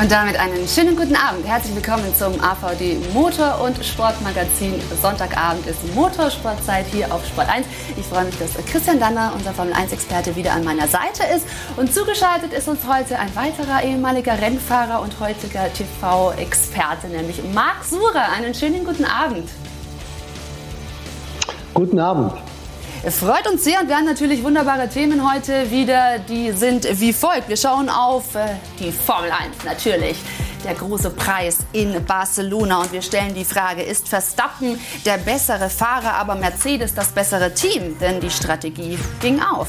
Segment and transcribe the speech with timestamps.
[0.00, 1.46] Und damit einen schönen guten Abend.
[1.46, 4.80] Herzlich willkommen zum AVD Motor- und Sportmagazin.
[5.02, 7.66] Sonntagabend ist Motorsportzeit hier auf Sport 1.
[7.98, 11.44] Ich freue mich, dass Christian Danner, unser Formel 1-Experte, wieder an meiner Seite ist.
[11.76, 18.32] Und zugeschaltet ist uns heute ein weiterer ehemaliger Rennfahrer und heutiger TV-Experte, nämlich Marc Surer.
[18.34, 19.50] Einen schönen guten Abend.
[21.74, 22.32] Guten Abend.
[23.08, 26.18] Freut uns sehr und wir haben natürlich wunderbare Themen heute wieder.
[26.18, 27.48] Die sind wie folgt.
[27.48, 30.18] Wir schauen auf äh, die Formel 1 natürlich.
[30.64, 36.12] Der große Preis in Barcelona und wir stellen die Frage, ist Verstappen der bessere Fahrer,
[36.12, 37.98] aber Mercedes das bessere Team?
[37.98, 39.68] Denn die Strategie ging auf.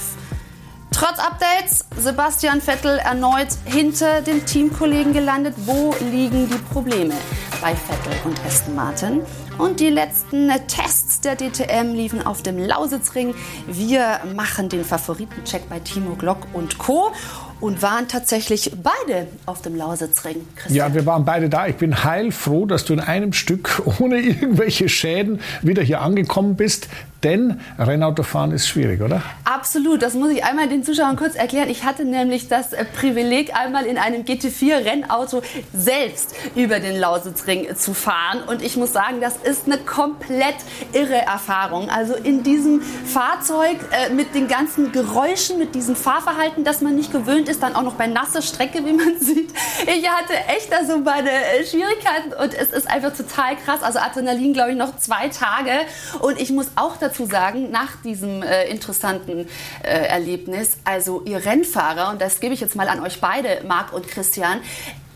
[0.91, 5.55] Trotz Updates, Sebastian Vettel erneut hinter dem Teamkollegen gelandet.
[5.65, 7.13] Wo liegen die Probleme
[7.61, 9.21] bei Vettel und Aston Martin?
[9.61, 13.35] Und die letzten Tests der DTM liefen auf dem Lausitzring.
[13.67, 17.11] Wir machen den Favoritencheck bei Timo Glock und Co
[17.59, 20.37] und waren tatsächlich beide auf dem Lausitzring.
[20.55, 20.75] Christian.
[20.75, 21.67] Ja, wir waren beide da.
[21.67, 26.89] Ich bin heilfroh, dass du in einem Stück ohne irgendwelche Schäden wieder hier angekommen bist.
[27.23, 29.21] Denn Rennautofahren ist schwierig, oder?
[29.45, 30.01] Absolut.
[30.01, 31.69] Das muss ich einmal den Zuschauern kurz erklären.
[31.69, 37.93] Ich hatte nämlich das äh, Privileg, einmal in einem GT4-Rennauto selbst über den Lausitzring zu
[37.93, 38.41] fahren.
[38.47, 40.55] Und ich muss sagen, das ist eine komplett
[40.93, 41.89] irre Erfahrung.
[41.89, 47.11] Also in diesem Fahrzeug äh, mit den ganzen Geräuschen, mit diesem Fahrverhalten, das man nicht
[47.11, 49.53] gewöhnt ist, dann auch noch bei nasser Strecke, wie man sieht.
[49.83, 53.83] Ich hatte echt da so meine äh, Schwierigkeiten und es ist einfach total krass.
[53.83, 55.71] Also Adrenalin, glaube ich, noch zwei Tage.
[56.19, 59.47] Und ich muss auch dazu sagen, nach diesem äh, interessanten
[59.83, 63.93] äh, Erlebnis, also ihr Rennfahrer, und das gebe ich jetzt mal an euch beide, Marc
[63.93, 64.61] und Christian,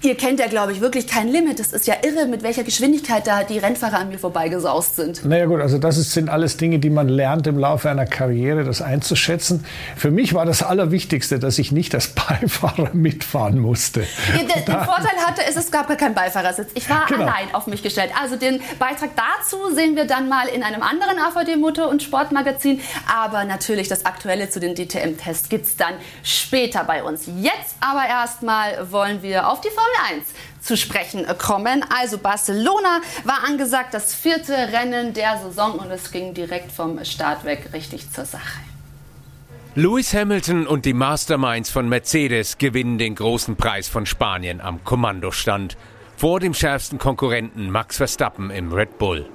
[0.05, 1.59] Ihr kennt ja, glaube ich, wirklich kein Limit.
[1.59, 5.25] Es ist ja irre, mit welcher Geschwindigkeit da die Rennfahrer an mir vorbeigesaust sind.
[5.25, 8.83] Naja gut, also das sind alles Dinge, die man lernt im Laufe einer Karriere, das
[8.83, 9.65] einzuschätzen.
[9.95, 14.01] Für mich war das Allerwichtigste, dass ich nicht als Beifahrer mitfahren musste.
[14.01, 16.69] Ja, der, den Vorteil hatte, ist, es gab gar keinen Beifahrersitz.
[16.75, 17.23] Ich war genau.
[17.23, 18.11] allein auf mich gestellt.
[18.21, 22.79] Also den Beitrag dazu sehen wir dann mal in einem anderen AVD Motor- und Sportmagazin.
[23.11, 27.25] Aber natürlich das Aktuelle zu den DTM-Tests gibt es dann später bei uns.
[27.25, 30.23] Jetzt aber erstmal wollen wir auf die Formel 1
[30.61, 31.85] zu sprechen kommen.
[31.89, 37.45] Also Barcelona war angesagt, das vierte Rennen der Saison und es ging direkt vom Start
[37.45, 38.59] weg richtig zur Sache.
[39.75, 45.75] Lewis Hamilton und die Masterminds von Mercedes gewinnen den großen Preis von Spanien am Kommandostand
[46.16, 49.29] vor dem schärfsten Konkurrenten Max Verstappen im Red Bull.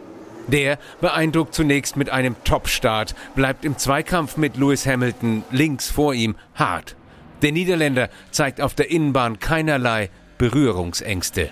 [0.46, 6.34] Der beeindruckt zunächst mit einem Top-Start, bleibt im Zweikampf mit Lewis Hamilton links vor ihm
[6.54, 6.96] hart.
[7.42, 10.10] Der Niederländer zeigt auf der Innenbahn keinerlei
[10.40, 11.50] Berührungsängste.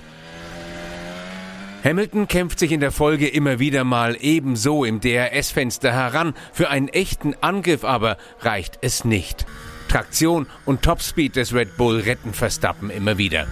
[1.85, 6.33] Hamilton kämpft sich in der Folge immer wieder mal ebenso im DRS-Fenster heran.
[6.55, 9.45] Für einen echten Angriff aber reicht es nicht.
[9.89, 13.47] Traktion und Topspeed des Red Bull retten Verstappen immer wieder.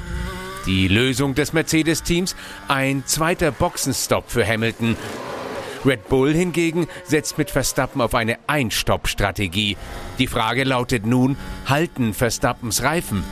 [0.65, 2.35] Die Lösung des Mercedes-Teams?
[2.67, 4.97] Ein zweiter Boxenstopp für Hamilton.
[5.85, 9.77] Red Bull hingegen setzt mit Verstappen auf eine Einstopp-Strategie.
[10.19, 11.37] Die Frage lautet nun,
[11.67, 13.23] halten Verstappens Reifen?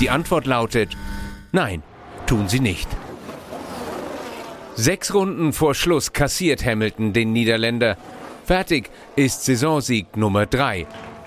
[0.00, 0.96] Die Antwort lautet
[1.50, 1.82] Nein,
[2.26, 2.88] tun sie nicht.
[4.76, 7.96] Sechs Runden vor Schluss kassiert Hamilton den Niederländer.
[8.44, 10.86] Fertig ist Saisonsieg Nummer drei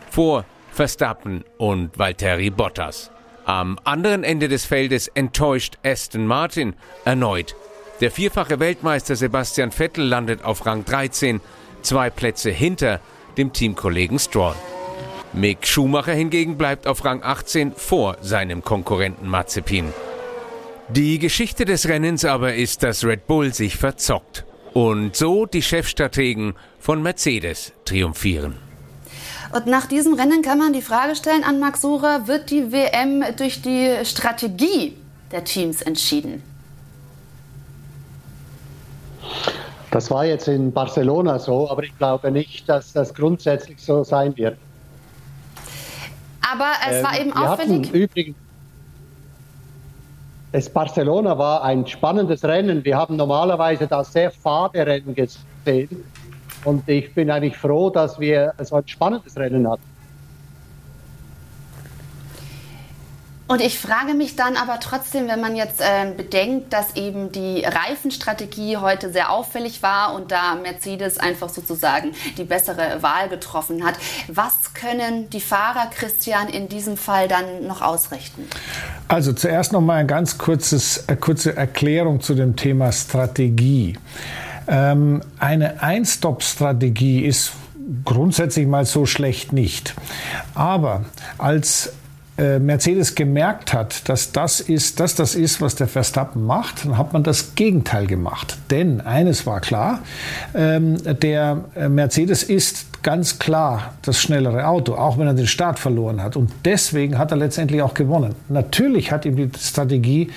[0.09, 3.11] vor Verstappen und Valtteri Bottas.
[3.45, 7.55] Am anderen Ende des Feldes enttäuscht Aston Martin erneut.
[7.99, 11.41] Der vierfache Weltmeister Sebastian Vettel landet auf Rang 13,
[11.81, 13.01] zwei Plätze hinter
[13.37, 14.55] dem Teamkollegen Stroll.
[15.33, 19.93] Mick Schumacher hingegen bleibt auf Rang 18 vor seinem Konkurrenten Mazepin.
[20.89, 24.43] Die Geschichte des Rennens aber ist, dass Red Bull sich verzockt
[24.73, 28.57] und so die Chefstrategen von Mercedes triumphieren.
[29.53, 33.23] Und nach diesem Rennen kann man die Frage stellen an Max Surer, wird die WM
[33.37, 34.97] durch die Strategie
[35.31, 36.43] der Teams entschieden?
[39.91, 44.35] Das war jetzt in Barcelona so, aber ich glaube nicht, dass das grundsätzlich so sein
[44.35, 44.57] wird.
[46.51, 47.91] Aber es ähm, war eben auffällig.
[47.93, 48.35] Übrigens,
[50.51, 52.83] das Barcelona war ein spannendes Rennen.
[52.83, 56.03] Wir haben normalerweise da sehr fade Rennen gesehen.
[56.65, 59.90] Und ich bin eigentlich froh, dass wir so ein spannendes Rennen hatten.
[63.51, 67.65] Und ich frage mich dann aber trotzdem, wenn man jetzt äh, bedenkt, dass eben die
[67.65, 73.95] Reifenstrategie heute sehr auffällig war und da Mercedes einfach sozusagen die bessere Wahl getroffen hat,
[74.29, 78.47] was können die Fahrer, Christian, in diesem Fall dann noch ausrichten?
[79.09, 83.99] Also zuerst noch mal eine ganz kurzes, eine kurze Erklärung zu dem Thema Strategie.
[84.69, 87.51] Ähm, eine Ein-Stop-Strategie ist
[88.05, 89.93] grundsätzlich mal so schlecht nicht.
[90.55, 91.03] Aber
[91.37, 91.91] als äh,
[92.37, 97.13] Mercedes gemerkt hat, dass das ist, dass das ist, was der Verstappen macht, dann hat
[97.13, 98.57] man das Gegenteil gemacht.
[98.71, 99.99] Denn eines war klar,
[100.55, 105.79] ähm, der äh, Mercedes ist ganz klar das schnellere Auto, auch wenn er den Start
[105.79, 106.35] verloren hat.
[106.35, 108.35] Und deswegen hat er letztendlich auch gewonnen.
[108.49, 110.29] Natürlich hat ihm die Strategie,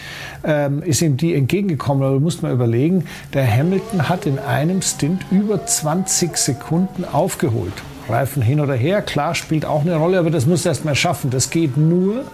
[0.44, 4.82] ähm, ist ihm die entgegengekommen, aber du musst mal überlegen, der Hamilton hat in einem
[4.82, 7.74] Stint über 20 Sekunden aufgeholt.
[8.08, 10.94] Reifen hin oder her, klar, spielt auch eine Rolle, aber das musst du erst mal
[10.94, 11.30] schaffen.
[11.30, 12.24] Das geht nur,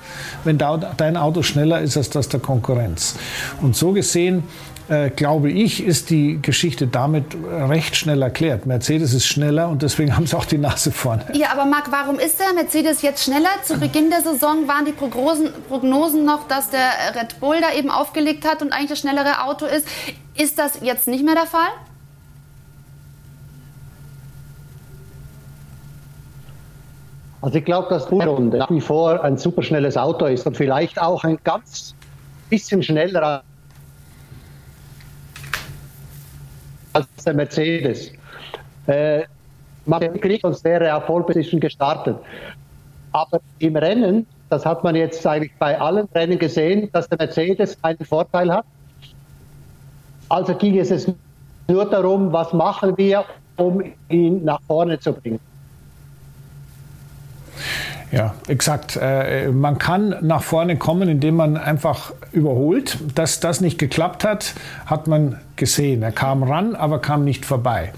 [0.45, 3.17] wenn dein Auto schneller ist als das der Konkurrenz.
[3.61, 4.45] Und so gesehen,
[4.91, 8.67] äh, glaube ich, ist die Geschichte damit recht schnell erklärt.
[8.67, 11.25] Mercedes ist schneller und deswegen haben sie auch die Nase vorne.
[11.33, 13.49] Ja, aber Marc, warum ist der Mercedes jetzt schneller?
[13.65, 17.91] Zu Beginn der Saison waren die Prognosen, Prognosen noch, dass der Red Bull da eben
[17.91, 19.87] aufgelegt hat und eigentlich das schnellere Auto ist.
[20.37, 21.71] Ist das jetzt nicht mehr der Fall?
[27.43, 31.25] Also ich glaube, dass Runde nach wie vor ein superschnelles Auto ist und vielleicht auch
[31.25, 31.95] ein ganz
[32.51, 33.43] bisschen schneller
[36.93, 38.13] als der Mercedes.
[38.87, 39.23] Äh,
[39.87, 42.17] man kriegt sonst wäre er Position gestartet.
[43.13, 47.79] Aber im Rennen, das hat man jetzt eigentlich bei allen Rennen gesehen, dass der Mercedes
[47.83, 48.67] einen Vorteil hat.
[50.29, 51.11] Also ging es
[51.69, 53.25] nur darum, was machen wir,
[53.57, 55.41] um ihn nach vorne zu bringen.
[58.13, 58.99] Ja, exakt.
[59.01, 62.99] Äh, man kann nach vorne kommen, indem man einfach überholt.
[63.15, 64.55] Dass das nicht geklappt hat,
[64.87, 66.03] hat man gesehen.
[66.03, 67.93] Er kam ran, aber kam nicht vorbei.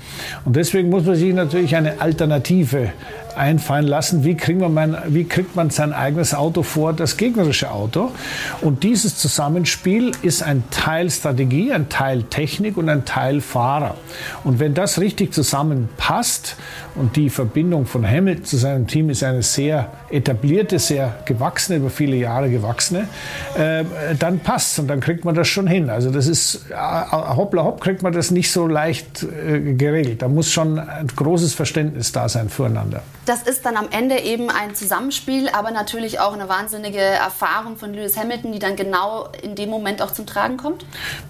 [0.45, 2.93] Und deswegen muss man sich natürlich eine Alternative
[3.35, 7.71] einfallen lassen, wie, kriegt man mein, wie kriegt man sein eigenes Auto vor das gegnerische
[7.71, 8.11] Auto.
[8.61, 13.95] Und dieses Zusammenspiel ist ein Teil Strategie, ein Teil Technik und ein Teil Fahrer.
[14.45, 16.57] Und wenn das richtig zusammenpasst
[16.95, 21.91] und die Verbindung von Hamilton zu seinem Team ist eine sehr etablierte, sehr gewachsene, über
[21.91, 23.09] viele Jahre gewachsene,
[23.57, 23.85] äh,
[24.19, 25.91] dann passt und dann kriegt man das schon hin.
[25.91, 30.23] Also das ist, äh, hoppla hopp, kriegt man das nicht so leicht äh, geregelt.
[30.23, 33.03] Da muss schon ein großes Verständnis da sein füreinander.
[33.25, 37.95] Das ist dann am Ende eben ein Zusammenspiel, aber natürlich auch eine wahnsinnige Erfahrung von
[37.95, 40.85] Lewis Hamilton, die dann genau in dem Moment auch zum Tragen kommt?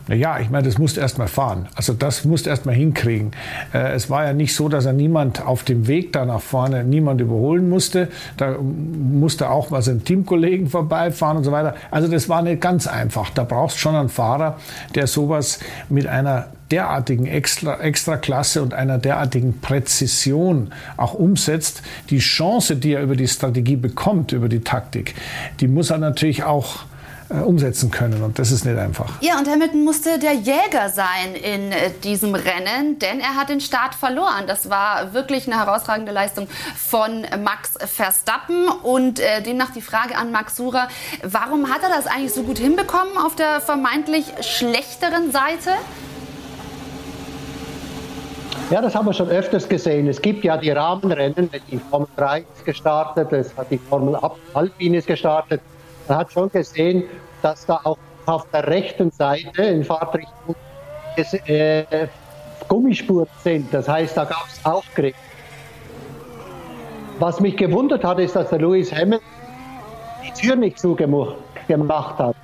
[0.09, 1.69] Ja, ich meine, das musst du erst mal fahren.
[1.75, 3.33] Also das musst du erst mal hinkriegen.
[3.75, 6.83] Äh, es war ja nicht so, dass er niemand auf dem Weg da nach vorne,
[6.83, 8.09] niemand überholen musste.
[8.39, 11.75] Da musste auch mal seinen Teamkollegen vorbeifahren und so weiter.
[11.91, 13.29] Also das war nicht ganz einfach.
[13.31, 14.59] Da brauchst du schon einen Fahrer,
[14.94, 15.61] der sowas
[15.91, 23.03] mit einer derartigen Extra, Extraklasse und einer derartigen Präzision auch umsetzt, die Chance, die er
[23.03, 25.15] über die Strategie bekommt, über die Taktik,
[25.61, 26.87] die muss er natürlich auch
[27.29, 28.23] äh, umsetzen können.
[28.23, 29.11] Und das ist nicht einfach.
[29.21, 33.61] Ja, und Hamilton musste der Jäger sein in äh, diesem Rennen, denn er hat den
[33.61, 34.47] Start verloren.
[34.47, 38.69] Das war wirklich eine herausragende Leistung von Max Verstappen.
[38.69, 40.89] Und äh, demnach die Frage an Max Surer,
[41.23, 45.71] warum hat er das eigentlich so gut hinbekommen auf der vermeintlich schlechteren Seite?
[48.73, 50.09] Ja, das haben wir schon öfters gesehen.
[50.09, 54.19] Es gibt ja die Rahmenrennen, die Formel 3 ist gestartet, es hat die Formel
[54.55, 55.61] Alpine ist gestartet.
[56.08, 57.05] Man hat schon gesehen,
[57.43, 60.56] dass da auch auf der rechten Seite in Fahrtrichtung
[61.19, 61.85] äh,
[62.67, 63.75] Gummispuren sind.
[63.75, 65.17] Das heißt, da gab es Aufgriff.
[67.19, 69.20] Was mich gewundert hat, ist, dass der Lewis Hamilton
[70.25, 71.37] die Tür nicht zugemacht
[71.69, 72.37] hat.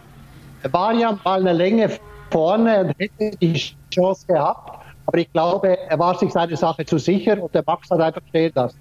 [0.62, 1.90] Er war ja mal eine Länge
[2.30, 3.54] vorne und hätte die
[3.90, 4.87] Chance gehabt.
[5.08, 8.20] Aber ich glaube, er war sich seine Sache zu sicher und der Max hat einfach
[8.28, 8.78] stehen lassen.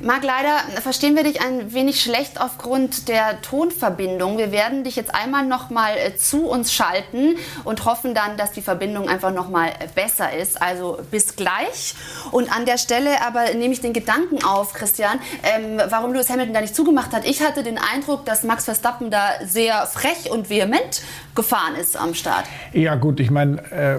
[0.00, 4.38] Marc, leider verstehen wir dich ein wenig schlecht aufgrund der Tonverbindung.
[4.38, 8.52] Wir werden dich jetzt einmal noch mal äh, zu uns schalten und hoffen dann, dass
[8.52, 10.60] die Verbindung einfach noch mal besser ist.
[10.60, 11.94] Also bis gleich.
[12.30, 16.54] Und an der Stelle aber nehme ich den Gedanken auf, Christian, ähm, warum Lewis Hamilton
[16.54, 17.26] da nicht zugemacht hat.
[17.26, 21.02] Ich hatte den Eindruck, dass Max Verstappen da sehr frech und vehement
[21.34, 22.44] gefahren ist am Start.
[22.72, 23.98] Ja gut, ich meine, äh,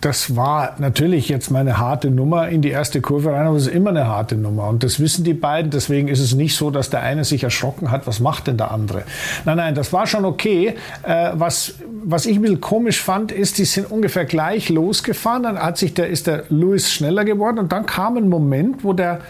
[0.00, 3.74] das war natürlich jetzt meine harte Nummer in die erste Kurve rein, aber es ist
[3.74, 5.70] immer eine harte Nummer und das wissen die beiden.
[5.70, 8.70] Deswegen ist es nicht so, dass der eine sich erschrocken hat, was macht denn der
[8.70, 9.02] andere?
[9.44, 10.74] Nein, nein, das war schon okay.
[11.02, 15.58] Äh, was, was ich ein bisschen komisch fand, ist, die sind ungefähr gleich losgefahren, dann
[15.58, 19.20] hat sich der, ist der Lewis schneller geworden und dann kam ein Moment, wo der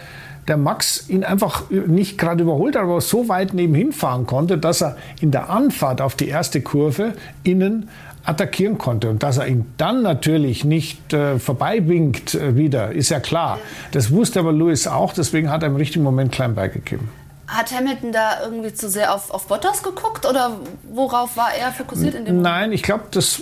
[0.49, 4.81] der Max ihn einfach nicht gerade überholt hat, aber so weit nebenhin fahren konnte, dass
[4.81, 7.87] er in der Anfahrt auf die erste Kurve innen
[8.23, 9.09] attackieren konnte.
[9.09, 13.59] Und dass er ihn dann natürlich nicht äh, vorbeiwinkt äh, wieder, ist ja klar.
[13.91, 17.09] Das wusste aber Lewis auch, deswegen hat er im richtigen Moment klein beigegeben.
[17.49, 20.57] Hat Hamilton da irgendwie zu sehr auf, auf Bottas geguckt oder
[20.93, 22.41] worauf war er fokussiert in dem?
[22.43, 23.41] Nein, ich glaube, das,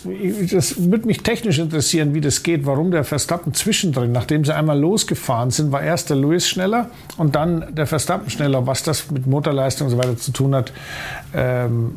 [0.50, 4.80] das würde mich technisch interessieren, wie das geht, warum der Verstappen zwischendrin, nachdem sie einmal
[4.80, 8.66] losgefahren sind, war erst der Lewis schneller und dann der Verstappen schneller.
[8.66, 10.72] Was das mit Motorleistung und so weiter zu tun hat
[11.36, 11.94] ähm,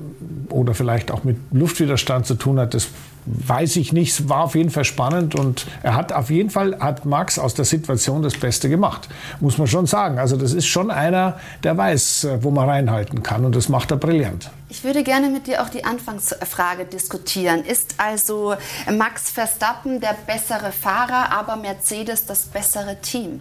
[0.49, 2.89] oder vielleicht auch mit Luftwiderstand zu tun hat, das
[3.27, 4.29] weiß ich nicht.
[4.29, 7.65] War auf jeden Fall spannend und er hat auf jeden Fall, hat Max aus der
[7.65, 9.09] Situation das Beste gemacht.
[9.41, 10.19] Muss man schon sagen.
[10.19, 13.91] Also das ist schon einer, der weiß, äh, wo man reinhalten kann und das macht
[13.91, 14.51] er brillant.
[14.69, 17.65] Ich würde gerne mit dir auch die Anfangsfrage diskutieren.
[17.65, 18.55] Ist also
[18.97, 23.41] Max Verstappen der bessere Fahrer, aber Mercedes das bessere Team?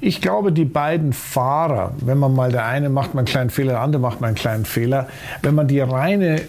[0.00, 3.72] Ich glaube, die beiden Fahrer, wenn man mal der eine macht mal einen kleinen Fehler,
[3.72, 5.08] der andere macht mal einen kleinen Fehler,
[5.42, 6.42] wenn man die reine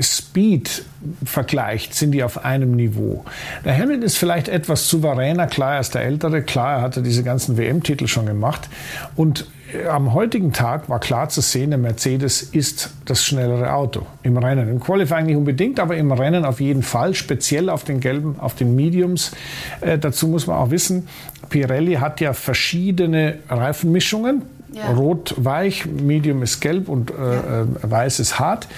[0.00, 0.84] Speed
[1.24, 3.24] vergleicht, sind die auf einem Niveau.
[3.64, 7.22] Der Hamilton ist vielleicht etwas souveräner, klar, er ist der Ältere, klar, er hatte diese
[7.22, 8.68] ganzen WM-Titel schon gemacht.
[9.16, 14.06] Und äh, am heutigen Tag war klar zu sehen, der Mercedes ist das schnellere Auto
[14.22, 14.68] im Rennen.
[14.68, 18.54] Im Qualifying nicht unbedingt, aber im Rennen auf jeden Fall, speziell auf den gelben, auf
[18.54, 19.32] den Mediums.
[19.80, 21.08] Äh, dazu muss man auch wissen,
[21.48, 24.42] Pirelli hat ja verschiedene Reifenmischungen.
[24.72, 24.92] Ja.
[24.92, 27.60] Rot weich, Medium ist gelb und äh, ja.
[27.62, 28.68] Äh, weiß ist hart.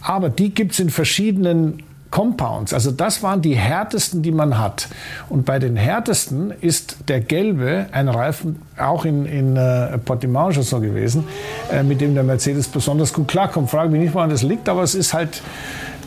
[0.00, 2.74] Aber die gibt es in verschiedenen Compounds.
[2.74, 4.88] Also das waren die härtesten, die man hat.
[5.28, 10.64] Und bei den härtesten ist der gelbe ein Reifen, auch in, in äh, Portimao schon
[10.64, 11.24] so gewesen,
[11.72, 13.70] äh, mit dem der Mercedes besonders gut klarkommt.
[13.70, 15.40] Frage mich nicht, woran das liegt, aber es ist halt,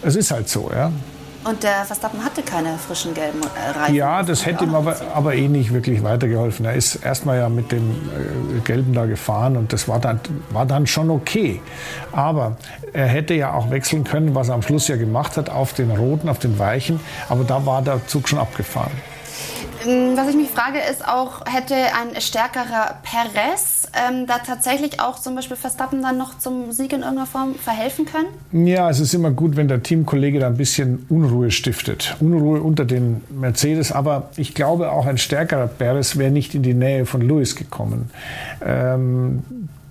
[0.02, 0.70] es ist halt so.
[0.74, 0.92] Ja.
[1.46, 3.96] Und der Verstappen hatte keine frischen gelben äh, Reifen.
[3.96, 6.66] Ja, das hätte ihm aber, aber eh nicht wirklich weitergeholfen.
[6.66, 10.20] Er ist erstmal ja mit dem äh, gelben da gefahren und das war dann,
[10.52, 11.62] war dann schon okay.
[12.12, 12.58] Aber
[12.94, 15.92] er hätte ja auch wechseln können, was er am Schluss ja gemacht hat, auf den
[15.92, 17.00] roten, auf den weichen.
[17.28, 18.92] Aber da war der Zug schon abgefahren.
[19.86, 25.20] Ähm, was ich mich frage, ist auch, hätte ein stärkerer Perez ähm, da tatsächlich auch
[25.20, 28.68] zum Beispiel Verstappen dann noch zum Sieg in irgendeiner Form verhelfen können?
[28.68, 32.16] Ja, es ist immer gut, wenn der Teamkollege da ein bisschen Unruhe stiftet.
[32.20, 36.74] Unruhe unter den Mercedes, aber ich glaube auch ein stärkerer Perez wäre nicht in die
[36.74, 38.10] Nähe von Lewis gekommen.
[38.66, 39.44] Ähm,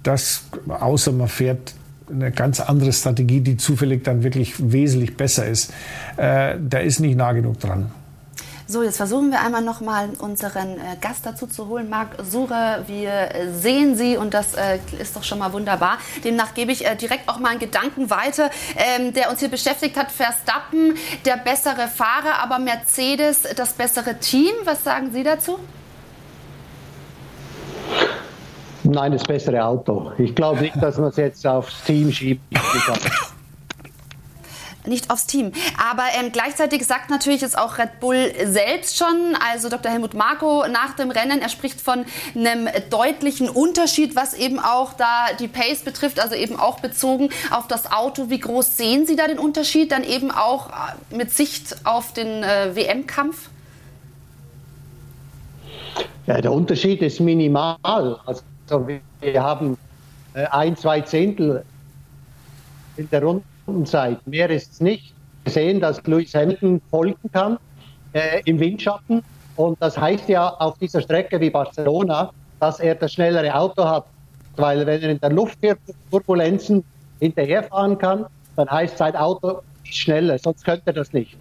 [0.03, 1.75] das, außer man fährt
[2.11, 5.73] eine ganz andere Strategie, die zufällig dann wirklich wesentlich besser ist.
[6.17, 7.91] Äh, der ist nicht nah genug dran.
[8.67, 12.85] So, jetzt versuchen wir einmal noch mal unseren äh, Gast dazu zu holen, Marc Surer.
[12.87, 15.99] Wir äh, sehen Sie und das äh, ist doch schon mal wunderbar.
[16.25, 19.97] Demnach gebe ich äh, direkt auch mal einen Gedanken weiter, ähm, der uns hier beschäftigt
[19.97, 20.11] hat.
[20.13, 24.53] Verstappen, der bessere Fahrer, aber Mercedes das bessere Team.
[24.65, 25.59] Was sagen Sie dazu?
[28.85, 30.13] Nein, das bessere Auto.
[30.19, 32.43] Ich glaube nicht, dass man es jetzt aufs Team schiebt
[34.87, 35.53] nicht aufs Team.
[35.79, 39.91] Aber ähm, gleichzeitig sagt natürlich es auch Red Bull selbst schon, also Dr.
[39.91, 45.27] Helmut Marko nach dem Rennen, er spricht von einem deutlichen Unterschied, was eben auch da
[45.39, 48.31] die Pace betrifft, also eben auch bezogen auf das Auto.
[48.31, 52.43] Wie groß sehen Sie da den Unterschied, dann eben auch äh, mit Sicht auf den
[52.43, 53.49] äh, WM-Kampf?
[56.27, 57.77] Ja, der Unterschied ist minimal.
[58.25, 58.43] Also
[59.21, 59.77] wir haben
[60.35, 61.65] äh, ein, zwei Zehntel
[62.97, 64.27] in der Runde Rundenzeit.
[64.27, 65.15] Mehr ist es nicht.
[65.45, 67.59] Wir sehen, dass Lewis Hamilton folgen kann
[68.13, 69.25] äh, im Windschatten.
[69.57, 74.05] Und das heißt ja auf dieser Strecke wie Barcelona, dass er das schnellere Auto hat.
[74.57, 76.85] Weil wenn er in der Luftturbulenzen
[77.21, 78.27] hinterherfahren kann,
[78.57, 81.37] dann heißt sein Auto ist schneller, sonst könnte er das nicht.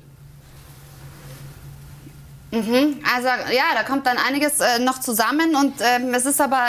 [2.52, 6.68] Mhm, also ja, da kommt dann einiges äh, noch zusammen und ähm, es ist aber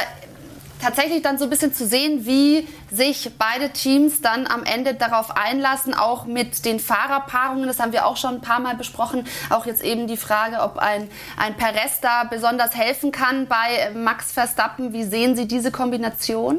[0.83, 5.37] tatsächlich dann so ein bisschen zu sehen, wie sich beide Teams dann am Ende darauf
[5.37, 7.67] einlassen, auch mit den Fahrerpaarungen.
[7.67, 9.25] Das haben wir auch schon ein paar Mal besprochen.
[9.49, 14.33] Auch jetzt eben die Frage, ob ein, ein Perez da besonders helfen kann bei Max
[14.33, 14.93] Verstappen.
[14.93, 16.59] Wie sehen Sie diese Kombination?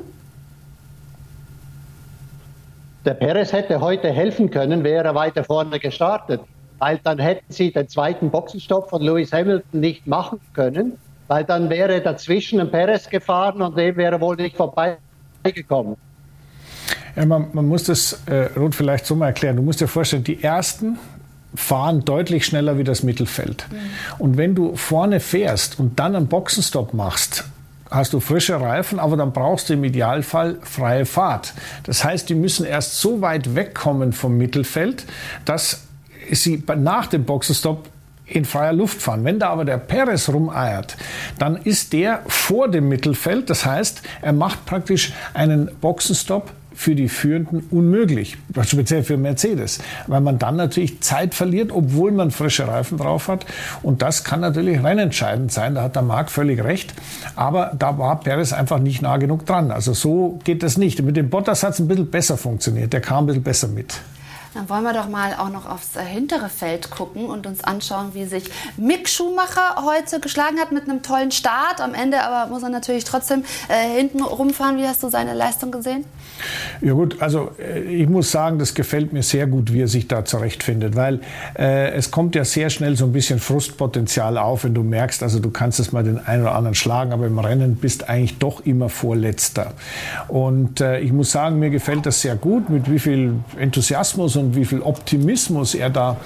[3.05, 6.41] Der Perez hätte heute helfen können, wäre er weiter vorne gestartet.
[6.79, 11.69] Weil dann hätten sie den zweiten Boxenstopp von Lewis Hamilton nicht machen können weil dann
[11.69, 15.95] wäre dazwischen ein Perez gefahren und dem wäre wohl nicht vorbeigekommen.
[17.15, 19.55] Ja, man, man muss das, äh, Ruth, vielleicht so mal erklären.
[19.55, 20.97] Du musst dir vorstellen, die ersten
[21.55, 23.65] fahren deutlich schneller wie das Mittelfeld.
[23.69, 23.77] Mhm.
[24.17, 27.45] Und wenn du vorne fährst und dann einen Boxenstopp machst,
[27.91, 31.53] hast du frische Reifen, aber dann brauchst du im Idealfall freie Fahrt.
[31.83, 35.05] Das heißt, die müssen erst so weit wegkommen vom Mittelfeld,
[35.45, 35.83] dass
[36.31, 37.87] sie nach dem Boxenstopp
[38.35, 39.23] in freier Luft fahren.
[39.23, 40.97] Wenn da aber der Perez rumeiert,
[41.39, 43.49] dann ist der vor dem Mittelfeld.
[43.49, 50.21] Das heißt, er macht praktisch einen Boxenstopp für die Führenden unmöglich, speziell für Mercedes, weil
[50.21, 53.45] man dann natürlich Zeit verliert, obwohl man frische Reifen drauf hat.
[53.83, 55.75] Und das kann natürlich rennentscheidend sein.
[55.75, 56.93] Da hat der Marc völlig recht.
[57.35, 59.71] Aber da war Perez einfach nicht nah genug dran.
[59.71, 61.01] Also so geht das nicht.
[61.01, 62.93] Mit dem Bottas hat es ein bisschen besser funktioniert.
[62.93, 64.01] Der kam ein bisschen besser mit.
[64.53, 68.12] Dann wollen wir doch mal auch noch aufs äh, hintere Feld gucken und uns anschauen,
[68.13, 68.45] wie sich
[68.77, 71.81] Mick Schumacher heute geschlagen hat mit einem tollen Start.
[71.81, 74.77] Am Ende aber muss er natürlich trotzdem äh, hinten rumfahren.
[74.77, 76.05] Wie hast du seine Leistung gesehen?
[76.81, 80.07] Ja gut, also äh, ich muss sagen, das gefällt mir sehr gut, wie er sich
[80.07, 81.22] da zurechtfindet, weil
[81.57, 85.39] äh, es kommt ja sehr schnell so ein bisschen Frustpotenzial auf, wenn du merkst, also
[85.39, 88.65] du kannst es mal den einen oder anderen schlagen, aber im Rennen bist eigentlich doch
[88.65, 89.74] immer Vorletzter.
[90.27, 94.42] Und äh, ich muss sagen, mir gefällt das sehr gut, mit wie viel Enthusiasmus und
[94.43, 96.17] und wie viel Optimismus er da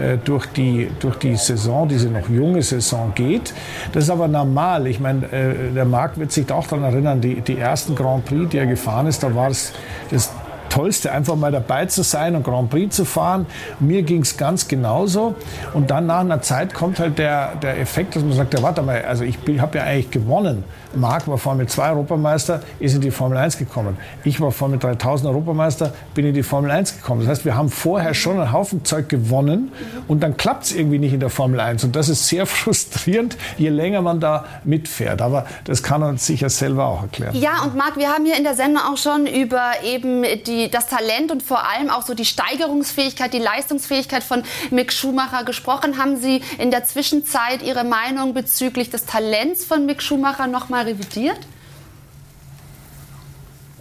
[0.00, 3.54] äh, durch, die, durch die Saison, diese noch junge Saison geht.
[3.92, 4.86] Das ist aber normal.
[4.86, 8.50] Ich meine, äh, der Marc wird sich auch daran erinnern, die, die ersten Grand Prix,
[8.50, 9.72] die er gefahren ist, da war es
[10.10, 10.30] das
[10.74, 13.46] Tollste, einfach mal dabei zu sein und Grand Prix zu fahren.
[13.78, 15.36] Mir ging es ganz genauso.
[15.72, 18.82] Und dann nach einer Zeit kommt halt der, der Effekt, dass man sagt, ja, warte
[18.82, 20.64] mal, also ich habe ja eigentlich gewonnen.
[20.96, 23.96] Marc war Formel 2 Europameister, ist in die Formel 1 gekommen.
[24.24, 27.20] Ich war Formel 3000 Europameister, bin in die Formel 1 gekommen.
[27.20, 29.72] Das heißt, wir haben vorher schon einen Haufen Zeug gewonnen
[30.08, 31.84] und dann klappt es irgendwie nicht in der Formel 1.
[31.84, 35.22] Und das ist sehr frustrierend, je länger man da mitfährt.
[35.22, 37.34] Aber das kann man sich ja selber auch erklären.
[37.36, 40.86] Ja, und Marc, wir haben hier in der Sendung auch schon über eben die, das
[40.86, 45.98] Talent und vor allem auch so die Steigerungsfähigkeit, die Leistungsfähigkeit von Mick Schumacher gesprochen.
[45.98, 50.84] Haben Sie in der Zwischenzeit Ihre Meinung bezüglich des Talents von Mick Schumacher noch mal
[50.84, 51.38] revidiert?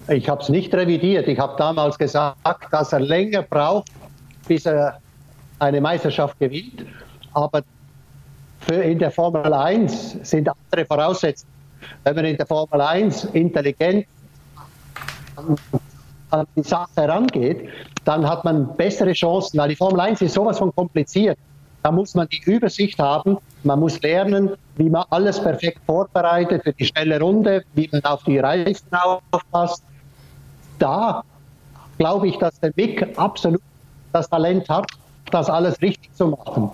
[0.10, 1.28] Ich habe es nicht revidiert.
[1.28, 2.38] Ich habe damals gesagt,
[2.72, 3.88] dass er länger braucht,
[4.48, 5.00] bis er
[5.60, 6.86] eine Meisterschaft gewinnt.
[7.34, 7.62] Aber
[8.70, 11.52] in der Formel 1 sind andere Voraussetzungen.
[12.04, 14.06] Wenn man in der Formel 1 intelligent
[16.34, 17.70] an die Sache herangeht,
[18.06, 21.38] dann hat man bessere Chancen, weil die Formel 1 ist sowas von kompliziert.
[21.84, 26.74] Da muss man die Übersicht haben, man muss lernen, wie man alles perfekt vorbereitet für
[26.74, 29.84] die schnelle Runde, wie man auf die Reifen aufpasst.
[30.80, 31.24] Da
[31.98, 33.62] glaube ich, dass der Mick absolut
[34.14, 34.88] das Talent hat,
[35.32, 36.72] das alles richtig zu machen.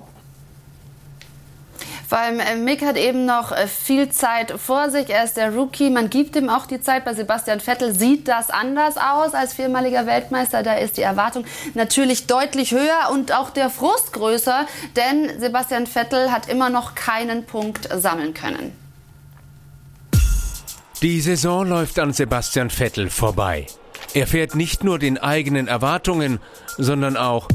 [2.10, 5.12] Vor allem äh, Mick hat eben noch äh, viel Zeit vor sich.
[5.12, 5.92] Er ist der Rookie.
[5.92, 7.06] Man gibt ihm auch die Zeit.
[7.06, 10.64] Bei Sebastian Vettel sieht das anders aus als viermaliger Weltmeister.
[10.64, 11.46] Da ist die Erwartung
[11.76, 17.46] natürlich deutlich höher und auch der Frust größer, denn Sebastian Vettel hat immer noch keinen
[17.46, 18.72] Punkt sammeln können.
[21.04, 23.68] Die Saison läuft an Sebastian Vettel vorbei.
[24.16, 26.40] Er fährt nicht nur den eigenen Erwartungen,
[26.76, 27.48] sondern auch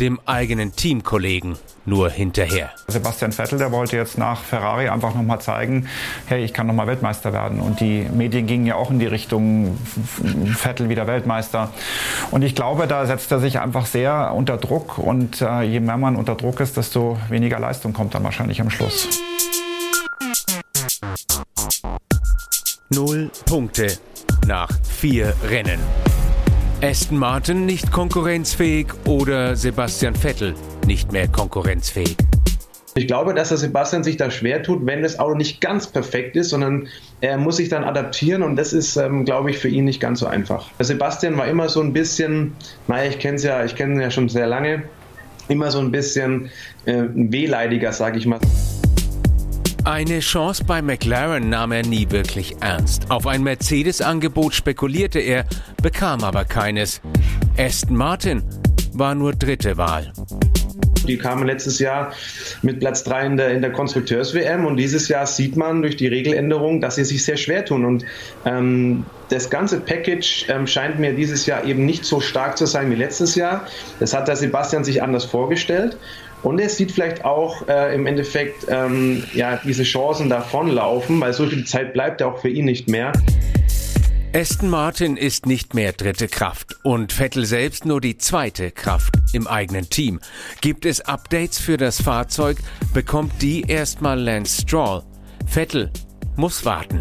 [0.00, 2.70] dem eigenen Teamkollegen nur hinterher.
[2.88, 5.86] Sebastian Vettel, der wollte jetzt nach Ferrari einfach nochmal zeigen,
[6.26, 7.60] hey, ich kann nochmal Weltmeister werden.
[7.60, 9.78] Und die Medien gingen ja auch in die Richtung
[10.56, 11.70] Vettel wieder Weltmeister.
[12.30, 14.98] Und ich glaube, da setzt er sich einfach sehr unter Druck.
[14.98, 18.70] Und äh, je mehr man unter Druck ist, desto weniger Leistung kommt dann wahrscheinlich am
[18.70, 19.08] Schluss.
[22.90, 23.98] Null Punkte
[24.46, 25.80] nach vier Rennen.
[26.84, 30.54] Aston Martin nicht konkurrenzfähig oder Sebastian Vettel
[30.86, 32.14] nicht mehr konkurrenzfähig?
[32.94, 36.36] Ich glaube, dass der Sebastian sich da schwer tut, wenn das Auto nicht ganz perfekt
[36.36, 36.88] ist, sondern
[37.22, 40.20] er muss sich dann adaptieren und das ist, ähm, glaube ich, für ihn nicht ganz
[40.20, 40.70] so einfach.
[40.78, 42.52] Der Sebastian war immer so ein bisschen,
[42.86, 44.82] naja, ich kenne ja, ihn ja schon sehr lange,
[45.48, 46.50] immer so ein bisschen
[46.84, 48.40] äh, wehleidiger, sage ich mal.
[49.84, 53.10] Eine Chance bei McLaren nahm er nie wirklich ernst.
[53.10, 55.44] Auf ein Mercedes-Angebot spekulierte er,
[55.82, 57.02] bekam aber keines.
[57.58, 58.42] Aston Martin
[58.94, 60.10] war nur dritte Wahl.
[61.06, 62.14] Die kamen letztes Jahr
[62.62, 66.06] mit Platz 3 in der, in der Konstrukteurs-WM und dieses Jahr sieht man durch die
[66.06, 67.84] Regeländerung, dass sie sich sehr schwer tun.
[67.84, 68.06] Und
[68.46, 72.90] ähm, das ganze Package ähm, scheint mir dieses Jahr eben nicht so stark zu sein
[72.90, 73.66] wie letztes Jahr.
[74.00, 75.98] Das hat der Sebastian sich anders vorgestellt.
[76.44, 81.46] Und er sieht vielleicht auch äh, im Endeffekt ähm, ja, diese Chancen davonlaufen, weil so
[81.46, 83.12] viel Zeit bleibt ja auch für ihn nicht mehr.
[84.34, 89.46] Aston Martin ist nicht mehr dritte Kraft und Vettel selbst nur die zweite Kraft im
[89.46, 90.20] eigenen Team.
[90.60, 92.58] Gibt es Updates für das Fahrzeug,
[92.92, 95.02] bekommt die erstmal Lance Stroll.
[95.46, 95.90] Vettel
[96.36, 97.00] muss warten.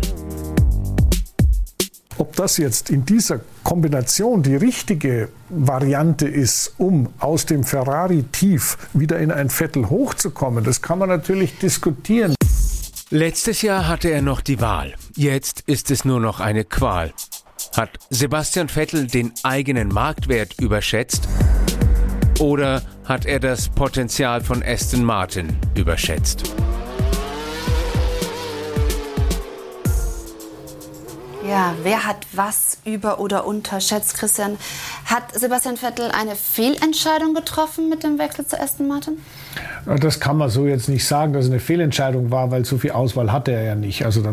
[2.23, 9.19] Ob das jetzt in dieser Kombination die richtige Variante ist, um aus dem Ferrari-Tief wieder
[9.19, 12.33] in ein Vettel hochzukommen, das kann man natürlich diskutieren.
[13.09, 14.93] Letztes Jahr hatte er noch die Wahl.
[15.17, 17.11] Jetzt ist es nur noch eine Qual.
[17.75, 21.27] Hat Sebastian Vettel den eigenen Marktwert überschätzt?
[22.39, 26.53] Oder hat er das Potenzial von Aston Martin überschätzt?
[31.47, 34.57] Ja, wer hat was über- oder unterschätzt, Christian?
[35.05, 39.17] Hat Sebastian Vettel eine Fehlentscheidung getroffen mit dem Wechsel zu Aston Martin?
[39.85, 42.91] Das kann man so jetzt nicht sagen, dass es eine Fehlentscheidung war, weil so viel
[42.91, 44.05] Auswahl hatte er ja nicht.
[44.05, 44.23] Also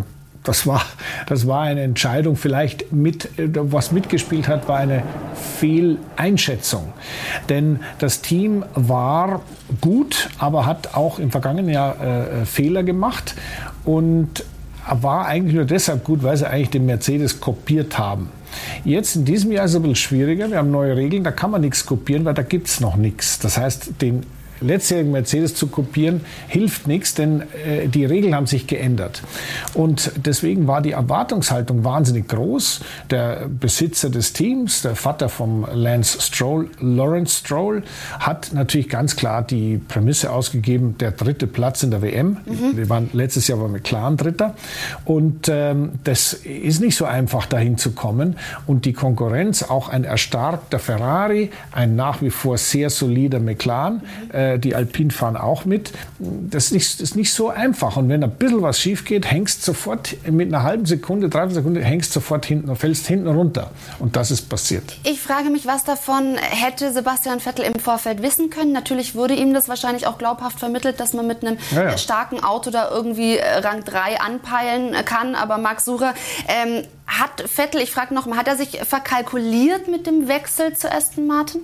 [0.45, 0.83] das war,
[1.27, 5.03] das war eine Entscheidung, vielleicht mit, was mitgespielt hat, war eine
[5.59, 6.93] Fehleinschätzung.
[7.49, 9.43] Denn das Team war
[9.81, 13.35] gut, aber hat auch im vergangenen Jahr äh, Fehler gemacht
[13.85, 14.45] und
[14.89, 18.31] war eigentlich nur deshalb gut, weil sie eigentlich den Mercedes kopiert haben.
[18.85, 20.51] Jetzt in diesem Jahr ist es ein bisschen schwieriger.
[20.51, 23.39] Wir haben neue Regeln, da kann man nichts kopieren, weil da gibt es noch nichts.
[23.39, 24.25] Das heißt, den
[24.61, 29.23] letztjährigen Mercedes zu kopieren, hilft nichts, denn äh, die Regeln haben sich geändert.
[29.75, 32.81] Und deswegen war die Erwartungshaltung wahnsinnig groß.
[33.11, 37.83] Der Besitzer des Teams, der Vater vom Lance Stroll, Lawrence Stroll,
[38.19, 42.39] hat natürlich ganz klar die Prämisse ausgegeben, der dritte Platz in der WM.
[42.45, 42.77] Mhm.
[42.77, 44.55] Wir waren letztes Jahr mit klaren Dritter.
[45.05, 48.37] Und ähm, das ist nicht so einfach, dahin zu kommen.
[48.67, 54.35] Und die Konkurrenz, auch ein erstarkter Ferrari, ein nach wie vor sehr solider McLaren, mhm.
[54.35, 55.93] äh, die Alpin fahren auch mit.
[56.19, 57.97] Das ist, nicht, ist nicht so einfach.
[57.97, 61.85] Und wenn ein bisschen was schief geht, hängst sofort mit einer halben Sekunde, dreiviertel Sekunde,
[61.85, 63.71] hängst sofort hinten, fällst hinten runter.
[63.99, 64.99] Und das ist passiert.
[65.05, 68.73] Ich frage mich, was davon hätte Sebastian Vettel im Vorfeld wissen können.
[68.73, 71.99] Natürlich wurde ihm das wahrscheinlich auch glaubhaft vermittelt, dass man mit einem ja, ja.
[71.99, 75.35] starken Auto da irgendwie äh, Rang 3 anpeilen kann.
[75.35, 76.15] Aber Marc Sucher,
[76.49, 81.27] ähm, hat Vettel, ich frage nochmal, hat er sich verkalkuliert mit dem Wechsel zu Aston
[81.27, 81.63] Martin?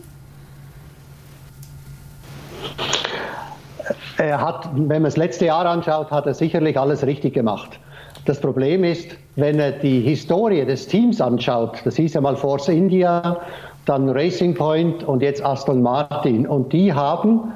[4.18, 7.78] Er hat, wenn man das letzte Jahr anschaut, hat er sicherlich alles richtig gemacht.
[8.24, 12.68] Das Problem ist, wenn er die Historie des Teams anschaut, das hieß ja mal Force
[12.68, 13.38] India,
[13.84, 16.46] dann Racing Point und jetzt Aston Martin.
[16.46, 17.52] Und die haben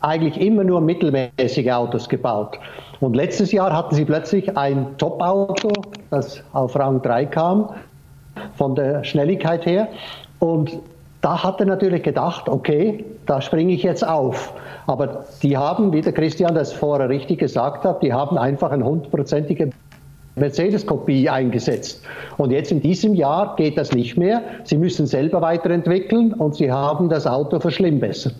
[0.00, 2.58] eigentlich immer nur mittelmäßige Autos gebaut.
[3.00, 5.70] Und letztes Jahr hatten sie plötzlich ein Top-Auto,
[6.10, 7.70] das auf Rang 3 kam,
[8.56, 9.88] von der Schnelligkeit her.
[10.38, 10.78] Und
[11.20, 14.54] da hat er natürlich gedacht, okay, da springe ich jetzt auf.
[14.86, 18.84] Aber die haben, wie der Christian das vorher richtig gesagt hat, die haben einfach eine
[18.84, 19.70] hundertprozentige
[20.36, 22.02] Mercedes-Kopie eingesetzt.
[22.38, 24.42] Und jetzt in diesem Jahr geht das nicht mehr.
[24.64, 28.34] Sie müssen selber weiterentwickeln und sie haben das Auto verschlimmbessert.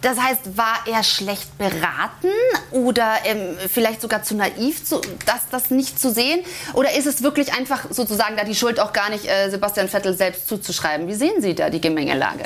[0.00, 2.32] Das heißt, war er schlecht beraten
[2.70, 6.40] oder ähm, vielleicht sogar zu naiv, zu, das, das nicht zu sehen?
[6.74, 10.14] Oder ist es wirklich einfach sozusagen da die Schuld auch gar nicht äh, Sebastian Vettel
[10.14, 11.08] selbst zuzuschreiben?
[11.08, 12.44] Wie sehen Sie da die Gemengelage?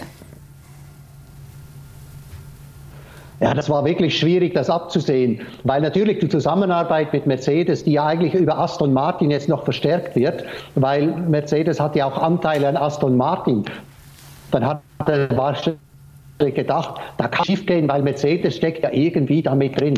[3.40, 8.06] Ja, das war wirklich schwierig, das abzusehen, weil natürlich die Zusammenarbeit mit Mercedes, die ja
[8.06, 12.78] eigentlich über Aston Martin jetzt noch verstärkt wird, weil Mercedes hat ja auch Anteile an
[12.78, 13.64] Aston Martin.
[14.52, 15.78] Dann hat er wahrscheinlich
[16.38, 19.94] gedacht, da kann schief gehen, weil Mercedes steckt ja irgendwie damit drin.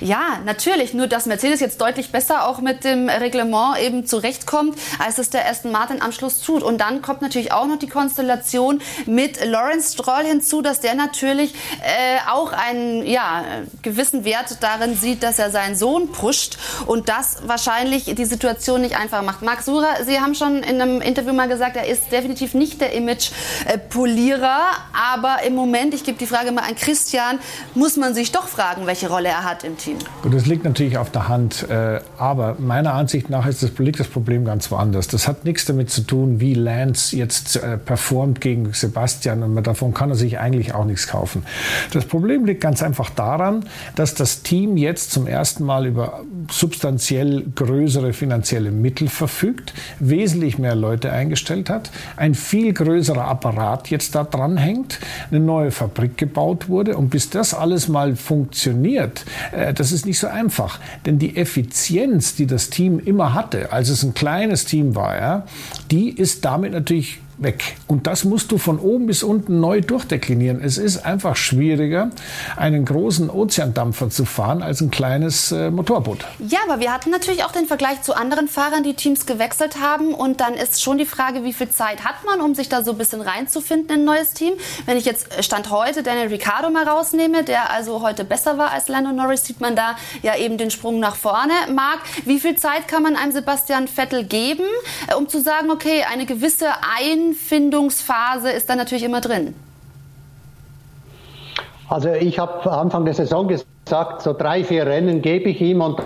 [0.00, 0.92] Ja, natürlich.
[0.94, 5.48] Nur, dass Mercedes jetzt deutlich besser auch mit dem Reglement eben zurechtkommt, als es der
[5.48, 6.62] Aston Martin am Schluss tut.
[6.62, 11.54] Und dann kommt natürlich auch noch die Konstellation mit Lawrence Stroll hinzu, dass der natürlich
[11.54, 13.44] äh, auch einen ja,
[13.82, 18.96] gewissen Wert darin sieht, dass er seinen Sohn pusht und das wahrscheinlich die Situation nicht
[18.96, 19.42] einfach macht.
[19.42, 22.92] Marc Sura, Sie haben schon in einem Interview mal gesagt, er ist definitiv nicht der
[22.92, 24.60] Image-Polierer,
[24.92, 27.38] aber im Moment, ich gebe die Frage mal an Christian,
[27.74, 29.98] muss man sich doch fragen, welche Rolle er hat im Team?
[30.22, 31.68] Gut, das liegt natürlich auf der Hand.
[31.68, 35.08] Äh, aber meiner Ansicht nach ist das, liegt das Problem ganz woanders.
[35.08, 39.42] Das hat nichts damit zu tun, wie Lance jetzt äh, performt gegen Sebastian.
[39.42, 41.44] Und davon kann er sich eigentlich auch nichts kaufen.
[41.92, 47.44] Das Problem liegt ganz einfach daran, dass das Team jetzt zum ersten Mal über substanziell
[47.54, 54.24] größere finanzielle Mittel verfügt, wesentlich mehr Leute eingestellt hat, ein viel größerer Apparat jetzt da
[54.24, 54.98] dran hängt,
[55.30, 56.96] eine neue Fabrik gebaut wurde.
[56.96, 60.80] Und bis das alles mal funktioniert, äh, das ist nicht so einfach.
[61.06, 65.46] Denn die Effizienz, die das Team immer hatte, als es ein kleines Team war,
[65.90, 67.76] die ist damit natürlich weg.
[67.86, 70.62] Und das musst du von oben bis unten neu durchdeklinieren.
[70.62, 72.10] Es ist einfach schwieriger,
[72.56, 76.24] einen großen Ozeandampfer zu fahren, als ein kleines äh, Motorboot.
[76.38, 80.14] Ja, aber wir hatten natürlich auch den Vergleich zu anderen Fahrern, die Teams gewechselt haben.
[80.14, 82.92] Und dann ist schon die Frage, wie viel Zeit hat man, um sich da so
[82.92, 84.54] ein bisschen reinzufinden in ein neues Team.
[84.86, 88.70] Wenn ich jetzt äh, Stand heute Daniel Ricciardo mal rausnehme, der also heute besser war
[88.70, 91.52] als Lando Norris, sieht man da ja eben den Sprung nach vorne.
[91.74, 94.64] Marc, wie viel Zeit kann man einem Sebastian Vettel geben,
[95.08, 99.54] äh, um zu sagen, okay, eine gewisse Ein Einfindungsphase ist dann natürlich immer drin.
[101.88, 106.00] Also ich habe Anfang der Saison gesagt, so drei, vier Rennen gebe ich ihm und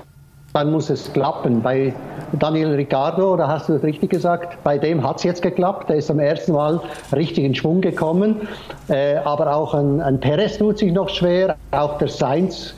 [0.53, 1.63] dann muss es klappen.
[1.63, 1.95] Bei
[2.33, 5.91] Daniel Ricciardo, da hast du es richtig gesagt, bei dem hat es jetzt geklappt.
[5.91, 6.81] Der ist am ersten Mal
[7.15, 8.49] richtig in Schwung gekommen.
[8.89, 11.57] Äh, aber auch ein, ein Perez tut sich noch schwer.
[11.73, 12.75] Auch der Sainz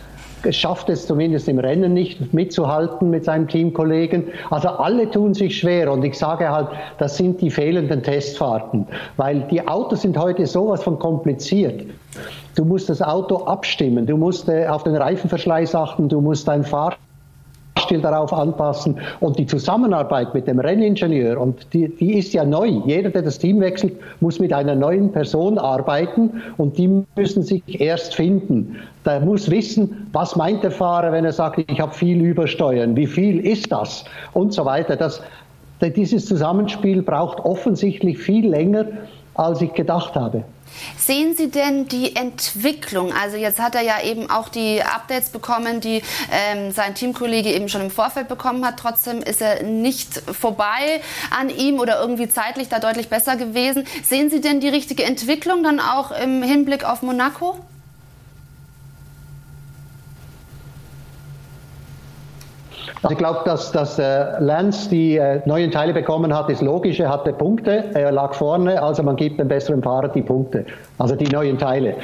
[0.51, 4.25] schafft es zumindest im Rennen nicht mitzuhalten mit seinem Teamkollegen.
[4.51, 9.41] Also alle tun sich schwer und ich sage halt, das sind die fehlenden Testfahrten, weil
[9.51, 11.85] die Autos sind heute sowas von kompliziert.
[12.55, 16.65] Du musst das Auto abstimmen, du musst äh, auf den Reifenverschleiß achten, du musst dein
[16.65, 16.99] Fahrzeug
[17.79, 18.97] Fahrstil darauf anpassen.
[19.21, 22.67] Und die Zusammenarbeit mit dem Renningenieur, und die, die ist ja neu.
[22.87, 27.81] Jeder, der das Team wechselt, muss mit einer neuen Person arbeiten und die müssen sich
[27.81, 28.77] erst finden.
[29.05, 33.07] Der muss wissen, was meint der Fahrer, wenn er sagt, ich habe viel Übersteuern, wie
[33.07, 34.97] viel ist das und so weiter.
[34.97, 35.23] Das,
[35.81, 38.87] dieses Zusammenspiel braucht offensichtlich viel länger,
[39.35, 40.43] als ich gedacht habe.
[40.99, 43.13] Sehen Sie denn die Entwicklung?
[43.13, 47.69] Also jetzt hat er ja eben auch die Updates bekommen, die ähm, sein Teamkollege eben
[47.69, 48.79] schon im Vorfeld bekommen hat.
[48.79, 53.85] Trotzdem ist er nicht vorbei an ihm oder irgendwie zeitlich da deutlich besser gewesen.
[54.03, 57.59] Sehen Sie denn die richtige Entwicklung dann auch im Hinblick auf Monaco?
[63.03, 66.99] Also ich glaube, dass, dass äh, Lance die äh, neuen Teile bekommen hat, ist logisch.
[66.99, 70.65] Er hatte Punkte, er lag vorne, also man gibt dem besseren Fahrer die Punkte,
[70.99, 71.95] also die neuen Teile,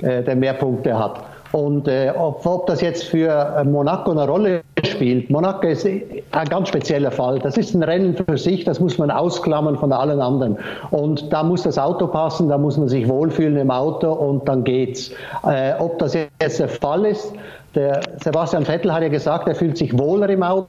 [0.00, 1.20] äh, der mehr Punkte hat.
[1.54, 6.48] Und äh, ob, ob das jetzt für äh, Monaco eine Rolle spielt, Monaco ist ein
[6.48, 7.38] ganz spezieller Fall.
[7.38, 10.58] Das ist ein Rennen für sich, das muss man ausklammern von allen anderen.
[10.90, 14.64] Und da muss das Auto passen, da muss man sich wohlfühlen im Auto und dann
[14.64, 15.12] geht's.
[15.46, 17.32] Äh, ob das jetzt der Fall ist,
[17.74, 20.68] der Sebastian Vettel hat ja gesagt, er fühlt sich wohler im Auto.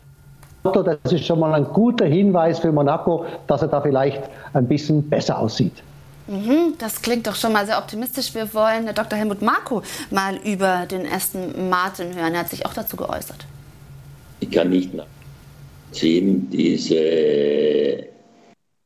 [0.64, 5.08] Das ist schon mal ein guter Hinweis für Monaco, dass er da vielleicht ein bisschen
[5.08, 5.84] besser aussieht.
[6.28, 8.34] Mhm, das klingt doch schon mal sehr optimistisch.
[8.34, 9.18] Wir wollen Dr.
[9.18, 12.34] Helmut Marko mal über den ersten Martin hören.
[12.34, 13.46] Er hat sich auch dazu geäußert.
[14.40, 14.92] Ich kann nicht
[15.92, 18.08] nachziehen, diese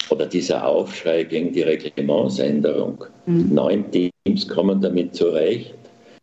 [0.10, 3.06] oder dieser Aufschrei gegen die Reglementsänderung.
[3.26, 3.54] Mhm.
[3.54, 5.79] Neun Teams kommen damit zurecht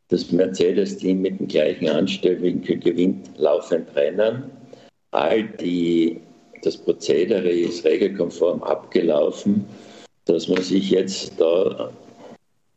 [0.08, 4.50] das Mercedes-Team mit dem gleichen Anstellwinkel gewinnt laufend Rennen.
[5.10, 6.20] All die,
[6.62, 9.64] das Prozedere ist regelkonform abgelaufen,
[10.26, 11.90] dass man sich jetzt da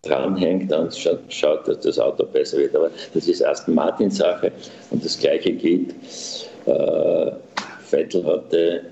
[0.01, 0.95] dranhängt und
[1.29, 2.75] schaut, dass das Auto besser wird.
[2.75, 4.51] Aber das ist Aston Martin Sache
[4.91, 5.93] und das Gleiche gilt.
[6.65, 7.31] Äh,
[7.83, 8.85] Vettel hatte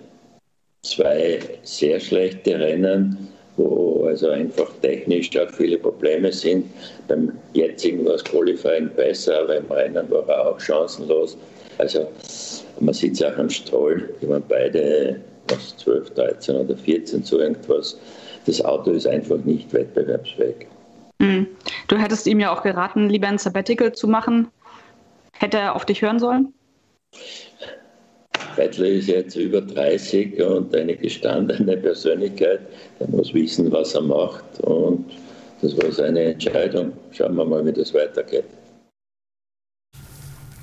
[0.84, 6.65] zwei sehr schlechte Rennen wo also einfach technisch auch viele Probleme sind.
[7.08, 11.38] Beim jetzigen war das Qualifying besser, aber im Rennen war er auch chancenlos.
[11.78, 12.08] Also
[12.80, 17.39] man sieht es auch am Stroll, die waren beide was 12, 13 oder 14 so
[17.39, 17.98] irgendwas.
[18.46, 20.67] Das Auto ist einfach nicht wettbewerbsfähig.
[21.20, 21.48] Mhm.
[21.88, 24.48] Du hättest ihm ja auch geraten, lieber ein Sabbatical zu machen.
[25.34, 26.54] Hätte er auf dich hören sollen?
[28.56, 32.62] Bettler ist jetzt über 30 und eine gestandene Persönlichkeit.
[32.99, 35.05] Er muss wissen, was er macht und
[35.62, 36.93] das war seine Entscheidung.
[37.12, 38.45] Schauen wir mal, wie das weitergeht.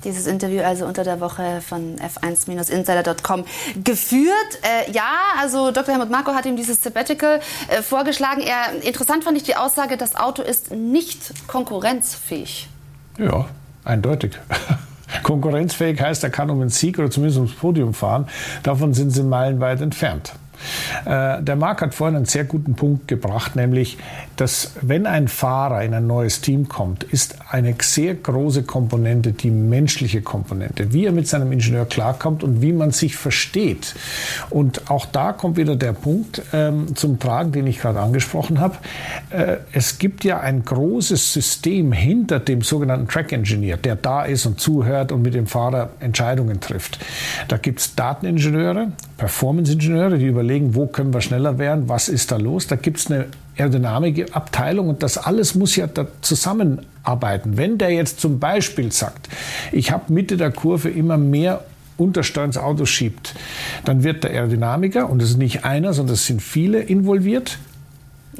[0.05, 3.43] Dieses Interview also unter der Woche von f1-insider.com
[3.83, 4.59] geführt.
[4.61, 5.95] Äh, ja, also Dr.
[5.95, 8.41] Helmut Marko hat ihm dieses Sabbatical äh, vorgeschlagen.
[8.41, 12.69] Er, interessant fand ich die Aussage, das Auto ist nicht konkurrenzfähig.
[13.17, 13.47] Ja,
[13.83, 14.33] eindeutig.
[15.23, 18.27] Konkurrenzfähig heißt, er kann um einen Sieg oder zumindest ums Podium fahren.
[18.61, 20.33] Davon sind sie meilenweit entfernt.
[21.05, 23.97] Äh, der Marc hat vorhin einen sehr guten Punkt gebracht, nämlich,
[24.35, 29.51] dass wenn ein Fahrer in ein neues Team kommt, ist eine sehr große Komponente die
[29.51, 33.95] menschliche Komponente, wie er mit seinem Ingenieur klarkommt und wie man sich versteht.
[34.49, 38.77] Und auch da kommt wieder der Punkt ähm, zum Tragen, den ich gerade angesprochen habe.
[39.29, 44.45] Äh, es gibt ja ein großes System hinter dem sogenannten Track Engineer, der da ist
[44.45, 46.99] und zuhört und mit dem Fahrer Entscheidungen trifft.
[47.47, 52.37] Da gibt es Dateningenieure, Performance-Ingenieure, die überlegen, wo können wir schneller werden, was ist da
[52.37, 52.67] los.
[52.67, 57.55] Da gibt es eine Aerodynamikabteilung und das alles muss ja da zusammenarbeiten.
[57.57, 59.29] Wenn der jetzt zum Beispiel sagt,
[59.71, 61.63] ich habe Mitte der Kurve immer mehr
[61.97, 63.35] Untersteuern ins Auto schiebt,
[63.85, 67.57] dann wird der Aerodynamiker, und es ist nicht einer, sondern es sind viele involviert,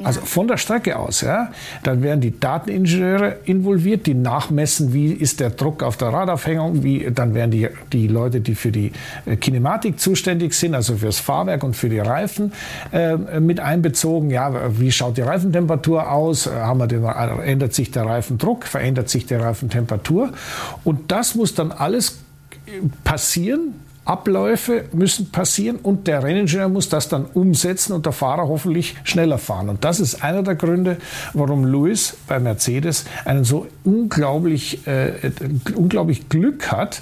[0.03, 1.51] also von der Strecke aus, ja.
[1.83, 7.09] Dann werden die Dateningenieure involviert, die nachmessen, wie ist der Druck auf der Radaufhängung, wie,
[7.11, 8.91] dann werden die, die Leute, die für die
[9.25, 12.51] äh, Kinematik zuständig sind, also fürs Fahrwerk und für die Reifen,
[12.91, 14.29] äh, mit einbezogen.
[14.29, 16.47] Ja, wie schaut die Reifentemperatur aus?
[16.47, 18.65] Haben wir den, ändert sich der Reifendruck?
[18.65, 20.31] Verändert sich die Reifentemperatur?
[20.83, 22.19] Und das muss dann alles
[23.03, 23.73] passieren
[24.05, 29.39] Abläufe müssen passieren und der Renningenieur muss das dann umsetzen und der Fahrer hoffentlich schneller
[29.39, 29.67] fahren.
[29.67, 30.97] Und das ist einer der Gründe,
[31.33, 35.31] warum Lewis bei Mercedes einen so unglaublich, äh,
[35.75, 37.01] unglaublich Glück hat,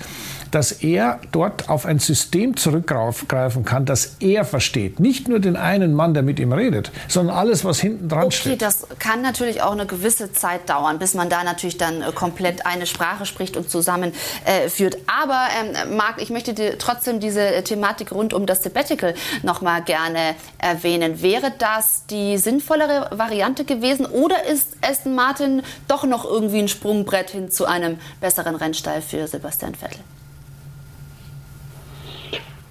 [0.54, 5.00] dass er dort auf ein System zurückgreifen kann, das er versteht.
[5.00, 8.36] Nicht nur den einen Mann, der mit ihm redet, sondern alles, was hinten dran okay,
[8.36, 8.52] steht.
[8.54, 12.12] Okay, das kann natürlich auch eine gewisse Zeit dauern, bis man da natürlich dann äh,
[12.13, 14.96] komplett eine Sprache spricht und zusammenführt.
[14.96, 19.62] Äh, Aber ähm, Marc, ich möchte dir trotzdem diese Thematik rund um das Sabbatical noch
[19.62, 21.24] mal gerne erwähnen.
[21.24, 27.32] Wäre das die sinnvollere Variante gewesen oder ist Aston Martin doch noch irgendwie ein Sprungbrett
[27.32, 30.00] hin zu einem besseren Rennstall für Sebastian Vettel?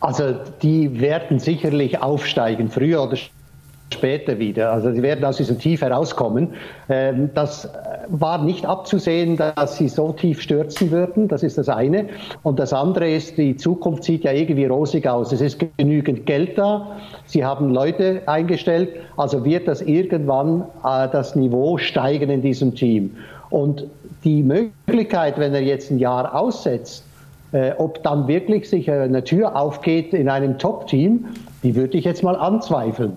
[0.03, 3.17] Also die werden sicherlich aufsteigen, früher oder
[3.93, 4.73] später wieder.
[4.73, 6.55] Also sie werden aus diesem Tief herauskommen.
[6.89, 7.69] Ähm, das
[8.09, 11.29] war nicht abzusehen, dass sie so tief stürzen würden.
[11.29, 12.09] Das ist das eine.
[12.43, 15.31] Und das andere ist, die Zukunft sieht ja irgendwie rosig aus.
[15.31, 16.97] Es ist genügend Geld da.
[17.27, 18.89] Sie haben Leute eingestellt.
[19.17, 23.17] Also wird das irgendwann äh, das Niveau steigen in diesem Team.
[23.51, 23.85] Und
[24.25, 27.05] die Möglichkeit, wenn er jetzt ein Jahr aussetzt,
[27.53, 31.27] äh, ob dann wirklich sich eine Tür aufgeht in einem Top-Team,
[31.63, 33.17] die würde ich jetzt mal anzweifeln.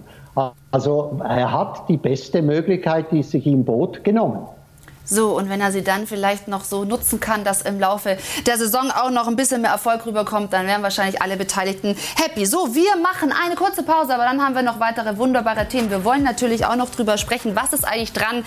[0.72, 4.40] Also er hat die beste Möglichkeit, die sich ihm bot, genommen.
[5.06, 8.58] So, und wenn er sie dann vielleicht noch so nutzen kann, dass im Laufe der
[8.58, 12.46] Saison auch noch ein bisschen mehr Erfolg rüberkommt, dann wären wahrscheinlich alle Beteiligten happy.
[12.46, 15.92] So, wir machen eine kurze Pause, aber dann haben wir noch weitere wunderbare Themen.
[15.92, 18.44] Wir wollen natürlich auch noch drüber sprechen, was ist eigentlich dran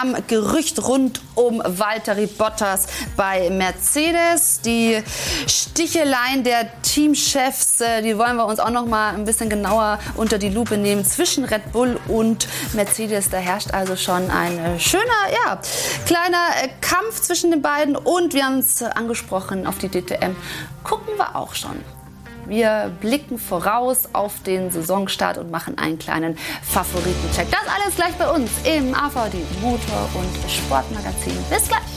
[0.00, 4.60] am Gerücht rund um Valtteri Bottas bei Mercedes.
[4.60, 5.02] Die
[5.46, 10.38] Sticheleien der Teamchefs, äh, die wollen wir uns auch noch mal ein bisschen genauer unter
[10.38, 13.30] die Lupe nehmen zwischen Red Bull und Mercedes.
[13.30, 15.02] Da herrscht also schon ein äh, schöner,
[15.44, 15.58] ja,
[16.06, 20.36] Kleiner äh, Kampf zwischen den beiden und wir haben es angesprochen auf die DTM.
[20.84, 21.76] Gucken wir auch schon.
[22.46, 27.48] Wir blicken voraus auf den Saisonstart und machen einen kleinen Favoritencheck.
[27.50, 31.36] Das alles gleich bei uns im AVD Motor- und Sportmagazin.
[31.50, 31.91] Bis gleich.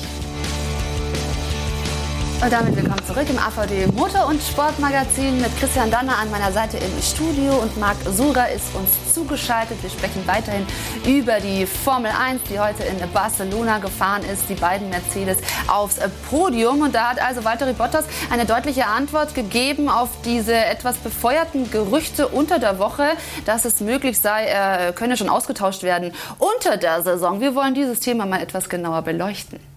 [2.43, 6.77] Und damit willkommen zurück im AVD Motor- und Sportmagazin mit Christian Danner an meiner Seite
[6.77, 9.81] im Studio und Marc Sura ist uns zugeschaltet.
[9.81, 10.67] Wir sprechen weiterhin
[11.07, 15.97] über die Formel 1, die heute in Barcelona gefahren ist, die beiden Mercedes aufs
[16.29, 16.81] Podium.
[16.81, 22.27] Und da hat also Valtteri Bottas eine deutliche Antwort gegeben auf diese etwas befeuerten Gerüchte
[22.27, 23.07] unter der Woche,
[23.45, 27.39] dass es möglich sei, er könne schon ausgetauscht werden unter der Saison.
[27.39, 29.74] Wir wollen dieses Thema mal etwas genauer beleuchten.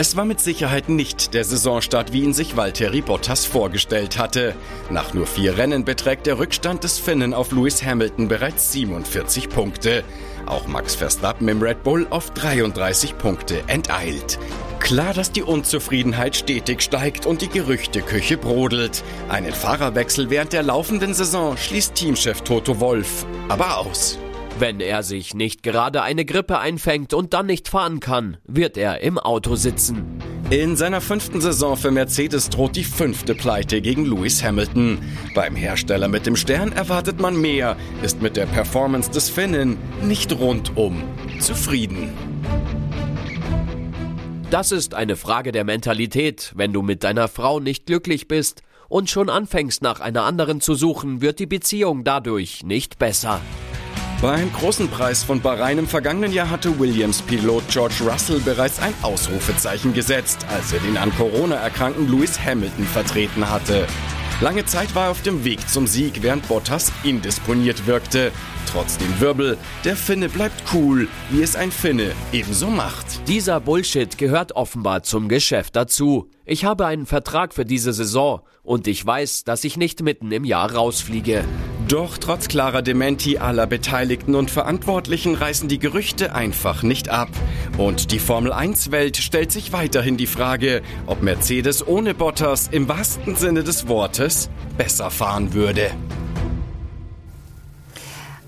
[0.00, 4.54] Es war mit Sicherheit nicht der Saisonstart, wie ihn sich Valtteri Bottas vorgestellt hatte.
[4.88, 10.02] Nach nur vier Rennen beträgt der Rückstand des Finnen auf Lewis Hamilton bereits 47 Punkte.
[10.46, 14.38] Auch Max Verstappen im Red Bull auf 33 Punkte enteilt.
[14.78, 19.04] Klar, dass die Unzufriedenheit stetig steigt und die Gerüchteküche brodelt.
[19.28, 24.18] Einen Fahrerwechsel während der laufenden Saison schließt Teamchef Toto Wolf aber aus.
[24.60, 29.00] Wenn er sich nicht gerade eine Grippe einfängt und dann nicht fahren kann, wird er
[29.00, 30.20] im Auto sitzen.
[30.50, 34.98] In seiner fünften Saison für Mercedes droht die fünfte Pleite gegen Lewis Hamilton.
[35.34, 40.38] Beim Hersteller mit dem Stern erwartet man mehr, ist mit der Performance des Finnen nicht
[40.38, 41.04] rundum
[41.40, 42.12] zufrieden.
[44.50, 46.52] Das ist eine Frage der Mentalität.
[46.54, 50.74] Wenn du mit deiner Frau nicht glücklich bist und schon anfängst nach einer anderen zu
[50.74, 53.40] suchen, wird die Beziehung dadurch nicht besser.
[54.22, 59.94] Beim großen Preis von Bahrain im vergangenen Jahr hatte Williams-Pilot George Russell bereits ein Ausrufezeichen
[59.94, 63.86] gesetzt, als er den an Corona erkrankten Lewis Hamilton vertreten hatte.
[64.42, 68.30] Lange Zeit war er auf dem Weg zum Sieg, während Bottas indisponiert wirkte.
[68.70, 73.26] Trotz dem Wirbel, der Finne bleibt cool, wie es ein Finne ebenso macht.
[73.26, 76.28] Dieser Bullshit gehört offenbar zum Geschäft dazu.
[76.44, 80.44] Ich habe einen Vertrag für diese Saison und ich weiß, dass ich nicht mitten im
[80.44, 81.42] Jahr rausfliege.
[81.90, 87.30] Doch trotz klarer Dementi aller Beteiligten und Verantwortlichen reißen die Gerüchte einfach nicht ab.
[87.78, 93.34] Und die Formel 1-Welt stellt sich weiterhin die Frage, ob Mercedes ohne Bottas im wahrsten
[93.34, 95.90] Sinne des Wortes besser fahren würde.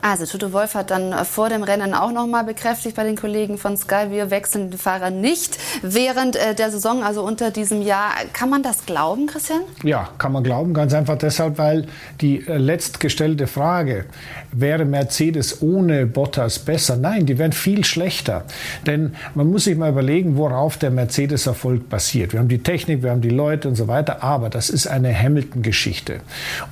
[0.05, 3.15] Also Toto Wolf hat dann äh, vor dem Rennen auch noch mal bekräftigt bei den
[3.15, 7.83] Kollegen von Sky, wir wechseln den Fahrer nicht während äh, der Saison, also unter diesem
[7.83, 8.11] Jahr.
[8.33, 9.61] Kann man das glauben, Christian?
[9.85, 11.87] Ja, kann man glauben, ganz einfach deshalb, weil
[12.21, 14.07] die äh, letztgestellte Frage,
[14.51, 16.97] wäre Mercedes ohne Bottas besser?
[16.97, 18.45] Nein, die wären viel schlechter.
[18.85, 22.33] Denn man muss sich mal überlegen, worauf der Mercedes-Erfolg basiert.
[22.33, 25.17] Wir haben die Technik, wir haben die Leute und so weiter, aber das ist eine
[25.17, 26.23] Hamilton-Geschichte.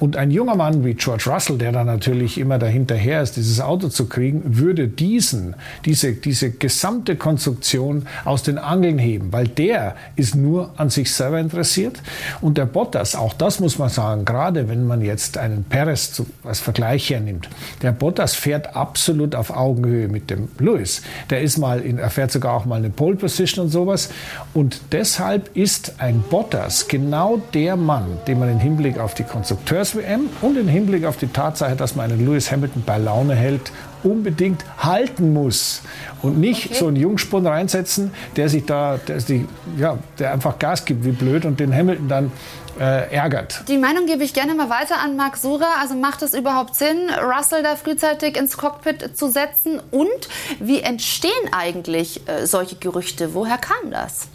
[0.01, 3.61] Und ein junger Mann wie George Russell, der da natürlich immer dahinterher schwer ist, dieses
[3.61, 5.55] Auto zu kriegen, würde diesen,
[5.85, 11.39] diese, diese gesamte Konstruktion aus den Angeln heben, weil der ist nur an sich selber
[11.39, 12.03] interessiert
[12.41, 16.27] und der Bottas, auch das muss man sagen, gerade wenn man jetzt einen Perez zu,
[16.45, 17.49] als Vergleich hernimmt,
[17.83, 21.03] der Bottas fährt absolut auf Augenhöhe mit dem Lewis.
[21.31, 24.11] Der ist mal in, er fährt sogar auch mal eine Pole Position und sowas
[24.55, 30.29] und deshalb ist ein Bottas genau der Mann, den man im Hinblick auf die Konstrukteurs-WM
[30.43, 33.73] und im Hinblick auf die Tatsache, dass man einen Lewis Hamilton bei Laune hält,
[34.05, 35.83] unbedingt halten muss
[36.23, 36.75] und nicht okay.
[36.79, 39.43] so einen Jungspund reinsetzen, der sich da, der, sich,
[39.77, 42.33] ja, der einfach Gas gibt wie blöd und den Hamilton dann
[42.79, 43.65] äh, ärgert.
[43.69, 45.67] Die Meinung gebe ich gerne mal weiter an Marc Sura.
[45.81, 49.81] Also macht es überhaupt Sinn, Russell da frühzeitig ins Cockpit zu setzen?
[49.91, 50.29] Und
[50.61, 53.35] wie entstehen eigentlich äh, solche Gerüchte?
[53.35, 54.29] Woher kam das?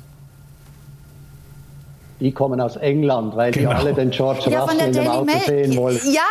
[2.20, 3.72] Die kommen aus England, weil genau.
[3.72, 5.42] die alle den George ja, Russell in dem Auto Mail.
[5.46, 6.00] sehen wollen.
[6.06, 6.22] Ja,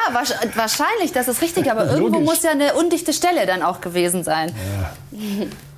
[0.54, 4.54] wahrscheinlich, das ist richtig, aber irgendwo muss ja eine undichte Stelle dann auch gewesen sein.
[5.12, 5.18] Ja.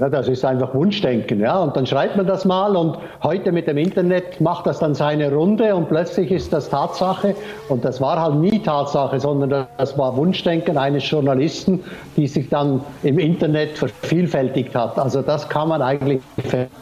[0.00, 1.58] Ja, das ist einfach Wunschdenken, ja.
[1.58, 5.30] Und dann schreibt man das mal und heute mit dem Internet macht das dann seine
[5.30, 7.34] Runde und plötzlich ist das Tatsache.
[7.68, 11.84] Und das war halt nie Tatsache, sondern das war Wunschdenken eines Journalisten,
[12.16, 14.98] die sich dann im Internet vervielfältigt hat.
[14.98, 16.22] Also das kann man eigentlich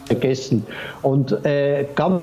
[0.07, 0.65] vergessen.
[1.03, 2.23] Und äh, ganz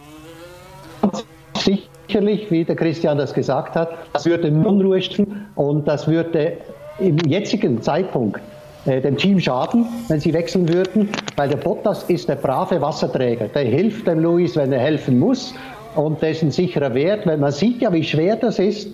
[1.57, 6.53] sicherlich, wie der Christian das gesagt hat, das würde Unruhe stiften und das würde
[6.99, 8.39] im jetzigen Zeitpunkt
[8.85, 13.47] dem Team schaden, wenn sie wechseln würden, weil der Bottas ist der brave Wasserträger.
[13.47, 15.53] Der hilft dem Luis, wenn er helfen muss
[15.95, 18.89] und ein sicherer Wert, weil man sieht ja, wie schwer das ist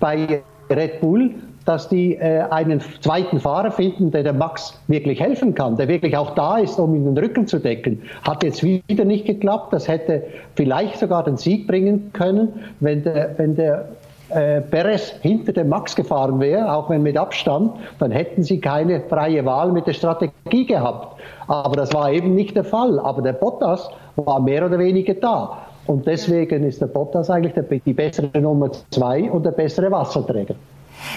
[0.00, 1.34] bei Red Bull,
[1.64, 6.16] dass die äh, einen zweiten Fahrer finden, der dem Max wirklich helfen kann, der wirklich
[6.16, 8.02] auch da ist, um ihn den Rücken zu decken.
[8.22, 9.74] Hat jetzt wieder nicht geklappt.
[9.74, 10.22] Das hätte
[10.56, 13.86] vielleicht sogar den Sieg bringen können, wenn der, wenn der
[14.30, 19.00] äh, Perez hinter dem Max gefahren wäre, auch wenn mit Abstand, dann hätten sie keine
[19.00, 21.20] freie Wahl mit der Strategie gehabt.
[21.46, 22.98] Aber das war eben nicht der Fall.
[22.98, 25.58] Aber der Bottas war mehr oder weniger da.
[25.86, 30.54] Und deswegen ist der Bottas eigentlich der, die bessere Nummer zwei und der bessere Wasserträger.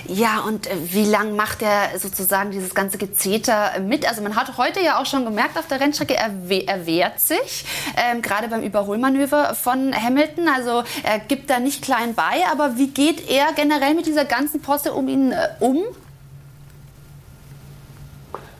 [0.08, 4.08] Ja, und äh, wie lang macht er sozusagen dieses ganze Gezeter mit?
[4.08, 6.32] Also man hat heute ja auch schon gemerkt auf der Rennstrecke, er,
[6.68, 7.66] er wehrt sich,
[7.98, 10.48] ähm, gerade beim Überholmanöver von Hamilton.
[10.48, 14.62] Also er gibt da nicht klein bei, aber wie geht er generell mit dieser ganzen
[14.62, 15.78] Posse um ihn äh, um?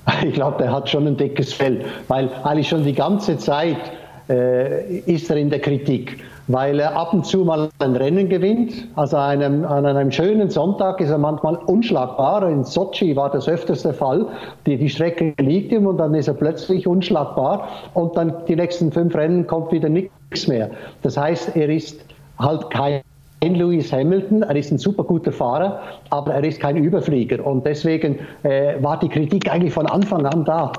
[0.24, 3.78] Ich glaube, der hat schon ein dickes Fell, weil eigentlich schon die ganze Zeit
[4.30, 8.74] äh, ist er in der Kritik weil er ab und zu mal ein Rennen gewinnt.
[8.96, 12.48] Also einem, an einem schönen Sonntag ist er manchmal unschlagbar.
[12.48, 14.26] In Sochi war das öfters der Fall.
[14.66, 18.92] Die, die Strecke liegt ihm und dann ist er plötzlich unschlagbar und dann die nächsten
[18.92, 20.70] fünf Rennen kommt wieder nichts mehr.
[21.02, 22.04] Das heißt, er ist
[22.38, 23.02] halt kein
[23.44, 25.82] Lewis Hamilton, er ist ein super guter Fahrer,
[26.12, 30.46] aber er ist kein Überflieger und deswegen äh, war die Kritik eigentlich von Anfang an
[30.46, 30.72] da.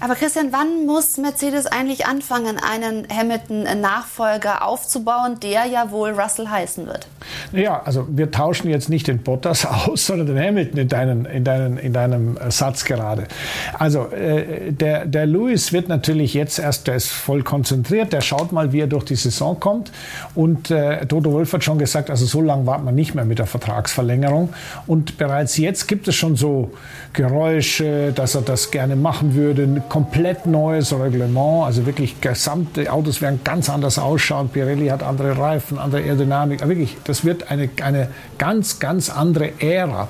[0.00, 6.86] Aber Christian, wann muss Mercedes eigentlich anfangen, einen Hamilton-Nachfolger aufzubauen, der ja wohl Russell heißen
[6.86, 7.08] wird?
[7.52, 11.44] Ja, also wir tauschen jetzt nicht den Bottas aus, sondern den Hamilton in, deinen, in,
[11.44, 13.26] deinen, in deinem Satz gerade.
[13.76, 18.52] Also äh, der, der Lewis wird natürlich jetzt erst, der ist voll konzentriert, der schaut
[18.52, 19.90] mal, wie er durch die Saison kommt.
[20.36, 23.40] Und äh, Toto Wolf hat schon gesagt, also so lange wartet man nicht mehr mit
[23.40, 24.50] der Vertragsverlängerung.
[24.86, 26.70] Und bereits jetzt gibt es schon so
[27.12, 33.40] Geräusche, dass er das gerne machen würde komplett neues Reglement, also wirklich gesamte Autos werden
[33.44, 34.48] ganz anders ausschauen.
[34.48, 36.62] Pirelli hat andere Reifen, andere Aerodynamik.
[36.62, 40.08] Aber wirklich, das wird eine, eine ganz, ganz andere Ära.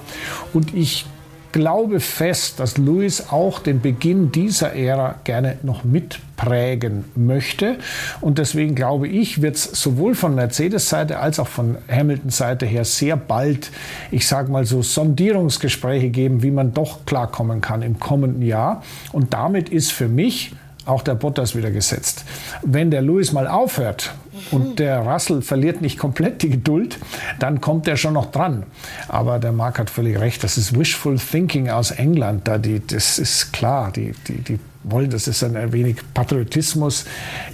[0.53, 1.07] Und ich
[1.53, 7.79] glaube fest, dass Lewis auch den Beginn dieser Ära gerne noch mitprägen möchte.
[8.21, 13.17] Und deswegen glaube ich, wird es sowohl von Mercedes-Seite als auch von Hamilton-Seite her sehr
[13.17, 13.71] bald,
[14.11, 18.83] ich sage mal so, Sondierungsgespräche geben, wie man doch klarkommen kann im kommenden Jahr.
[19.13, 20.53] Und damit ist für mich
[20.89, 22.25] auch der Bottas wieder gesetzt.
[22.63, 24.15] Wenn der Lewis mal aufhört
[24.51, 26.99] und der Russell verliert nicht komplett die Geduld,
[27.39, 28.65] dann kommt er schon noch dran.
[29.09, 32.49] Aber der Marc hat völlig recht, das ist Wishful Thinking aus England.
[32.49, 34.59] Da die, das ist klar, die, die, die
[34.91, 35.11] wollen.
[35.11, 37.05] Das ist ein wenig Patriotismus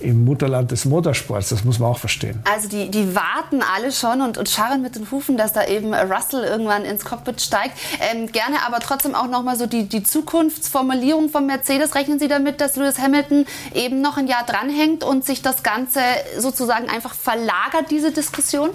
[0.00, 1.50] im Mutterland des Motorsports.
[1.50, 2.40] Das muss man auch verstehen.
[2.50, 5.94] Also die, die warten alle schon und, und scharren mit den Hufen, dass da eben
[5.94, 7.76] Russell irgendwann ins Cockpit steigt.
[8.00, 11.94] Ähm, gerne aber trotzdem auch noch mal so die, die Zukunftsformulierung von Mercedes.
[11.94, 16.00] Rechnen Sie damit, dass Lewis Hamilton eben noch ein Jahr dranhängt und sich das Ganze
[16.38, 18.70] sozusagen einfach verlagert, diese Diskussion?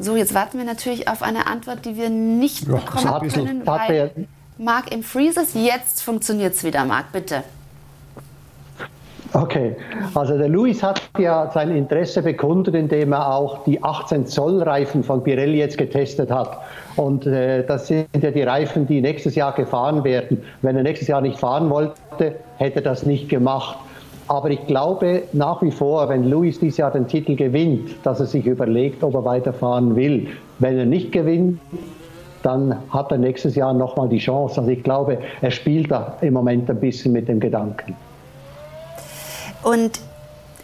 [0.00, 4.10] So, jetzt warten wir natürlich auf eine Antwort, die wir nicht ja, bekommen können, weil
[4.56, 5.54] Marc im Freeze ist.
[5.54, 7.44] Jetzt funktioniert es wieder, Marc, bitte.
[9.32, 9.76] Okay,
[10.14, 15.04] also der Luis hat ja sein Interesse bekundet, indem er auch die 18 Zoll Reifen
[15.04, 16.58] von Pirelli jetzt getestet hat.
[16.96, 20.42] Und äh, das sind ja die Reifen, die nächstes Jahr gefahren werden.
[20.62, 23.76] Wenn er nächstes Jahr nicht fahren wollte, hätte er das nicht gemacht.
[24.30, 28.26] Aber ich glaube nach wie vor, wenn Luis dieses Jahr den Titel gewinnt, dass er
[28.26, 30.28] sich überlegt, ob er weiterfahren will.
[30.60, 31.58] Wenn er nicht gewinnt,
[32.44, 34.60] dann hat er nächstes Jahr nochmal die Chance.
[34.60, 37.96] Also ich glaube, er spielt da im Moment ein bisschen mit dem Gedanken.
[39.64, 39.98] Und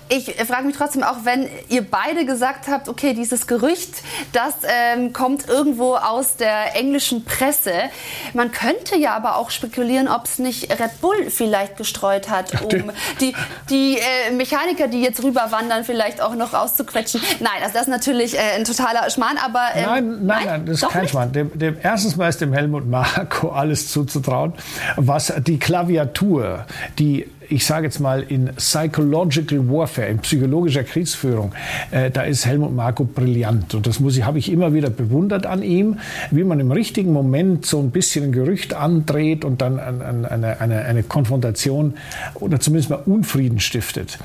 [0.09, 3.91] ich frage mich trotzdem auch, wenn ihr beide gesagt habt, okay, dieses Gerücht,
[4.33, 7.73] das ähm, kommt irgendwo aus der englischen Presse.
[8.35, 12.91] Man könnte ja aber auch spekulieren, ob es nicht Red Bull vielleicht gestreut hat, um
[13.21, 13.35] die,
[13.71, 17.21] die äh, Mechaniker, die jetzt rüberwandern, vielleicht auch noch rauszuquetschen.
[17.41, 19.69] Nein, also das ist natürlich äh, ein totaler Schmarrn, aber...
[19.75, 21.11] Ähm, nein, nein, nein, das ist kein nicht?
[21.11, 21.33] Schmarrn.
[21.33, 24.53] Dem, dem, erstens mal ist dem Helmut Marko alles zuzutrauen,
[24.97, 26.67] was die Klaviatur,
[26.99, 31.53] die ich sage jetzt mal, in Psychological Warfare, in psychologischer Kriegsführung,
[31.91, 33.75] äh, da ist Helmut Marko brillant.
[33.75, 35.99] Und das muss ich, habe ich immer wieder bewundert an ihm,
[36.31, 40.61] wie man im richtigen Moment so ein bisschen ein Gerücht andreht und dann eine, eine,
[40.61, 41.95] eine, eine Konfrontation
[42.35, 44.19] oder zumindest mal Unfrieden stiftet.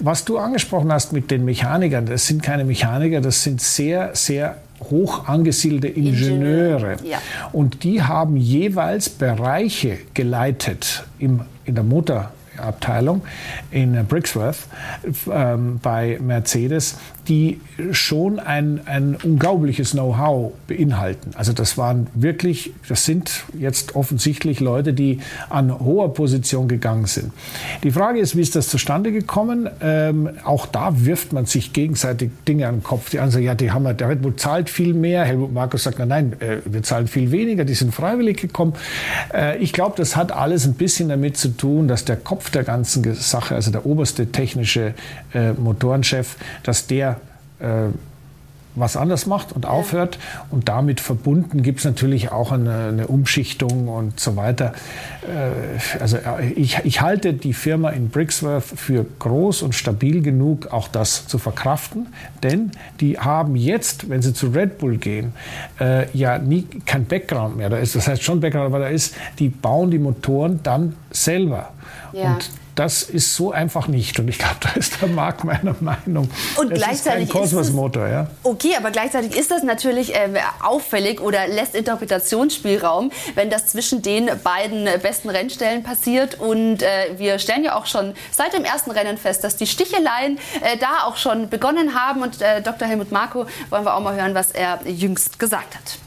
[0.00, 4.56] Was du angesprochen hast mit den Mechanikern, das sind keine Mechaniker, das sind sehr, sehr
[4.90, 6.92] hoch angesiedelte Ingenieure.
[6.92, 7.18] Ingenieur, ja.
[7.52, 13.22] Und die haben jeweils Bereiche geleitet im, in der Motor Abteilung
[13.70, 14.66] in Brixworth
[15.30, 16.96] ähm, bei Mercedes,
[17.28, 17.60] die
[17.92, 21.30] schon ein, ein unglaubliches Know-how beinhalten.
[21.34, 27.32] Also das waren wirklich, das sind jetzt offensichtlich Leute, die an hoher Position gegangen sind.
[27.82, 29.68] Die Frage ist, wie ist das zustande gekommen?
[29.80, 33.10] Ähm, auch da wirft man sich gegenseitig Dinge an den Kopf.
[33.10, 35.24] Die anderen sagen, ja, die haben, der Red Bull zahlt viel mehr.
[35.24, 38.74] Helmut Markus sagt, nein, nein, äh, wir zahlen viel weniger, die sind freiwillig gekommen.
[39.32, 42.64] Äh, ich glaube, das hat alles ein bisschen damit zu tun, dass der Kopf der
[42.64, 44.94] ganzen Sache, also der oberste technische
[45.34, 47.17] äh, Motorenchef, dass der
[47.60, 47.88] äh,
[48.80, 50.18] was anders macht und aufhört.
[50.50, 54.72] Und damit verbunden gibt es natürlich auch eine, eine, Umschichtung und so weiter.
[55.22, 60.68] Äh, also äh, ich, ich, halte die Firma in Brixworth für groß und stabil genug,
[60.68, 62.08] auch das zu verkraften.
[62.42, 65.32] Denn die haben jetzt, wenn sie zu Red Bull gehen,
[65.80, 67.70] äh, ja nie kein Background mehr.
[67.70, 71.70] Da ist, das heißt schon Background, aber da ist, die bauen die Motoren dann selber.
[72.12, 72.34] Ja.
[72.34, 74.20] Und das ist so einfach nicht.
[74.20, 76.30] Und ich glaube, da ist der Markt meiner Meinung.
[76.56, 78.26] Und das gleichzeitig ist kein Kosmos-Motor, ja.
[78.44, 80.28] Okay, aber gleichzeitig ist das natürlich äh,
[80.62, 86.40] auffällig oder lässt Interpretationsspielraum, wenn das zwischen den beiden besten Rennstellen passiert.
[86.40, 90.38] Und äh, wir stellen ja auch schon seit dem ersten Rennen fest, dass die Sticheleien
[90.62, 92.22] äh, da auch schon begonnen haben.
[92.22, 92.86] Und äh, Dr.
[92.86, 95.98] Helmut Marko wollen wir auch mal hören, was er jüngst gesagt hat.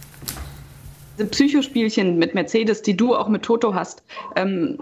[1.17, 4.01] Diese Psychospielchen mit Mercedes, die du auch mit Toto hast,
[4.35, 4.79] ähm,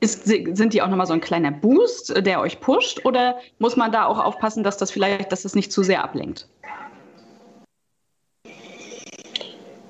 [0.00, 3.04] ist, sind die auch nochmal so ein kleiner Boost, der euch pusht?
[3.04, 6.48] Oder muss man da auch aufpassen, dass das vielleicht, dass das nicht zu sehr ablenkt?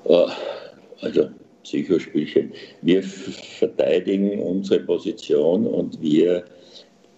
[0.05, 0.29] Oh,
[1.01, 1.29] also
[1.63, 2.53] Psychospielchen.
[2.81, 6.45] Wir verteidigen unsere Position und wir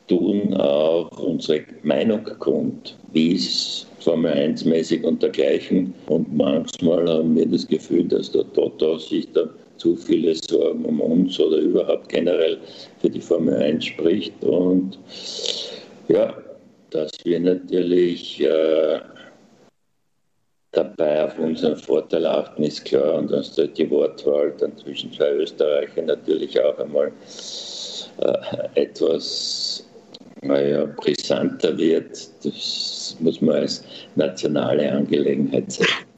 [0.08, 5.94] tun auch unsere Meinung kund, wie es Formel 1 mäßig und dergleichen.
[6.08, 9.48] Und manchmal haben wir das Gefühl, dass der Toto sich da
[9.80, 12.58] zu viele Sorgen um uns oder überhaupt generell
[13.00, 14.44] für die Formel 1 spricht.
[14.44, 15.00] Und
[16.08, 16.38] ja,
[16.92, 19.00] dass wir natürlich äh,
[20.72, 23.16] dabei auf unseren Vorteil achten, ist klar.
[23.16, 27.12] Und dass da die Wortwahl dann zwischen zwei Österreichern natürlich auch einmal
[28.22, 29.86] äh, etwas
[30.42, 33.84] naja, brisanter wird, das muss man als
[34.16, 36.09] nationale Angelegenheit sehen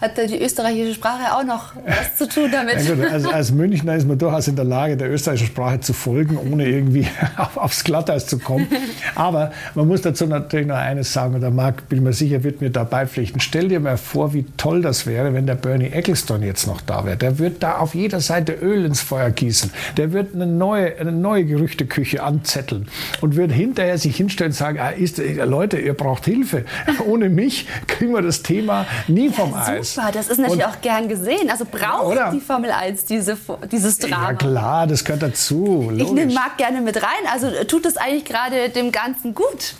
[0.00, 2.82] hat die österreichische Sprache auch noch was zu tun damit.
[2.82, 5.92] Ja, gut, also als Münchner ist man durchaus in der Lage, der österreichischen Sprache zu
[5.92, 8.66] folgen, ohne irgendwie auf, aufs Glatteis zu kommen.
[9.14, 12.60] Aber man muss dazu natürlich noch eines sagen, und der Marc, bin mir sicher, wird
[12.60, 13.40] mir da beipflichten.
[13.40, 17.04] Stell dir mal vor, wie toll das wäre, wenn der Bernie Ecclestone jetzt noch da
[17.04, 17.16] wäre.
[17.16, 19.70] Der wird da auf jeder Seite Öl ins Feuer gießen.
[19.98, 22.88] Der wird eine neue, eine neue Gerüchteküche anzetteln
[23.20, 26.64] und wird hinterher sich hinstellen und sagen, ah, ist, Leute, ihr braucht Hilfe.
[27.06, 29.89] Ohne mich kriegen wir das Thema nie vom Eis.
[29.94, 31.50] Super, das ist natürlich und, auch gern gesehen.
[31.50, 32.30] Also braucht oder?
[32.32, 33.36] die Formel 1 diese,
[33.70, 34.30] dieses Drama.
[34.30, 35.88] Ja klar, das gehört dazu.
[35.90, 36.02] Logisch.
[36.02, 37.26] Ich nehme Marc gerne mit rein.
[37.32, 39.74] Also tut es eigentlich gerade dem Ganzen gut?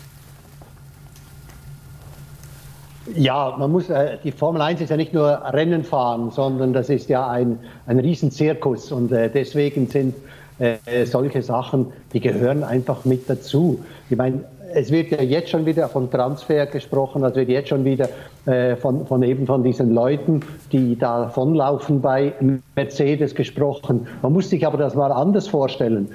[3.15, 6.89] Ja, man muss, äh, die Formel 1 ist ja nicht nur Rennen fahren, sondern das
[6.89, 10.15] ist ja ein, ein Riesenzirkus und äh, deswegen sind
[10.59, 13.83] äh, solche Sachen, die gehören einfach mit dazu.
[14.09, 14.43] Ich meine,
[14.73, 18.09] es wird ja jetzt schon wieder von Transfer gesprochen, es wird jetzt schon wieder äh,
[18.43, 20.39] von, von eben von diesen Leuten,
[20.71, 22.33] die davonlaufen bei
[22.75, 24.07] Mercedes gesprochen.
[24.23, 26.09] Man muss sich aber das mal anders vorstellen.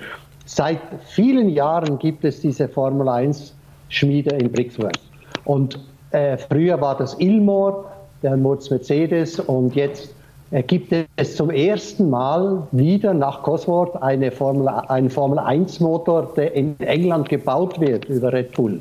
[0.44, 3.54] seit vielen Jahren gibt es diese Formel 1
[3.88, 5.00] Schmiede in Brixworth.
[5.44, 5.78] Und
[6.10, 10.15] äh, früher war das Ilmor, der Murz Mercedes und jetzt äh,
[10.66, 16.54] gibt es zum ersten Mal wieder nach Cosworth eine Formel, einen Formel 1 Motor, der
[16.54, 18.80] in England gebaut wird über Red Bull.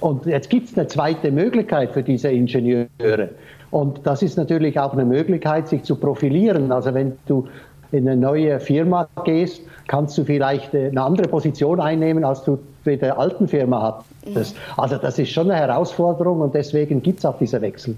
[0.00, 3.30] Und jetzt gibt es eine zweite Möglichkeit für diese Ingenieure.
[3.70, 6.70] Und das ist natürlich auch eine Möglichkeit, sich zu profilieren.
[6.70, 7.46] Also wenn du
[7.92, 12.96] in eine neue Firma gehst, kannst du vielleicht eine andere Position einnehmen, als du bei
[12.96, 14.56] der alten Firma hattest.
[14.76, 17.96] Also das ist schon eine Herausforderung und deswegen gibt es auch diese Wechsel.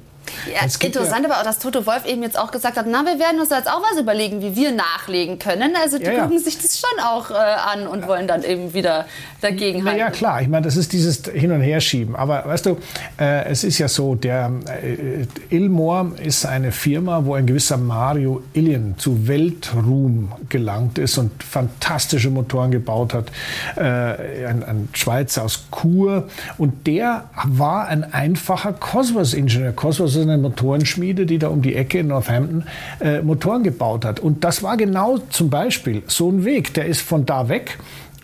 [0.53, 1.31] Ja, interessant ja.
[1.31, 3.69] aber auch, dass Toto Wolf eben jetzt auch gesagt hat, na, wir werden uns jetzt
[3.69, 5.73] auch was überlegen, wie wir nachlegen können.
[5.83, 9.07] Also die ja, gucken sich das schon auch äh, an und wollen dann eben wieder
[9.41, 9.99] dagegen halten.
[9.99, 10.43] Ja, klar.
[10.43, 12.17] Ich meine, das ist dieses Hin- und Herschieben.
[12.17, 12.79] Aber weißt du,
[13.19, 18.43] äh, es ist ja so, der äh, Ilmor ist eine Firma, wo ein gewisser Mario
[18.53, 23.31] Illian zu Weltruhm gelangt ist und fantastische Motoren gebaut hat.
[23.77, 26.29] Äh, ein, ein Schweizer aus Chur.
[26.57, 29.73] Und der war ein einfacher Cosmos-Ingenieur.
[29.73, 32.65] Cosmos ist eine Motorenschmiede, die da um die Ecke in Northampton
[33.01, 34.21] äh, Motoren gebaut hat.
[34.21, 36.75] Und das war genau zum Beispiel so ein Weg.
[36.75, 37.79] Der ist von da weg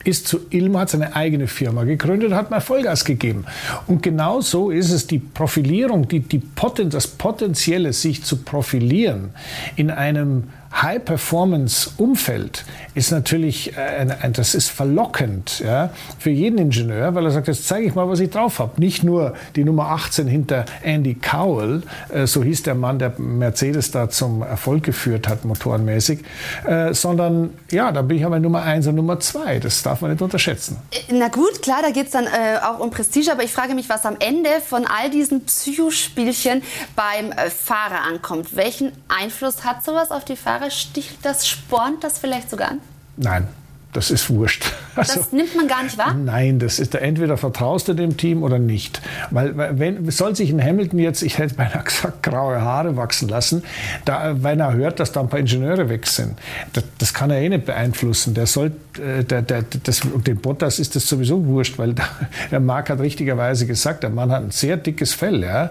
[0.05, 3.47] ist zu Ilma, hat seine eigene Firma gegründet, hat mal Vollgas gegeben.
[3.87, 9.31] Und genau so ist es, die Profilierung, die, die Poten, das Potenzielle, sich zu profilieren
[9.77, 10.45] in einem
[10.83, 12.65] High-Performance-Umfeld
[12.95, 17.49] ist natürlich, äh, ein, ein, das ist verlockend ja, für jeden Ingenieur, weil er sagt,
[17.49, 18.81] jetzt zeige ich mal, was ich drauf habe.
[18.81, 23.91] Nicht nur die Nummer 18 hinter Andy Cowell, äh, so hieß der Mann, der Mercedes
[23.91, 26.21] da zum Erfolg geführt hat, motorenmäßig,
[26.67, 29.61] äh, sondern ja, da bin ich aber Nummer 1 und Nummer 2.
[29.61, 30.77] Das darf man nicht unterschätzen.
[30.91, 33.75] Äh, na gut, klar, da geht es dann äh, auch um Prestige, aber ich frage
[33.75, 36.63] mich, was am Ende von all diesen Psychospielchen
[36.97, 38.57] beim äh, Fahrer ankommt.
[38.57, 40.64] Welchen Einfluss hat sowas auf die Fahrer?
[40.65, 42.81] Jahre sticht das, spornt das vielleicht sogar an?
[43.17, 43.49] Nein,
[43.93, 44.65] das ist wurscht.
[44.97, 46.15] Also, das nimmt man gar nicht wahr?
[46.15, 49.03] Nein, das ist entweder vertraust du dem Team oder nicht.
[49.33, 53.65] Weil wenn soll sich in Hamilton jetzt, ich hätte beinahe gesagt, graue Haare wachsen lassen,
[54.05, 56.39] da, wenn er hört, dass da ein paar Ingenieure weg sind.
[56.75, 58.35] Das, das kann er eh nicht beeinflussen.
[58.35, 58.71] Der soll,
[59.05, 62.07] äh, der, der, das, und dem Bottas ist das sowieso wurscht, weil der,
[62.53, 65.43] der Marc hat richtigerweise gesagt, der Mann hat ein sehr dickes Fell.
[65.43, 65.71] Ja?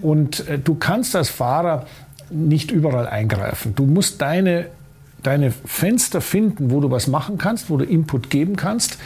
[0.00, 1.84] Und äh, du kannst als Fahrer
[2.32, 3.74] nicht überall eingreifen.
[3.74, 4.66] Du musst deine
[5.22, 8.98] deine Fenster finden, wo du was machen kannst, wo du Input geben kannst.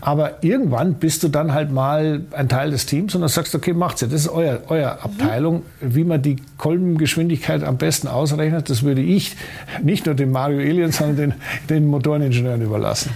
[0.00, 3.58] Aber irgendwann bist du dann halt mal ein Teil des Teams und dann sagst du,
[3.58, 4.08] okay, macht's ja.
[4.08, 5.62] Das ist euer, euer Abteilung.
[5.80, 9.36] Wie man die Kolbengeschwindigkeit am besten ausrechnet, das würde ich
[9.82, 11.34] nicht nur dem Mario Alien, sondern den,
[11.68, 13.10] den Motoreningenieuren überlassen.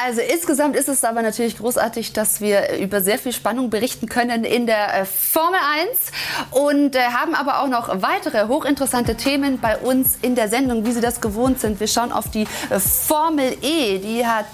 [0.00, 4.44] Also insgesamt ist es aber natürlich großartig, dass wir über sehr viel Spannung berichten können
[4.44, 5.58] in der äh, Formel
[6.52, 10.86] 1 und äh, haben aber auch noch weitere hochinteressante Themen bei uns in der Sendung,
[10.86, 11.80] wie Sie das gewohnt sind.
[11.80, 13.98] Wir schauen auf die äh, Formel E.
[13.98, 14.46] Die hat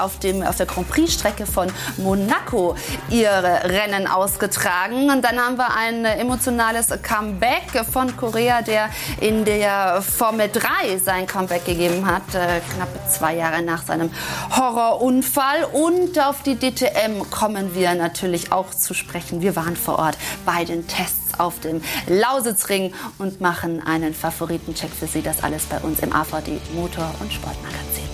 [0.00, 2.76] auf, dem, auf der Grand Prix-Strecke von Monaco
[3.08, 5.08] ihre Rennen ausgetragen.
[5.08, 8.90] Und dann haben wir ein emotionales Comeback von Korea, der
[9.20, 14.10] in der Formel 3 sein Comeback gegeben hat, knapp zwei Jahre nach seinem
[14.56, 15.64] Horror Unfall.
[15.72, 19.40] Und auf die DTM kommen wir natürlich auch zu sprechen.
[19.40, 25.06] Wir waren vor Ort bei den Tests auf dem Lausitzring und machen einen Favoritencheck für
[25.06, 25.22] Sie.
[25.22, 28.09] Das alles bei uns im AVD Motor- und Sportmagazin.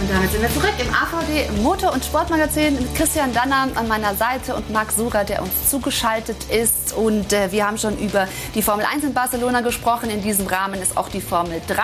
[0.00, 4.14] Und damit sind wir zurück im AVD Motor- und Sportmagazin mit Christian Danner an meiner
[4.14, 6.94] Seite und Marc Surer, der uns zugeschaltet ist.
[6.94, 10.08] Und äh, wir haben schon über die Formel 1 in Barcelona gesprochen.
[10.08, 11.82] In diesem Rahmen ist auch die Formel 3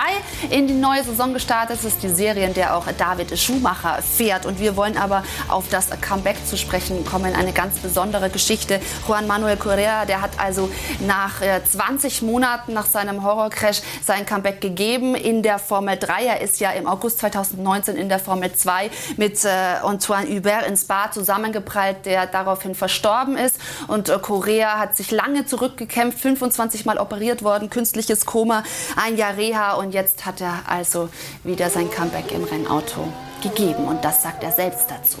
[0.49, 1.77] in die neue Saison gestartet.
[1.77, 4.47] Es ist die Serie, in der auch David Schumacher fährt.
[4.47, 7.35] Und wir wollen aber auf das Comeback zu sprechen kommen.
[7.35, 8.79] Eine ganz besondere Geschichte.
[9.07, 14.59] Juan Manuel Correa, der hat also nach äh, 20 Monaten nach seinem Horrorcrash sein Comeback
[14.59, 16.25] gegeben in der Formel 3.
[16.25, 20.65] Er ist ja im August 2019 in in der Formel 2 mit äh, Antoine Hubert
[20.65, 23.59] in Spa zusammengeprallt, der daraufhin verstorben ist.
[23.87, 28.63] Und äh, Korea hat sich lange zurückgekämpft, 25 Mal operiert worden, künstliches Koma,
[28.95, 31.09] ein Jahr Reha und jetzt hat er also
[31.43, 33.11] wieder sein Comeback im Rennauto
[33.43, 33.85] gegeben.
[33.85, 35.17] Und das sagt er selbst dazu.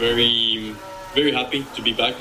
[0.00, 0.74] Very,
[1.14, 2.16] very happy to be back.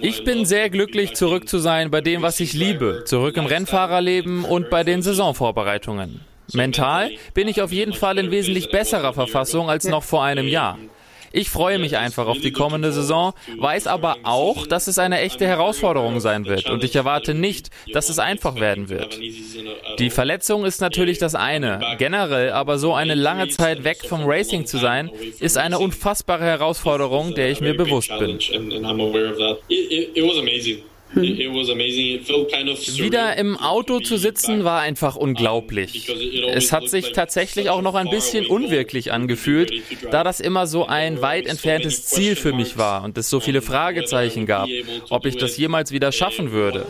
[0.00, 4.44] Ich bin sehr glücklich, zurück zu sein bei dem, was ich liebe, zurück im Rennfahrerleben
[4.44, 6.20] und bei den Saisonvorbereitungen.
[6.52, 10.78] Mental bin ich auf jeden Fall in wesentlich besserer Verfassung als noch vor einem Jahr.
[11.32, 15.46] Ich freue mich einfach auf die kommende Saison, weiß aber auch, dass es eine echte
[15.46, 19.18] Herausforderung sein wird und ich erwarte nicht, dass es einfach werden wird.
[19.98, 21.96] Die Verletzung ist natürlich das eine.
[21.98, 25.10] Generell aber so eine lange Zeit weg vom Racing zu sein,
[25.40, 28.38] ist eine unfassbare Herausforderung, der ich mir bewusst bin.
[31.14, 31.46] Wieder
[33.36, 36.10] im Auto zu sitzen war einfach unglaublich.
[36.54, 39.72] Es hat sich tatsächlich auch noch ein bisschen unwirklich angefühlt,
[40.10, 43.62] da das immer so ein weit entferntes Ziel für mich war und es so viele
[43.62, 44.68] Fragezeichen gab,
[45.10, 46.86] ob ich das jemals wieder schaffen würde.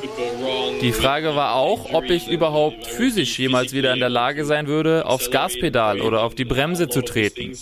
[0.82, 5.06] Die Frage war auch, ob ich überhaupt physisch jemals wieder in der Lage sein würde,
[5.06, 7.56] aufs Gaspedal oder auf die Bremse zu treten.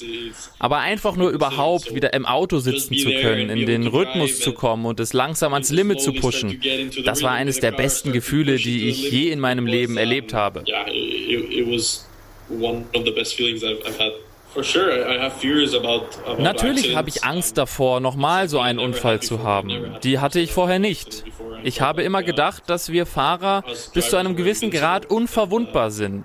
[0.58, 4.86] Aber einfach nur überhaupt wieder im Auto sitzen zu können, in den Rhythmus zu kommen
[4.86, 6.49] und es langsam ans Limit zu pushen,
[7.04, 10.64] das war eines der besten Gefühle, die ich je in meinem Leben erlebt habe.
[16.38, 19.96] Natürlich habe ich Angst davor, nochmal so einen Unfall zu haben.
[20.02, 21.24] Die hatte ich vorher nicht.
[21.62, 26.24] Ich habe immer gedacht, dass wir Fahrer bis zu einem gewissen Grad unverwundbar sind.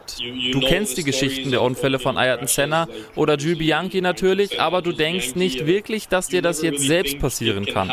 [0.52, 4.92] Du kennst die Geschichten der Unfälle von Ayrton Senna oder Jules Bianchi natürlich, aber du
[4.92, 7.92] denkst nicht wirklich, dass dir das jetzt selbst passieren kann.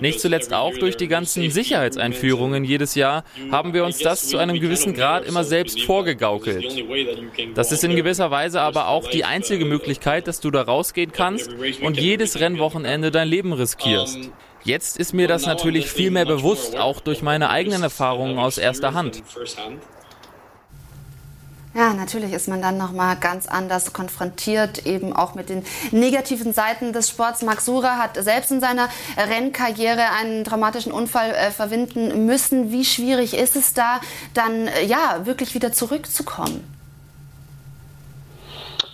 [0.00, 4.60] Nicht zuletzt auch durch die ganzen Sicherheitseinführungen jedes Jahr haben wir uns das zu einem
[4.60, 6.84] gewissen Grad immer selbst vorgegaukelt.
[7.54, 11.50] Das ist in gewisser Weise aber auch die einzige Möglichkeit, dass du da rausgehen kannst
[11.82, 14.30] und jedes Rennwochenende dein Leben riskierst.
[14.62, 18.92] Jetzt ist mir das natürlich viel mehr bewusst, auch durch meine eigenen Erfahrungen aus erster
[18.92, 19.22] Hand.
[21.72, 26.92] Ja, natürlich ist man dann nochmal ganz anders konfrontiert, eben auch mit den negativen Seiten
[26.92, 27.42] des Sports.
[27.42, 32.72] Max Sura hat selbst in seiner Rennkarriere einen traumatischen Unfall äh, verwinden müssen.
[32.72, 34.00] Wie schwierig ist es da,
[34.34, 36.64] dann äh, ja wirklich wieder zurückzukommen?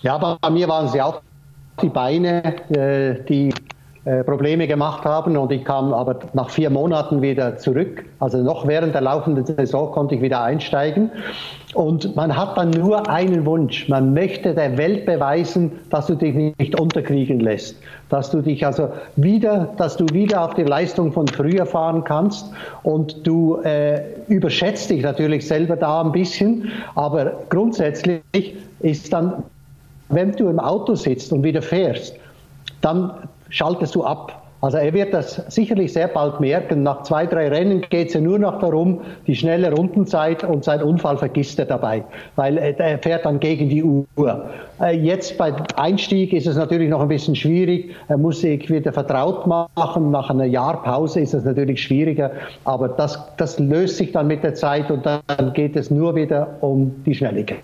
[0.03, 1.23] Ja, aber bei mir waren sie auch
[1.81, 3.55] die Beine, äh, die
[4.25, 8.05] Probleme gemacht haben und ich kam aber nach vier Monaten wieder zurück.
[8.21, 11.11] Also noch während der laufenden Saison konnte ich wieder einsteigen.
[11.75, 13.89] Und man hat dann nur einen Wunsch.
[13.89, 17.77] Man möchte der Welt beweisen, dass du dich nicht unterkriegen lässt.
[18.09, 22.51] Dass du dich also wieder, dass du wieder auf die Leistung von früher fahren kannst.
[22.85, 26.71] Und du äh, überschätzt dich natürlich selber da ein bisschen.
[26.95, 28.23] Aber grundsätzlich
[28.81, 29.43] ist dann
[30.09, 32.17] wenn du im Auto sitzt und wieder fährst,
[32.81, 33.13] dann
[33.49, 34.43] schaltest du ab.
[34.63, 36.83] Also er wird das sicherlich sehr bald merken.
[36.83, 40.83] Nach zwei, drei Rennen geht es ja nur noch darum, die schnelle Rundenzeit und sein
[40.83, 42.05] Unfall vergisst er dabei,
[42.37, 44.51] weil er fährt dann gegen die Uhr.
[44.81, 47.95] Äh, jetzt beim Einstieg ist es natürlich noch ein bisschen schwierig.
[48.09, 50.11] Er muss sich wieder vertraut machen.
[50.11, 52.31] Nach einer Jahr Pause ist es natürlich schwieriger.
[52.65, 56.57] Aber das, das löst sich dann mit der Zeit und dann geht es nur wieder
[56.61, 57.61] um die Schnelligkeit.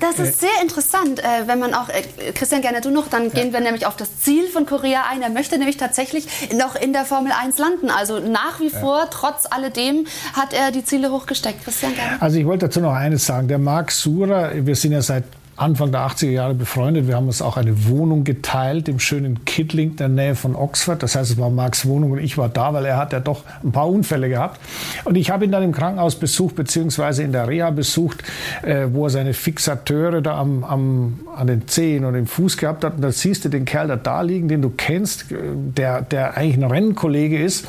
[0.00, 3.52] Das ist sehr interessant, äh, wenn man auch, äh, Christian, gerne du noch, dann gehen
[3.52, 5.22] wir nämlich auf das Ziel von Korea ein.
[5.22, 7.90] Er möchte nämlich tatsächlich noch in der Formel 1 landen.
[7.90, 11.64] Also nach wie vor, trotz alledem, hat er die Ziele hochgesteckt.
[11.64, 12.20] Christian, gerne.
[12.20, 13.48] Also ich wollte dazu noch eines sagen.
[13.48, 15.24] Der Marc Sura, wir sind ja seit
[15.60, 17.06] Anfang der 80er Jahre befreundet.
[17.06, 21.02] Wir haben uns auch eine Wohnung geteilt im schönen Kidling, der Nähe von Oxford.
[21.02, 23.44] Das heißt, es war Marks Wohnung und ich war da, weil er hat ja doch
[23.62, 24.58] ein paar Unfälle gehabt.
[25.04, 28.22] Und ich habe ihn dann im Krankenhaus besucht, beziehungsweise in der Reha besucht,
[28.62, 32.82] äh, wo er seine Fixateure da am, am, an den Zehen und im Fuß gehabt
[32.82, 32.94] hat.
[32.94, 36.56] Und da siehst du den Kerl da, da liegen, den du kennst, der, der eigentlich
[36.56, 37.66] ein Rennkollege ist.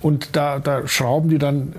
[0.00, 1.74] Und da, da schrauben die dann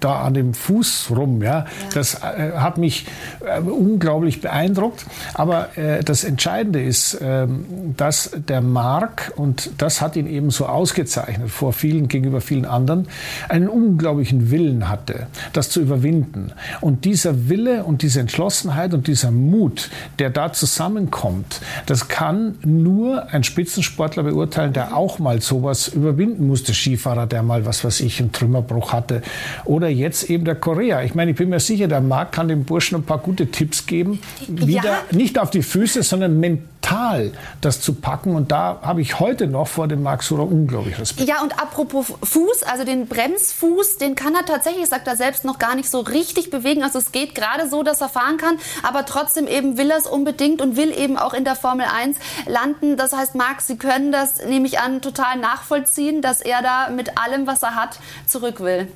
[0.00, 1.42] da an dem Fuß rum.
[1.42, 1.50] Ja.
[1.50, 1.66] ja.
[1.94, 3.06] Das äh, hat mich
[3.44, 5.06] äh, unglaublich beeindruckt beeindruckt.
[5.34, 10.66] Aber äh, das Entscheidende ist, ähm, dass der Mark, und das hat ihn eben so
[10.66, 13.08] ausgezeichnet vor vielen, gegenüber vielen anderen,
[13.48, 16.52] einen unglaublichen Willen hatte, das zu überwinden.
[16.80, 23.28] Und dieser Wille und diese Entschlossenheit und dieser Mut, der da zusammenkommt, das kann nur
[23.32, 26.74] ein Spitzensportler beurteilen, der auch mal sowas überwinden musste.
[26.74, 29.22] Skifahrer, der mal, was weiß ich, einen Trümmerbruch hatte.
[29.64, 31.02] Oder jetzt eben der Korea.
[31.02, 33.86] Ich meine, ich bin mir sicher, der Marc kann dem Burschen ein paar gute Tipps
[33.86, 35.02] geben, wie wieder ja.
[35.10, 36.68] nicht auf die Füße, sondern mental
[37.60, 38.34] das zu packen.
[38.34, 41.28] Und da habe ich heute noch vor dem Max Sura unglaublich Respekt.
[41.28, 45.58] Ja, und apropos Fuß, also den Bremsfuß, den kann er tatsächlich, sagt er selbst, noch
[45.58, 46.82] gar nicht so richtig bewegen.
[46.82, 50.06] Also es geht gerade so, dass er fahren kann, aber trotzdem eben will er es
[50.06, 52.16] unbedingt und will eben auch in der Formel 1
[52.46, 52.96] landen.
[52.96, 57.18] Das heißt, Max, Sie können das, nehme ich an, total nachvollziehen, dass er da mit
[57.18, 58.88] allem, was er hat, zurück will.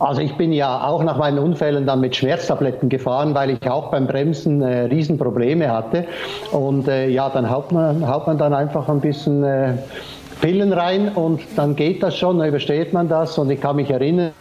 [0.00, 3.90] Also ich bin ja auch nach meinen Unfällen dann mit Schmerztabletten gefahren, weil ich auch
[3.90, 6.06] beim Bremsen äh, Riesenprobleme hatte.
[6.52, 9.74] Und äh, ja, dann haut man, haut man dann einfach ein bisschen äh,
[10.40, 13.36] Pillen rein und dann geht das schon, dann übersteht man das.
[13.36, 14.32] Und ich kann mich erinnern,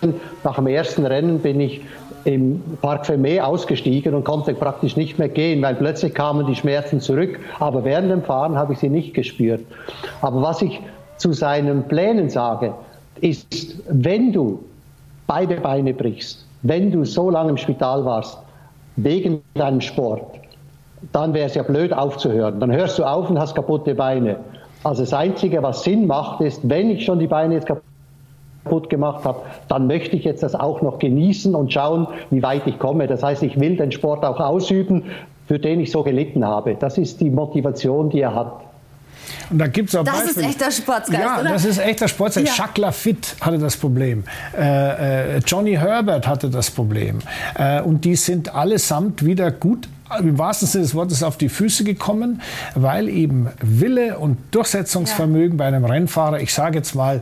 [0.46, 1.82] nach dem ersten Rennen bin ich
[2.24, 7.02] im Parc Fermé ausgestiegen und konnte praktisch nicht mehr gehen, weil plötzlich kamen die Schmerzen
[7.02, 7.38] zurück.
[7.60, 9.62] Aber während dem Fahren habe ich sie nicht gespürt.
[10.22, 10.80] Aber was ich
[11.18, 12.74] zu seinen Plänen sage,
[13.20, 14.64] ist, wenn du
[15.30, 18.40] beide Beine brichst, wenn du so lange im Spital warst,
[18.96, 20.24] wegen deinem Sport,
[21.14, 22.60] dann wäre es ja blöd aufzuhören.
[22.60, 24.38] Dann hörst du auf und hast kaputte Beine.
[24.84, 29.24] Also das Einzige, was Sinn macht, ist, wenn ich schon die Beine jetzt kaputt gemacht
[29.24, 33.06] habe, dann möchte ich jetzt das auch noch genießen und schauen, wie weit ich komme.
[33.06, 35.04] Das heißt, ich will den Sport auch ausüben,
[35.48, 36.76] für den ich so gelitten habe.
[36.76, 38.54] Das ist die Motivation, die er hat.
[39.50, 40.48] Und da gibt's auch das Beispiele.
[40.48, 41.50] ist echter Sportsgeist, Ja, oder?
[41.52, 42.48] das ist echter Sportsgeist.
[42.58, 42.64] Ja.
[42.66, 44.24] Jacques Lafitte hatte das Problem.
[44.58, 47.20] Äh, äh, Johnny Herbert hatte das Problem.
[47.56, 49.88] Äh, und die sind allesamt wieder gut
[50.20, 52.42] im wahrsten Sinne des Wortes auf die Füße gekommen,
[52.74, 57.22] weil eben Wille und Durchsetzungsvermögen bei einem Rennfahrer, ich sage jetzt mal,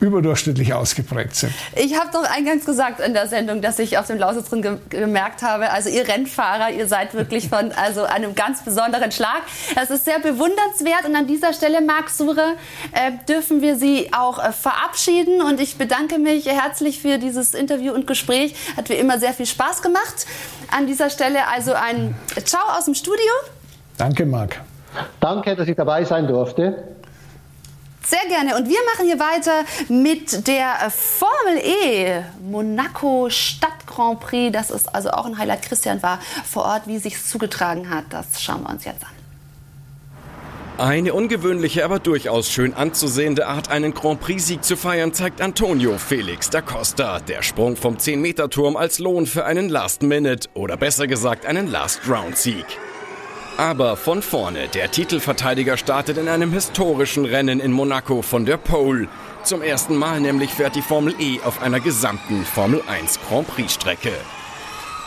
[0.00, 1.52] überdurchschnittlich ausgeprägt sind.
[1.74, 5.42] Ich habe doch eingangs gesagt in der Sendung, dass ich auf dem Lausitzring ge gemerkt
[5.42, 9.42] habe, also ihr Rennfahrer, ihr seid wirklich von also einem ganz besonderen Schlag.
[9.74, 12.54] Das ist sehr bewundernswert und an dieser Stelle, Marc Sure,
[12.92, 17.92] äh, dürfen wir Sie auch äh, verabschieden und ich bedanke mich herzlich für dieses Interview
[17.92, 18.54] und Gespräch.
[18.76, 20.26] Hat wie immer sehr viel Spaß gemacht.
[20.70, 23.32] An dieser Stelle also ein Ciao aus dem Studio.
[23.96, 24.60] Danke, Marc.
[25.20, 26.97] Danke, dass ich dabei sein durfte.
[28.08, 28.56] Sehr gerne.
[28.56, 34.50] Und wir machen hier weiter mit der Formel E Monaco Stadt Grand Prix.
[34.50, 35.60] Das ist also auch ein Highlight.
[35.60, 36.18] Christian war
[36.50, 38.04] vor Ort, wie sich zugetragen hat.
[38.08, 39.10] Das schauen wir uns jetzt an.
[40.78, 46.48] Eine ungewöhnliche, aber durchaus schön anzusehende Art, einen Grand Prix-Sieg zu feiern, zeigt Antonio Felix
[46.48, 47.18] da Costa.
[47.20, 52.64] Der Sprung vom 10-Meter-Turm als Lohn für einen Last-Minute oder besser gesagt einen Last-Round-Sieg.
[53.58, 59.08] Aber von vorne, der Titelverteidiger startet in einem historischen Rennen in Monaco von der Pole.
[59.42, 64.12] Zum ersten Mal nämlich fährt die Formel E auf einer gesamten Formel 1 Grand Prix-Strecke.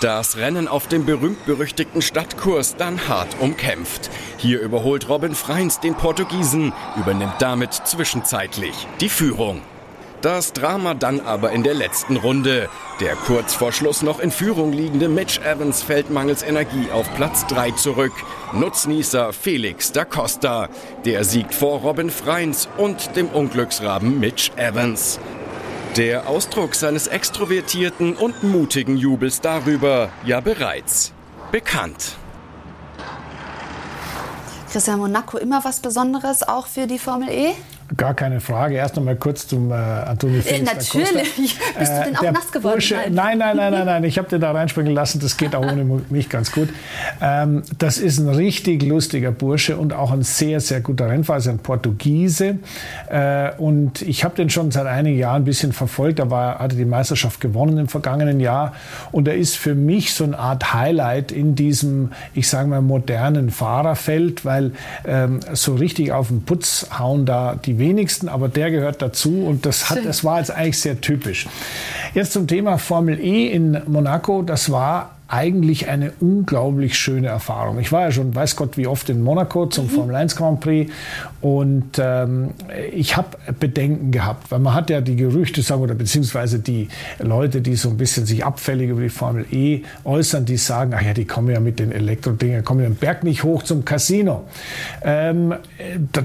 [0.02, 4.10] Das Rennen auf dem berühmt-berüchtigten Stadtkurs dann hart umkämpft.
[4.36, 9.62] Hier überholt Robin Freins den Portugiesen, übernimmt damit zwischenzeitlich die Führung.
[10.22, 12.70] Das Drama dann aber in der letzten Runde.
[13.00, 17.48] Der kurz vor Schluss noch in Führung liegende Mitch Evans fällt mangels Energie auf Platz
[17.48, 18.14] 3 zurück.
[18.54, 20.70] Nutznießer Felix da Costa.
[21.06, 25.20] Der siegt vor Robin Freins und dem Unglücksraben Mitch Evans.
[25.98, 31.14] Der Ausdruck seines extrovertierten und mutigen Jubels darüber ja bereits
[31.52, 32.16] bekannt.
[34.72, 37.56] Christian Monaco, immer was Besonderes auch für die Formel E?
[37.98, 38.76] Gar keine Frage.
[38.76, 41.00] Erst noch mal kurz zum äh, Antonio Felix da Costa.
[41.00, 41.60] Natürlich.
[41.80, 42.74] Bist du denn auch der nass geworden?
[42.74, 44.04] Bursche, nein, nein, nein, nein, nein.
[44.12, 45.20] Ich habe den da reinspringen lassen.
[45.20, 46.70] Das geht auch ohne mich ganz gut.
[47.22, 51.40] Ähm, das ist ein richtig lustiger Bursche und auch ein sehr, sehr guter Rennfahrer.
[51.40, 52.60] Ist ein Portugiese.
[53.10, 56.20] Äh, und ich habe den schon seit einigen Jahren ein bisschen verfolgt.
[56.20, 58.74] Er war, hatte die Meisterschaft gewonnen im vergangenen Jahr.
[59.12, 63.50] Und er ist für mich so eine Art Highlight in diesem, ich sage mal, modernen
[63.50, 64.72] Fahrerfeld, weil
[65.06, 69.66] ähm, so richtig auf den Putz hauen da die wenigsten, aber der gehört dazu und
[69.66, 71.48] das, hat, das war jetzt eigentlich sehr typisch.
[72.14, 74.42] Jetzt zum Thema Formel E in Monaco.
[74.42, 77.80] Das war eigentlich eine unglaublich schöne Erfahrung.
[77.80, 79.90] Ich war ja schon, weiß Gott, wie oft in Monaco zum mhm.
[79.90, 80.92] Formel 1 Grand Prix
[81.40, 82.52] und ähm,
[82.94, 87.62] ich habe Bedenken gehabt, weil man hat ja die Gerüchte sagen oder beziehungsweise die Leute,
[87.62, 91.14] die so ein bisschen sich abfällig über die Formel E äußern, die sagen, ach ja,
[91.14, 94.44] die kommen ja mit den Elektrodingen, kommen ja den Berg nicht hoch zum Casino.
[95.02, 95.56] Ähm,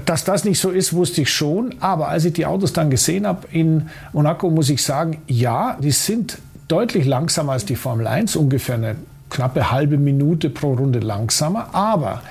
[0.05, 3.25] dass das nicht so ist, wusste ich schon, aber als ich die Autos dann gesehen
[3.25, 8.35] habe in Monaco, muss ich sagen, ja, die sind deutlich langsamer als die Formel 1,
[8.35, 8.95] ungefähr eine
[9.29, 11.73] knappe halbe Minute pro Runde langsamer.
[11.73, 12.21] Aber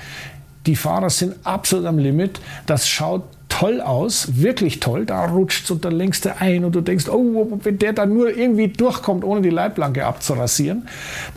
[0.67, 2.41] die Fahrer sind absolut am Limit.
[2.67, 3.23] Das schaut
[3.59, 5.07] toll aus, wirklich toll.
[5.07, 8.69] Da rutscht so der längste ein und du denkst, oh, wenn der dann nur irgendwie
[8.69, 10.89] durchkommt, ohne die Leitplanke abzurasieren.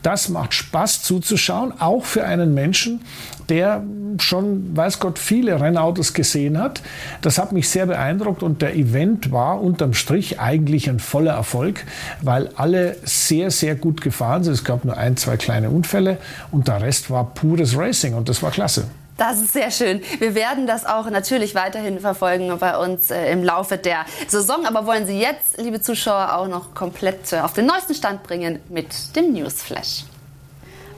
[0.03, 2.99] Das macht Spaß zuzuschauen, auch für einen Menschen,
[3.47, 3.83] der
[4.17, 6.81] schon, weiß Gott, viele Rennautos gesehen hat.
[7.21, 11.85] Das hat mich sehr beeindruckt und der Event war unterm Strich eigentlich ein voller Erfolg,
[12.21, 14.53] weil alle sehr, sehr gut gefahren sind.
[14.53, 16.17] Es gab nur ein, zwei kleine Unfälle
[16.51, 18.87] und der Rest war pures Racing und das war klasse.
[19.19, 20.01] Das ist sehr schön.
[20.19, 24.65] Wir werden das auch natürlich weiterhin verfolgen bei uns äh, im Laufe der Saison.
[24.65, 28.59] Aber wollen Sie jetzt, liebe Zuschauer, auch noch komplett äh, auf den neuesten Stand bringen
[28.69, 30.05] mit dem Newsflash.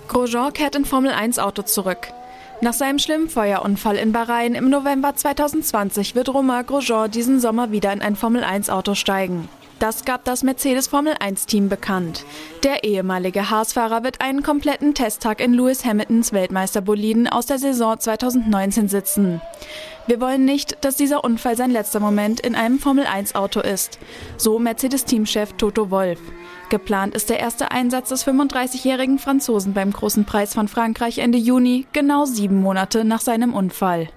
[0.08, 2.10] Grosjean kehrt in Formel 1 Auto zurück.
[2.62, 7.92] Nach seinem schlimmen Feuerunfall in Bahrain im November 2020 wird Romain Grosjean diesen Sommer wieder
[7.92, 9.50] in ein Formel 1 Auto steigen.
[9.82, 12.24] Das gab das Mercedes Formel 1 Team bekannt.
[12.62, 18.90] Der ehemalige Haas-Fahrer wird einen kompletten Testtag in Lewis Hamiltons Weltmeisterboliden aus der Saison 2019
[18.90, 19.42] sitzen.
[20.06, 23.98] Wir wollen nicht, dass dieser Unfall sein letzter Moment in einem Formel 1 Auto ist,
[24.38, 26.20] so Mercedes-Teamchef Toto Wolf.
[26.70, 31.88] Geplant ist der erste Einsatz des 35-jährigen Franzosen beim Großen Preis von Frankreich Ende Juni,
[31.92, 34.10] genau sieben Monate nach seinem Unfall.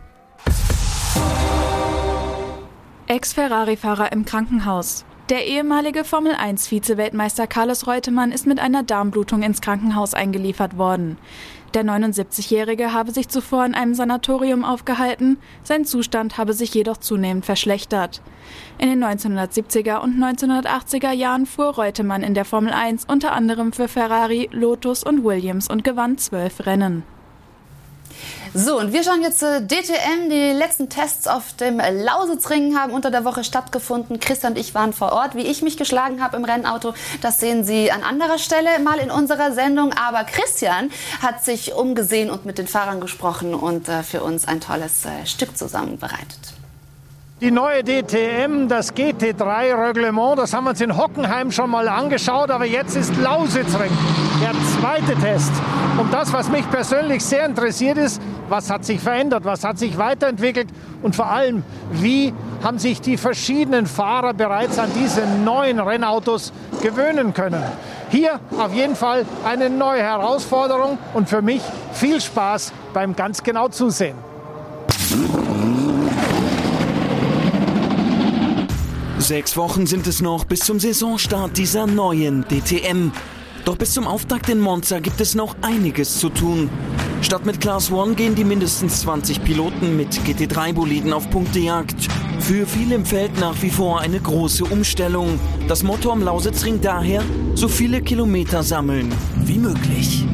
[3.07, 5.07] Ex-Ferrari-Fahrer im Krankenhaus.
[5.31, 11.17] Der ehemalige Formel-1-Vize-Weltmeister Carlos Reutemann ist mit einer Darmblutung ins Krankenhaus eingeliefert worden.
[11.73, 17.47] Der 79-Jährige habe sich zuvor in einem Sanatorium aufgehalten, sein Zustand habe sich jedoch zunehmend
[17.47, 18.21] verschlechtert.
[18.77, 23.89] In den 1970er und 1980er Jahren fuhr Reutemann in der Formel 1 unter anderem für
[23.89, 27.03] Ferrari, Lotus und Williams und gewann zwölf Rennen.
[28.57, 30.31] So, und wir schauen jetzt zu DTM.
[30.31, 34.21] Die letzten Tests auf dem Lausitzring haben unter der Woche stattgefunden.
[34.21, 35.35] Christian und ich waren vor Ort.
[35.35, 39.11] Wie ich mich geschlagen habe im Rennauto, das sehen Sie an anderer Stelle mal in
[39.11, 39.93] unserer Sendung.
[39.93, 44.61] Aber Christian hat sich umgesehen und mit den Fahrern gesprochen und äh, für uns ein
[44.61, 46.54] tolles äh, Stück zusammenbereitet.
[47.45, 52.65] Die neue DTM, das GT3-Reglement, das haben wir uns in Hockenheim schon mal angeschaut, aber
[52.65, 53.91] jetzt ist Lausitzring
[54.41, 55.53] der zweite Test.
[55.99, 59.99] Und das, was mich persönlich sehr interessiert ist, was hat sich verändert, was hat sich
[59.99, 60.69] weiterentwickelt
[61.03, 62.33] und vor allem, wie
[62.63, 67.63] haben sich die verschiedenen Fahrer bereits an diese neuen Rennautos gewöhnen können.
[68.09, 71.61] Hier auf jeden Fall eine neue Herausforderung und für mich
[71.93, 74.24] viel Spaß beim ganz genau Zusehen.
[79.25, 83.11] Sechs Wochen sind es noch bis zum Saisonstart dieser neuen DTM.
[83.65, 86.69] Doch bis zum Auftakt in Monza gibt es noch einiges zu tun.
[87.23, 92.07] Statt mit Class One gehen die mindestens 20 Piloten mit GT3-Boliden auf Punktejagd.
[92.41, 95.41] Für viele im Feld nach wie vor eine große Umstellung.
[95.69, 97.23] Das Motto am Lausitzring daher,
[97.55, 100.27] so viele Kilometer sammeln wie möglich.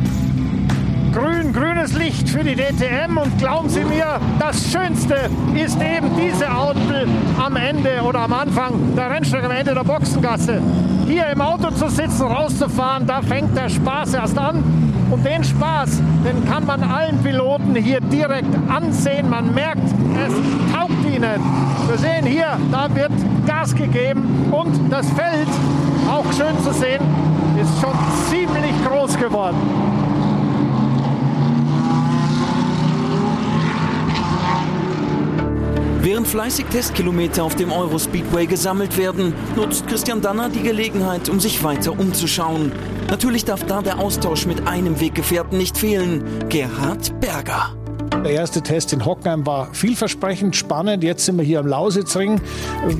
[1.13, 6.49] Grün, grünes Licht für die DTM und glauben Sie mir, das Schönste ist eben diese
[6.49, 7.09] Ampel
[7.45, 10.63] am Ende oder am Anfang der Rennstrecke, am Ende der Boxengasse.
[11.09, 14.63] Hier im Auto zu sitzen, rauszufahren, da fängt der Spaß erst an.
[15.11, 19.29] Und den Spaß, den kann man allen Piloten hier direkt ansehen.
[19.29, 21.41] Man merkt, es taugt ihnen.
[21.89, 23.11] Wir sehen hier, da wird
[23.47, 25.49] Gas gegeben und das Feld,
[26.09, 27.03] auch schön zu sehen,
[27.61, 27.95] ist schon
[28.29, 29.57] ziemlich groß geworden.
[36.03, 41.63] Während fleißig Testkilometer auf dem Eurospeedway gesammelt werden, nutzt Christian Danner die Gelegenheit, um sich
[41.63, 42.73] weiter umzuschauen.
[43.11, 47.77] Natürlich darf da der Austausch mit einem Weggefährten nicht fehlen, Gerhard Berger.
[48.25, 51.05] Der erste Test in Hockenheim war vielversprechend, spannend.
[51.05, 52.41] Jetzt sind wir hier am Lausitzring.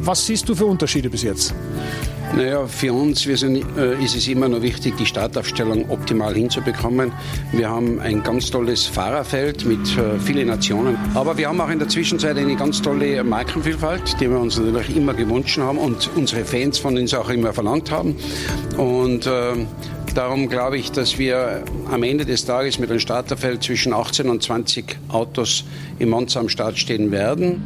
[0.03, 1.55] Was siehst du für Unterschiede bis jetzt?
[2.37, 7.13] Naja, für uns sind, äh, ist es immer noch wichtig, die Startaufstellung optimal hinzubekommen.
[7.53, 10.97] Wir haben ein ganz tolles Fahrerfeld mit äh, vielen Nationen.
[11.15, 14.97] Aber wir haben auch in der Zwischenzeit eine ganz tolle Markenvielfalt, die wir uns natürlich
[14.97, 18.17] immer gewünscht haben und unsere Fans von uns auch immer verlangt haben.
[18.77, 19.55] Und äh,
[20.15, 24.43] Darum glaube ich, dass wir am Ende des Tages mit einem Starterfeld zwischen 18 und
[24.43, 25.65] 20 Autos
[26.01, 27.63] im Monza am Start stehen werden.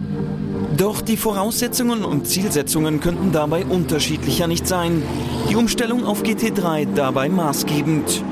[0.77, 5.05] Doch die Voraussetzungen und Zielsetzungen könnten dabei unterschiedlicher nicht sein.
[5.49, 8.25] Die Umstellung auf GT3 dabei maßgebend.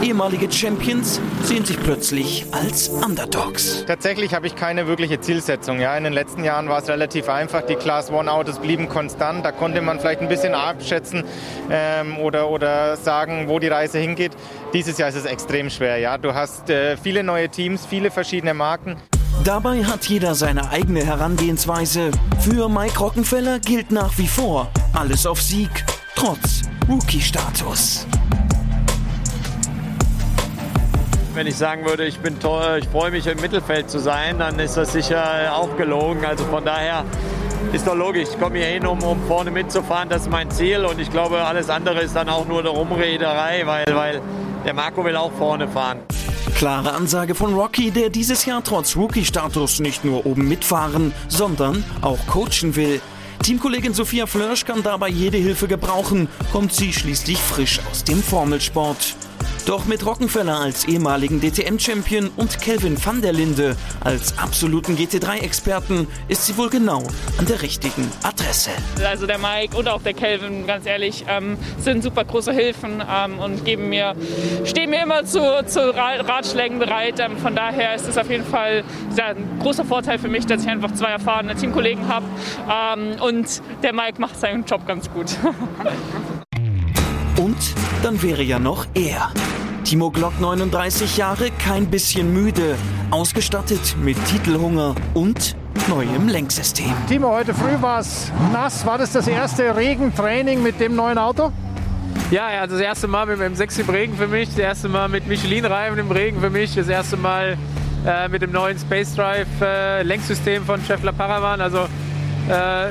[0.00, 3.84] Ehemalige Champions sehen sich plötzlich als Underdogs.
[3.86, 5.80] Tatsächlich habe ich keine wirkliche Zielsetzung.
[5.80, 7.62] Ja, in den letzten Jahren war es relativ einfach.
[7.62, 9.44] Die Class One Autos blieben konstant.
[9.44, 11.24] Da konnte man vielleicht ein bisschen abschätzen
[11.70, 14.32] ähm, oder, oder sagen, wo die Reise hingeht.
[14.72, 15.98] Dieses Jahr ist es extrem schwer.
[15.98, 18.96] Ja, du hast äh, viele neue Teams, viele verschiedene Marken.
[19.44, 22.10] Dabei hat jeder seine eigene Herangehensweise.
[22.40, 25.70] Für Mike Rockenfeller gilt nach wie vor alles auf Sieg,
[26.14, 28.06] trotz Rookie-Status.
[31.34, 34.58] Wenn ich sagen würde, ich bin toll, ich freue mich im Mittelfeld zu sein, dann
[34.58, 36.24] ist das sicher auch gelogen.
[36.24, 37.04] Also von daher
[37.72, 38.28] ist doch logisch.
[38.32, 40.08] Ich komme hier hin, um, um vorne mitzufahren.
[40.08, 40.84] Das ist mein Ziel.
[40.84, 44.20] Und ich glaube, alles andere ist dann auch nur eine Rumrederei, weil, weil
[44.64, 46.00] der Marco will auch vorne fahren.
[46.54, 52.26] Klare Ansage von Rocky, der dieses Jahr trotz Rookie-Status nicht nur oben mitfahren, sondern auch
[52.26, 53.00] coachen will.
[53.42, 59.16] Teamkollegin Sophia Flörsch kann dabei jede Hilfe gebrauchen, kommt sie schließlich frisch aus dem Formelsport.
[59.66, 66.46] Doch mit Rockenfeller als ehemaligen DTM-Champion und Kelvin van der Linde als absoluten GT3-Experten ist
[66.46, 67.02] sie wohl genau
[67.38, 68.70] an der richtigen Adresse.
[69.04, 73.38] Also der Mike und auch der Kelvin, ganz ehrlich, ähm, sind super große Hilfen ähm,
[73.38, 74.14] und geben mir,
[74.64, 77.20] stehen mir immer zu, zu Ratschlägen bereit.
[77.20, 78.82] Ähm, von daher ist es auf jeden Fall
[79.16, 82.26] ein großer Vorteil für mich, dass ich einfach zwei erfahrene Teamkollegen habe
[82.70, 85.26] ähm, und der Mike macht seinen Job ganz gut.
[87.40, 87.56] Und
[88.02, 89.32] dann wäre ja noch er.
[89.84, 92.76] Timo Glock 39 Jahre, kein bisschen müde,
[93.10, 95.56] ausgestattet mit Titelhunger und
[95.88, 96.92] neuem Lenksystem.
[97.08, 98.84] Timo, heute früh war es nass.
[98.84, 101.50] War das das erste Regentraining mit dem neuen Auto?
[102.30, 105.08] Ja, also das erste Mal mit dem M6 im Regen für mich, das erste Mal
[105.08, 107.56] mit Michelin-Reifen im Regen für mich, das erste Mal
[108.06, 111.62] äh, mit dem neuen Space Drive äh, Lenksystem von Scheffler Paravan.
[111.62, 111.78] Also
[112.50, 112.90] äh,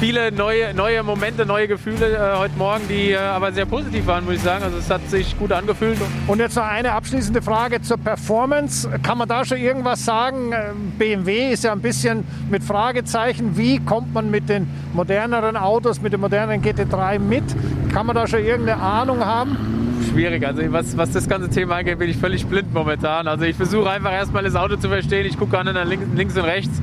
[0.00, 4.24] viele neue, neue Momente, neue Gefühle äh, heute Morgen, die äh, aber sehr positiv waren,
[4.24, 4.64] muss ich sagen.
[4.64, 5.98] Also es hat sich gut angefühlt.
[6.26, 8.88] Und jetzt noch eine abschließende Frage zur Performance.
[9.02, 10.52] Kann man da schon irgendwas sagen?
[10.52, 13.58] Ähm, BMW ist ja ein bisschen mit Fragezeichen.
[13.58, 17.44] Wie kommt man mit den moderneren Autos, mit dem modernen GT3 mit?
[17.92, 20.00] Kann man da schon irgendeine Ahnung haben?
[20.10, 20.46] Schwierig.
[20.46, 23.28] Also was, was das ganze Thema angeht, bin ich völlig blind momentan.
[23.28, 25.26] Also ich versuche einfach erstmal das Auto zu verstehen.
[25.26, 26.80] Ich gucke an links, links und rechts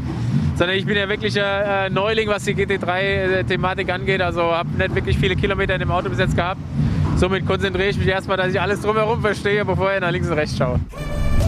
[0.58, 4.22] sondern ich bin ja wirklich äh, Neuling, was die GT3-Thematik angeht.
[4.22, 6.60] Also habe nicht wirklich viele Kilometer in dem Auto bis jetzt gehabt.
[7.16, 10.34] Somit konzentriere ich mich erstmal, dass ich alles drumherum verstehe, bevor ich nach links und
[10.34, 10.80] rechts schaue.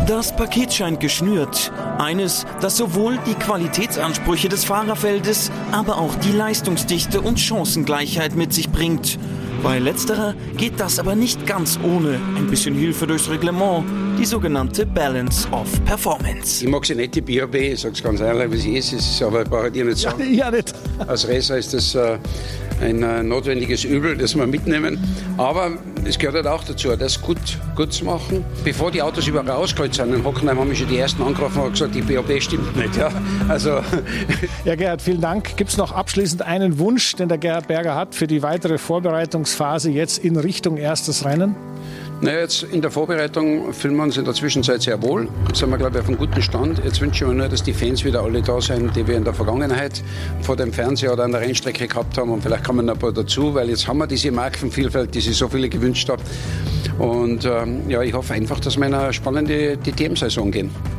[0.07, 1.71] Das Paket scheint geschnürt.
[1.99, 8.69] Eines, das sowohl die Qualitätsansprüche des Fahrerfeldes, aber auch die Leistungsdichte und Chancengleichheit mit sich
[8.69, 9.19] bringt.
[9.61, 13.83] Bei letzterer geht das aber nicht ganz ohne ein bisschen Hilfe durchs Reglement,
[14.19, 16.65] die sogenannte Balance of Performance.
[16.65, 19.21] Ich mag sie nicht, die BAB, ich sage es ganz ehrlich, wie sie ist, ist
[19.21, 20.21] aber ich brauche dir nicht sagen.
[20.33, 20.73] Ja, ja nicht.
[21.07, 22.17] Als Racer ist das äh,
[22.81, 24.99] ein äh, notwendiges Übel, das wir mitnehmen.
[25.37, 25.71] Aber
[26.03, 27.37] es gehört halt auch dazu, das gut,
[27.77, 28.43] gut zu machen.
[28.65, 31.71] Bevor die Autos überall ausgeholt sind, in Hockenheim haben mich schon die ersten angerufen und
[31.71, 32.97] gesagt, die BOB stimmt nicht.
[32.97, 33.09] Ja,
[33.47, 33.79] also.
[34.65, 35.55] ja Gerhard, vielen Dank.
[35.55, 39.89] Gibt es noch abschließend einen Wunsch, den der Gerhard Berger hat für die weitere Vorbereitungsphase
[39.91, 41.55] jetzt in Richtung erstes Rennen?
[42.21, 45.29] Naja, jetzt in der Vorbereitung fühlen wir uns in der Zwischenzeit sehr wohl.
[45.53, 46.83] Sind wir, glaube ich, auf einem guten Stand.
[46.83, 49.23] Jetzt wünsche ich mir nur, dass die Fans wieder alle da sind, die wir in
[49.23, 50.03] der Vergangenheit
[50.41, 52.31] vor dem Fernseher oder an der Rennstrecke gehabt haben.
[52.31, 55.47] Und vielleicht kommen ein paar dazu, weil jetzt haben wir diese Markenvielfalt, die sich so
[55.47, 56.21] viele gewünscht haben.
[56.99, 60.98] Und ähm, ja, ich hoffe einfach, dass wir in eine spannende DTM-Saison gehen.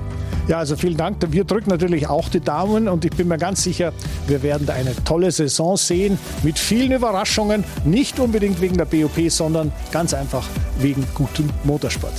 [0.50, 1.18] Ja, also vielen Dank.
[1.28, 3.92] Wir drücken natürlich auch die Daumen und ich bin mir ganz sicher,
[4.26, 7.62] wir werden da eine tolle Saison sehen mit vielen Überraschungen.
[7.84, 10.44] Nicht unbedingt wegen der BOP, sondern ganz einfach
[10.80, 12.14] wegen gutem Motorsport.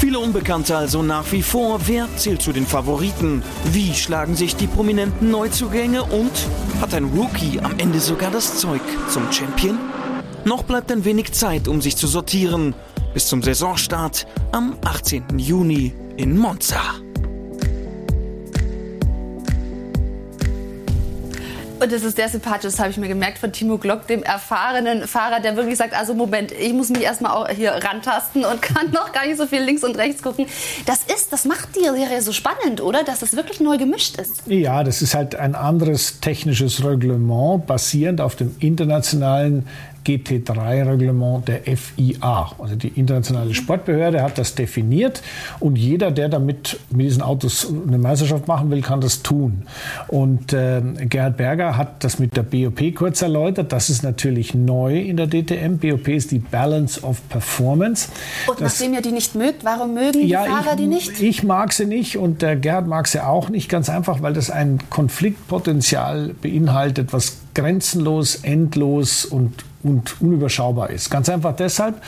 [0.00, 1.80] Viele Unbekannte also nach wie vor.
[1.86, 3.42] Wer zählt zu den Favoriten?
[3.72, 6.02] Wie schlagen sich die prominenten Neuzugänge?
[6.02, 6.32] Und
[6.82, 9.78] hat ein Rookie am Ende sogar das Zeug zum Champion?
[10.44, 12.74] Noch bleibt ein wenig Zeit, um sich zu sortieren.
[13.14, 15.38] Bis zum Saisonstart am 18.
[15.38, 17.05] Juni in Monza.
[21.78, 25.06] Und das ist sehr sympathisch, das habe ich mir gemerkt, von Timo Glock, dem erfahrenen
[25.06, 28.90] Fahrer, der wirklich sagt, also Moment, ich muss mich erstmal auch hier rantasten und kann
[28.92, 30.46] noch gar nicht so viel links und rechts gucken.
[30.86, 33.04] Das ist, das macht die Serie so spannend, oder?
[33.04, 34.42] Dass das wirklich neu gemischt ist.
[34.46, 39.66] Ja, das ist halt ein anderes technisches Reglement, basierend auf dem internationalen
[40.06, 42.52] GT3-Reglement der FIA.
[42.58, 45.22] Also die internationale Sportbehörde hat das definiert
[45.60, 49.62] und jeder, der damit mit diesen Autos eine Meisterschaft machen will, kann das tun.
[50.08, 53.72] Und äh, Gerhard Berger hat das mit der BOP kurz erläutert.
[53.72, 55.78] Das ist natürlich neu in der DTM.
[55.78, 58.08] BOP ist die Balance of Performance.
[58.46, 61.20] Und das, nachdem ihr die nicht mögt, warum mögen die ja, Fahrer ich, die nicht?
[61.20, 63.68] Ich mag sie nicht und der Gerhard mag sie auch nicht.
[63.68, 71.10] Ganz einfach, weil das ein Konfliktpotenzial beinhaltet, was grenzenlos, endlos und und unüberschaubar ist.
[71.10, 72.02] Ganz einfach deshalb,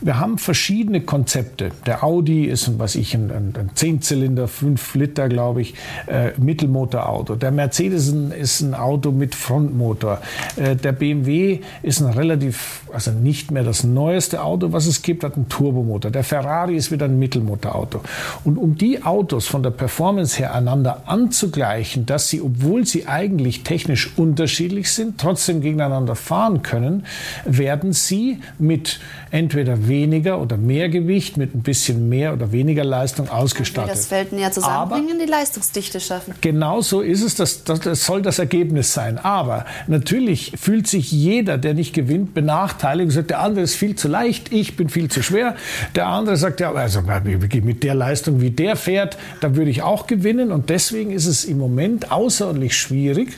[0.00, 1.70] wir haben verschiedene Konzepte.
[1.86, 5.74] Der Audi ist ein, was ich, ein, ein 10-Zylinder, 5 Liter, glaube ich,
[6.06, 7.36] äh, Mittelmotorauto.
[7.36, 10.20] Der Mercedes ist ein Auto mit Frontmotor.
[10.56, 15.24] Äh, der BMW ist ein relativ, also nicht mehr das neueste Auto, was es gibt,
[15.24, 16.10] hat einen Turbomotor.
[16.10, 18.00] Der Ferrari ist wieder ein Mittelmotorauto.
[18.44, 23.62] Und um die Autos von der Performance her einander anzugleichen, dass sie, obwohl sie eigentlich
[23.62, 27.04] technisch unterschiedlich sind, trotzdem gegeneinander fahren können,
[27.44, 29.00] werden sie mit
[29.30, 33.92] entweder weniger oder mehr Gewicht, mit ein bisschen mehr oder weniger Leistung ausgestattet.
[33.92, 36.34] Das Feld näher zusammenbringen, Aber die Leistungsdichte schaffen.
[36.40, 39.18] Genau so ist es, das, das, das soll das Ergebnis sein.
[39.18, 43.94] Aber natürlich fühlt sich jeder, der nicht gewinnt, benachteiligt und sagt, der andere ist viel
[43.94, 45.56] zu leicht, ich bin viel zu schwer.
[45.94, 50.06] Der andere sagt, ja, also mit der Leistung, wie der fährt, da würde ich auch
[50.06, 50.52] gewinnen.
[50.52, 53.36] Und deswegen ist es im Moment außerordentlich schwierig,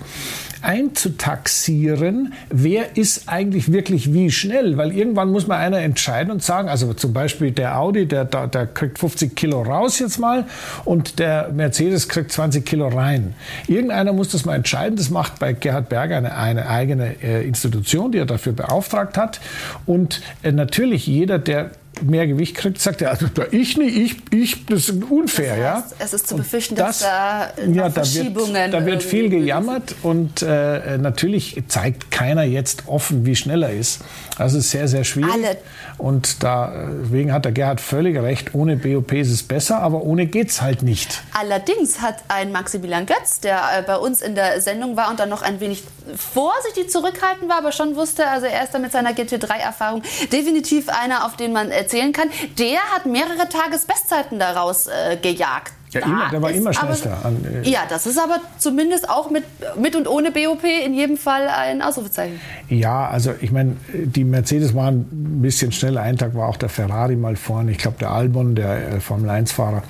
[0.63, 6.69] einzutaxieren, wer ist eigentlich wirklich wie schnell, weil irgendwann muss man einer entscheiden und sagen,
[6.69, 10.47] also zum Beispiel der Audi, der, der, der kriegt 50 Kilo raus jetzt mal
[10.85, 13.35] und der Mercedes kriegt 20 Kilo rein.
[13.67, 18.13] Irgendeiner muss das mal entscheiden, das macht bei Gerhard Berger eine, eine eigene äh, Institution,
[18.13, 19.41] die er dafür beauftragt hat.
[19.87, 21.71] Und äh, natürlich jeder, der
[22.03, 25.91] mehr Gewicht kriegt, sagt er, also ich nicht, ich, ich, das ist unfair, das heißt,
[25.99, 26.05] ja.
[26.05, 28.55] Es ist zu befürchten, dass das, da ja, Verschiebungen.
[28.55, 33.63] Da wird, da wird viel gejammert und äh, natürlich zeigt keiner jetzt offen, wie schnell
[33.63, 34.01] er ist.
[34.39, 35.33] Ist sehr, sehr schwierig.
[35.33, 35.57] Alle.
[36.03, 40.51] Und deswegen hat der Gerhard völlig recht, ohne BOP ist es besser, aber ohne geht
[40.51, 41.23] es halt nicht.
[41.33, 45.29] Allerdings hat ein Maximilian Götz, der äh, bei uns in der Sendung war und dann
[45.29, 45.85] noch ein wenig
[46.17, 50.03] vorsichtig zurückhaltend war, aber schon wusste, also er ist da mit seiner GT3-Erfahrung
[50.33, 52.31] definitiv einer, auf den man erzählen kann.
[52.59, 55.73] Der hat mehrere Tagesbestzeiten daraus äh, gejagt.
[55.93, 57.19] Ja, da immer, der war immer schnellster.
[57.63, 59.45] Äh, ja, das ist aber zumindest auch mit,
[59.79, 62.41] mit und ohne BOP in jedem Fall ein Ausrufezeichen.
[62.69, 66.03] Ja, also ich meine, die Mercedes waren ein bisschen schneller.
[66.03, 67.73] Ein Tag war auch der Ferrari mal vorne.
[67.73, 69.83] Ich glaube, der Albon, der äh, Formel 1-Fahrer.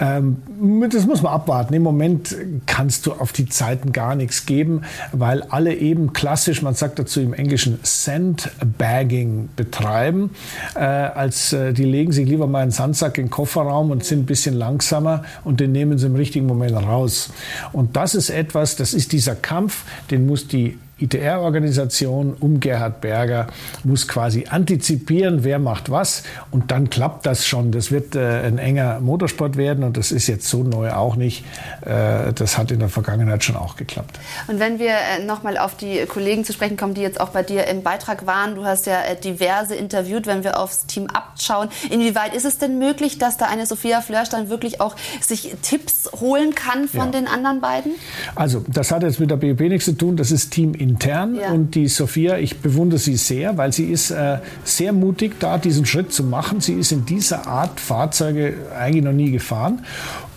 [0.00, 0.42] Ähm,
[0.90, 1.74] das muss man abwarten.
[1.74, 2.36] Im Moment
[2.66, 4.82] kannst du auf die Zeiten gar nichts geben,
[5.12, 10.30] weil alle eben klassisch, man sagt dazu im Englischen Sandbagging betreiben.
[10.74, 14.20] Äh, als äh, die legen sich lieber mal einen Sandsack in den Kofferraum und sind
[14.20, 17.30] ein bisschen langsamer und den nehmen sie im richtigen Moment raus.
[17.72, 23.46] Und das ist etwas, das ist dieser Kampf, den muss die ITR-Organisation um Gerhard Berger
[23.84, 27.72] muss quasi antizipieren, wer macht was und dann klappt das schon.
[27.72, 31.44] Das wird äh, ein enger Motorsport werden und das ist jetzt so neu auch nicht.
[31.82, 34.18] Äh, das hat in der Vergangenheit schon auch geklappt.
[34.48, 37.42] Und wenn wir äh, nochmal auf die Kollegen zu sprechen kommen, die jetzt auch bei
[37.42, 41.68] dir im Beitrag waren, du hast ja äh, diverse interviewt, wenn wir aufs Team abschauen.
[41.90, 46.10] Inwieweit ist es denn möglich, dass da eine Sophia Flörsch dann wirklich auch sich Tipps
[46.20, 47.20] holen kann von ja.
[47.20, 47.92] den anderen beiden?
[48.34, 50.16] Also, das hat jetzt mit der BOP nichts zu tun.
[50.16, 51.34] Das ist Team in intern.
[51.34, 51.52] Ja.
[51.52, 55.86] Und die Sophia, ich bewundere sie sehr, weil sie ist äh, sehr mutig, da diesen
[55.86, 56.60] Schritt zu machen.
[56.60, 59.84] Sie ist in dieser Art Fahrzeuge eigentlich noch nie gefahren.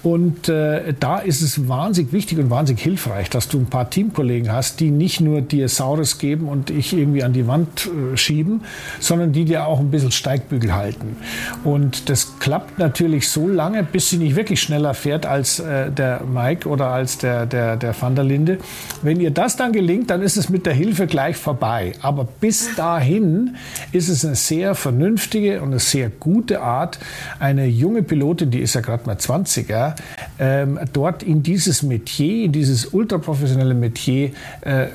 [0.03, 4.51] Und äh, da ist es wahnsinnig wichtig und wahnsinnig hilfreich, dass du ein paar Teamkollegen
[4.51, 8.61] hast, die nicht nur dir Saures geben und ich irgendwie an die Wand äh, schieben,
[8.99, 11.17] sondern die dir auch ein bisschen Steigbügel halten.
[11.63, 16.21] Und das klappt natürlich so lange, bis sie nicht wirklich schneller fährt als äh, der
[16.21, 18.57] Mike oder als der, der, der Van der Linde.
[19.03, 21.93] Wenn ihr das dann gelingt, dann ist es mit der Hilfe gleich vorbei.
[22.01, 23.55] Aber bis dahin
[23.91, 26.97] ist es eine sehr vernünftige und eine sehr gute Art,
[27.39, 29.90] eine junge Pilotin, die ist ja gerade mal 20, ja,
[30.39, 34.31] ähm, dort in dieses Metier, in dieses ultraprofessionelle Metier
[34.61, 34.87] äh,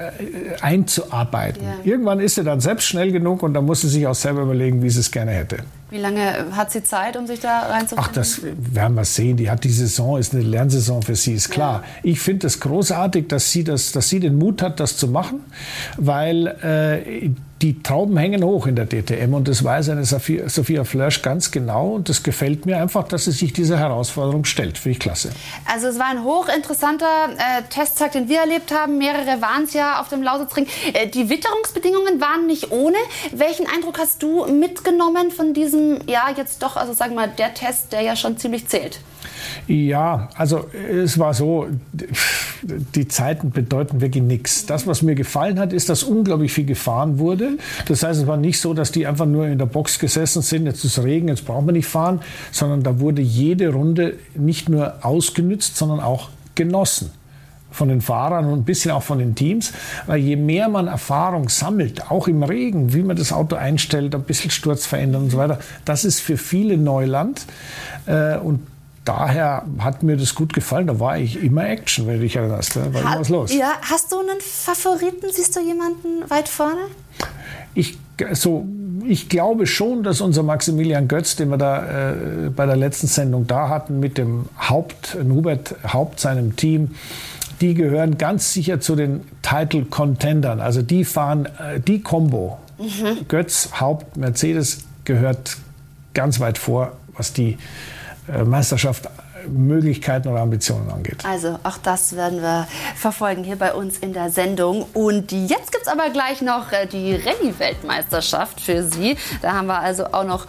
[0.61, 1.63] einzuarbeiten.
[1.63, 1.75] Ja.
[1.85, 4.83] Irgendwann ist sie dann selbst schnell genug und dann muss sie sich auch selber überlegen,
[4.83, 5.59] wie sie es gerne hätte.
[5.89, 8.05] Wie lange hat sie Zeit, um sich da reinzufinden?
[8.09, 9.37] Ach, das werden wir sehen.
[9.37, 11.83] Die hat die Saison, ist eine Lernsaison für sie, ist klar.
[11.83, 11.89] Ja.
[12.03, 15.41] Ich finde es großartig, dass sie, das, dass sie den Mut hat, das zu machen,
[15.97, 17.31] weil äh,
[17.63, 21.51] die Trauben hängen hoch in der DTM und das weiß eine Sophia, Sophia Flörsch ganz
[21.51, 24.77] genau und das gefällt mir einfach, dass sie sich dieser Herausforderung stellt.
[24.77, 25.31] Finde ich klasse.
[25.73, 28.99] Also es war ein hochinteressanter äh, Testtag, den wir erlebt haben.
[28.99, 30.67] Mehrere waren es ja auf dem Lausitzring.
[30.93, 32.99] Äh, die Witterungsbedingungen waren nicht ohne.
[33.33, 37.55] Welchen Eindruck hast du mitgenommen von diesem, ja jetzt doch, also sagen wir mal, der
[37.55, 39.01] Test, der ja schon ziemlich zählt?
[39.67, 41.67] Ja, also es war so,
[42.95, 44.67] die Zeiten bedeuten wirklich nichts.
[44.67, 47.59] Das, was mir gefallen hat, ist, dass unglaublich viel gefahren wurde.
[47.87, 50.67] Das heißt, es war nicht so, dass die einfach nur in der Box gesessen sind,
[50.67, 52.21] jetzt ist Regen, jetzt brauchen wir nicht fahren,
[52.53, 57.11] sondern da wurde jede Runde nicht nur ausgenützt, sondern auch genossen
[57.77, 59.73] von den Fahrern und ein bisschen auch von den Teams,
[60.07, 64.23] weil je mehr man Erfahrung sammelt, auch im Regen, wie man das Auto einstellt, ein
[64.23, 67.45] bisschen Sturz verändern und so weiter, das ist für viele Neuland
[68.07, 68.61] äh, und
[69.07, 70.87] daher hat mir das gut gefallen.
[70.87, 72.77] Da war ich immer Action, wenn du dich erinnerst.
[72.77, 73.55] Da war ha immer was los.
[73.55, 75.27] Ja, hast du einen Favoriten?
[75.33, 76.83] Siehst du jemanden weit vorne?
[77.75, 77.99] Ich,
[78.33, 78.67] so,
[79.07, 83.47] ich glaube schon, dass unser Maximilian Götz, den wir da äh, bei der letzten Sendung
[83.47, 86.95] da hatten, mit dem Haupt, Hubert Haupt, seinem Team,
[87.61, 90.61] die gehören ganz sicher zu den Title Contendern.
[90.61, 93.29] Also die fahren, äh, die Combo, mhm.
[93.29, 95.59] Götz, Haupt, Mercedes gehört
[96.13, 97.57] ganz weit vor, was die
[98.45, 99.09] Meisterschaft
[99.49, 101.25] Möglichkeiten oder Ambitionen angeht.
[101.25, 104.87] Also auch das werden wir verfolgen hier bei uns in der Sendung.
[104.93, 109.17] Und jetzt gibt es aber gleich noch äh, die Rallye-Weltmeisterschaft für Sie.
[109.43, 110.47] Da haben wir also auch noch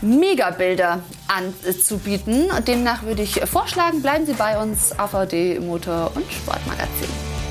[0.00, 2.48] Megabilder anzubieten.
[2.66, 7.45] Demnach würde ich vorschlagen, bleiben Sie bei uns, AVD Motor- und Sportmagazin.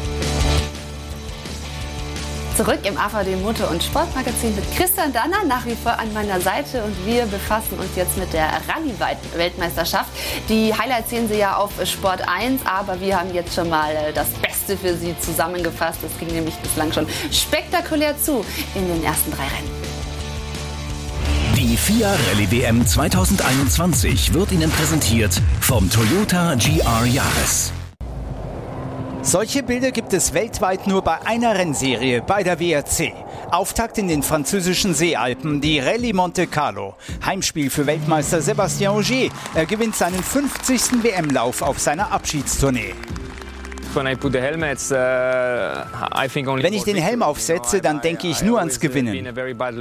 [2.55, 6.81] Zurück im AVD Motor- und Sportmagazin mit Christian Danner nach wie vor an meiner Seite
[6.83, 10.09] und wir befassen uns jetzt mit der Rallye-Weltmeisterschaft.
[10.47, 14.13] Die Highlights sehen Sie ja auf Sport 1, aber wir haben jetzt schon mal äh,
[14.13, 15.99] das Beste für Sie zusammengefasst.
[16.05, 19.71] Es ging nämlich bislang schon spektakulär zu in den ersten drei Rennen.
[21.57, 27.73] Die FIA Rallye WM 2021 wird Ihnen präsentiert vom Toyota GR Yaris.
[29.25, 33.11] Solche Bilder gibt es weltweit nur bei einer Rennserie, bei der WRC.
[33.49, 36.93] Auftakt in den französischen Seealpen, die Rallye Monte Carlo.
[37.25, 39.31] Heimspiel für Weltmeister Sébastien Ogier.
[39.55, 41.03] Er gewinnt seinen 50.
[41.03, 42.93] WM-Lauf auf seiner Abschiedstournee.
[43.95, 44.23] Uh, Wenn
[46.73, 49.27] ich den Helm aufsetze, dann denke ich nur ans Gewinnen.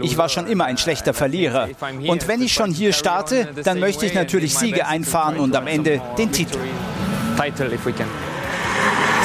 [0.02, 1.68] Ich war schon immer ein schlechter Verlierer.
[2.06, 6.00] Und wenn ich schon hier starte, dann möchte ich natürlich Siege einfahren und am Ende
[6.16, 6.56] den Titel.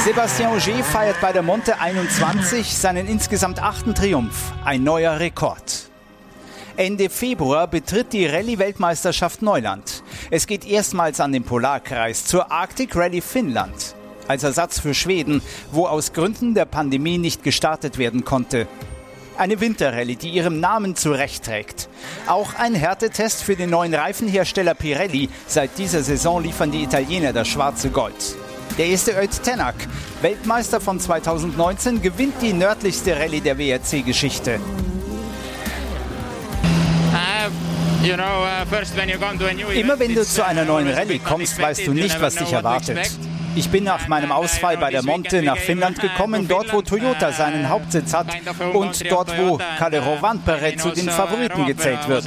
[0.04, 5.90] Sébastien Auger feiert bei der Monte 21 seinen insgesamt achten Triumph, ein neuer Rekord.
[6.78, 10.02] Ende Februar betritt die Rallye-Weltmeisterschaft Neuland.
[10.30, 13.94] Es geht erstmals an den Polarkreis zur Arctic Rally Finnland.
[14.26, 18.68] Als Ersatz für Schweden, wo aus Gründen der Pandemie nicht gestartet werden konnte.
[19.36, 21.90] Eine Winterrallye, die ihrem Namen zurecht trägt.
[22.26, 25.28] Auch ein Härtetest für den neuen Reifenhersteller Pirelli.
[25.46, 28.36] Seit dieser Saison liefern die Italiener das schwarze Gold.
[28.78, 29.74] Der erste Öt Tenak,
[30.22, 34.60] Weltmeister von 2019, gewinnt die nördlichste Rallye der WRC-Geschichte.
[39.74, 42.98] Immer wenn du zu einer neuen Rallye kommst, weißt du nicht, was dich erwartet.
[43.56, 47.68] Ich bin nach meinem Ausfall bei der Monte nach Finnland gekommen, dort wo Toyota seinen
[47.68, 48.28] Hauptsitz hat
[48.72, 52.24] und dort wo Kalle Rovanperä zu den Favoriten gezählt wird.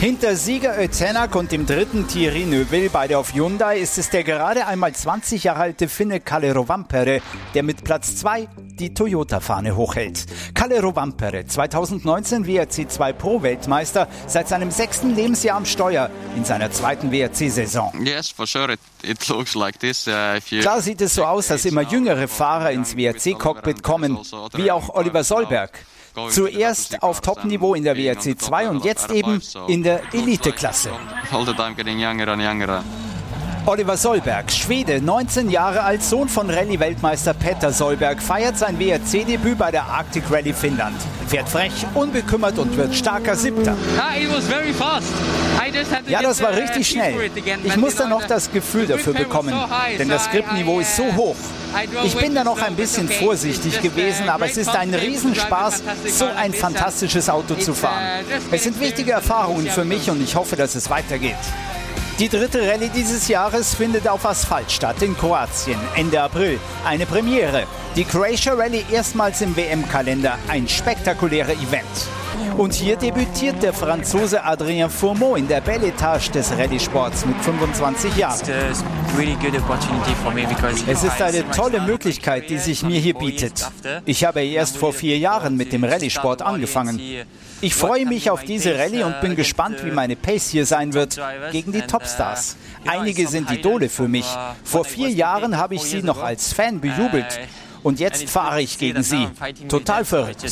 [0.00, 4.66] Hinter Sieger Özenak und dem dritten Thierry Neuville, beide auf Hyundai, ist es der gerade
[4.66, 7.22] einmal 20 Jahre alte Finne Kalle Rovanperä,
[7.54, 8.48] der mit Platz 2
[8.78, 10.26] die Toyota-Fahne hochhält.
[10.52, 17.92] Kalle Rovanperä, 2019 WRC2 Pro-Weltmeister, seit seinem sechsten Lebensjahr am Steuer in seiner zweiten WRC-Saison.
[17.94, 18.04] Uh,
[20.60, 24.18] Klar sieht es so aus, dass immer jüngere Fahrer ins WRC-Cockpit kommen,
[24.54, 25.70] wie auch Oliver Solberg.
[26.30, 30.90] Zuerst auf Topniveau in der WRC 2 und jetzt eben in der Eliteklasse.
[33.66, 39.70] Oliver Solberg, Schwede, 19 Jahre alt, Sohn von Rallye-Weltmeister Petter Solberg, feiert sein WRC-Debüt bei
[39.70, 40.94] der Arctic Rally Finnland.
[41.28, 43.74] Fährt frech, unbekümmert und wird starker Siebter.
[46.06, 47.30] Ja, das war richtig schnell.
[47.64, 49.54] Ich musste noch das Gefühl dafür bekommen,
[49.98, 51.36] denn das Skriptniveau ist so hoch.
[52.04, 56.52] Ich bin da noch ein bisschen vorsichtig gewesen, aber es ist ein Riesenspaß, so ein
[56.52, 58.24] fantastisches Auto zu fahren.
[58.50, 61.34] Es sind wichtige Erfahrungen für mich und ich hoffe, dass es weitergeht.
[62.20, 66.60] Die dritte Rallye dieses Jahres findet auf Asphalt statt in Kroatien Ende April.
[66.84, 67.64] Eine Premiere.
[67.96, 70.38] Die Croatia Rallye erstmals im WM-Kalender.
[70.46, 72.08] Ein spektakulärer Event.
[72.56, 78.16] Und hier debütiert der Franzose Adrien Fourmeau in der Belle Etage des Rallye-Sports mit 25
[78.16, 78.40] Jahren.
[80.86, 83.66] Es ist eine tolle Möglichkeit, die sich mir hier bietet.
[84.04, 87.00] Ich habe erst vor vier Jahren mit dem Rallye-Sport angefangen.
[87.64, 91.18] Ich freue mich auf diese Rallye und bin gespannt, wie meine Pace hier sein wird
[91.50, 92.56] gegen die Topstars.
[92.86, 94.26] Einige sind Idole für mich.
[94.62, 97.40] Vor vier Jahren habe ich sie noch als Fan bejubelt.
[97.82, 99.28] Und jetzt fahre ich gegen sie.
[99.66, 100.44] Total verrückt.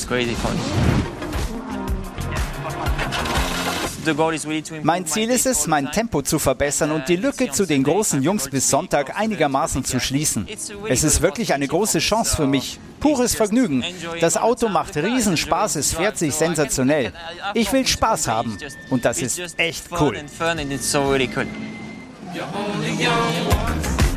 [4.82, 8.48] Mein Ziel ist es, mein Tempo zu verbessern und die Lücke zu den großen Jungs
[8.48, 10.46] bis Sonntag einigermaßen zu schließen.
[10.88, 12.78] Es ist wirklich eine große Chance für mich.
[13.00, 13.84] Pures Vergnügen.
[14.20, 17.12] Das Auto macht Riesenspaß, es fährt sich sensationell.
[17.54, 18.58] Ich will Spaß haben
[18.90, 20.16] und das ist echt cool.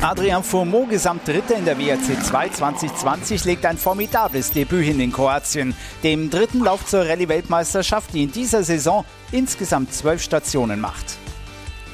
[0.08, 5.74] Adrian Fourmeau, Gesamtdritter in der WRC 2 2020, legt ein formidables Debüt hin in Kroatien,
[6.04, 11.16] dem dritten Lauf zur Rallye-Weltmeisterschaft, die in dieser Saison insgesamt zwölf Stationen macht.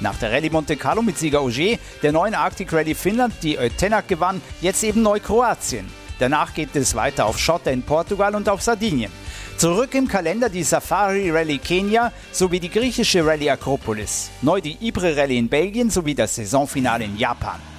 [0.00, 4.08] Nach der Rallye Monte Carlo mit Sieger Auger, der neuen Arctic Rallye Finnland, die Ötenak
[4.08, 5.86] gewann, jetzt eben Neu-Kroatien.
[6.18, 9.10] Danach geht es weiter auf Schotter in Portugal und auf Sardinien.
[9.56, 14.30] Zurück im Kalender die Safari Rallye Kenia sowie die griechische Rallye Akropolis.
[14.42, 17.71] Neu die Ibre Rallye in Belgien sowie das Saisonfinale in Japan.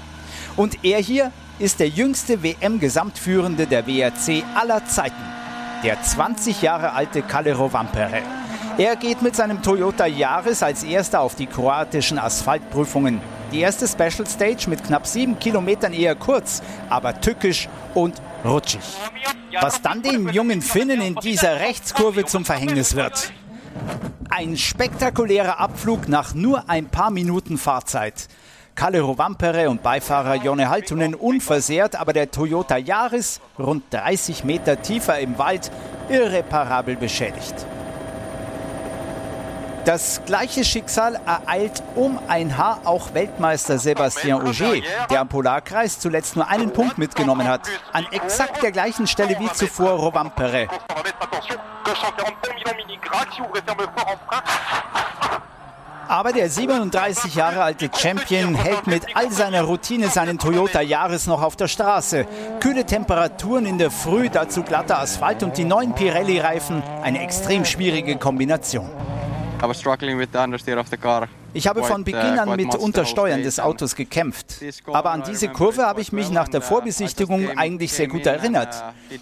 [0.56, 5.16] Und er hier ist der jüngste WM-Gesamtführende der WRC aller Zeiten.
[5.84, 8.22] Der 20 Jahre alte Kalle Rovanperä.
[8.78, 13.22] Er geht mit seinem Toyota Yaris als erster auf die kroatischen Asphaltprüfungen.
[13.52, 18.82] Die erste Special Stage mit knapp sieben Kilometern eher kurz, aber tückisch und rutschig.
[19.62, 23.32] Was dann den jungen Finnen in dieser Rechtskurve zum Verhängnis wird.
[24.30, 28.28] Ein spektakulärer Abflug nach nur ein paar Minuten Fahrzeit.
[28.76, 35.20] Kalle Rovanperä und Beifahrer Jonne Haltunen unversehrt, aber der Toyota Yaris rund 30 Meter tiefer
[35.20, 35.72] im Wald
[36.10, 37.54] irreparabel beschädigt.
[39.86, 46.38] Das gleiche Schicksal ereilt um ein Haar auch Weltmeister Sébastien Auger, der am Polarkreis zuletzt
[46.38, 47.68] nur einen Punkt mitgenommen hat.
[47.91, 50.68] An exakt der gleichen Stelle wie zuvor Rovanperä.
[56.08, 61.42] Aber der 37 Jahre alte Champion hält mit all seiner Routine seinen Toyota Yaris noch
[61.42, 62.26] auf der Straße.
[62.60, 66.84] Kühle Temperaturen in der Früh, dazu glatter Asphalt und die neuen Pirelli-Reifen.
[67.02, 68.90] Eine extrem schwierige Kombination.
[71.54, 74.64] Ich habe von uh, Beginn an mit Untersteuern des Autos gekämpft.
[74.88, 78.76] Aber an diese Kurve habe ich mich nach der uh, Vorbesichtigung eigentlich sehr gut erinnert.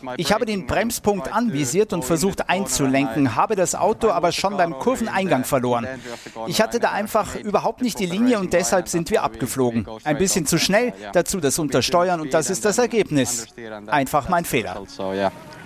[0.04, 4.78] Uh, ich habe den Bremspunkt anvisiert und versucht einzulenken, habe das Auto aber schon beim
[4.78, 5.88] Kurveneingang verloren.
[6.48, 9.86] Ich hatte da einfach überhaupt nicht die Linie und deshalb sind wir abgeflogen.
[10.04, 13.48] Ein bisschen zu schnell, dazu das Untersteuern und das ist das Ergebnis.
[13.88, 14.82] Einfach mein Fehler.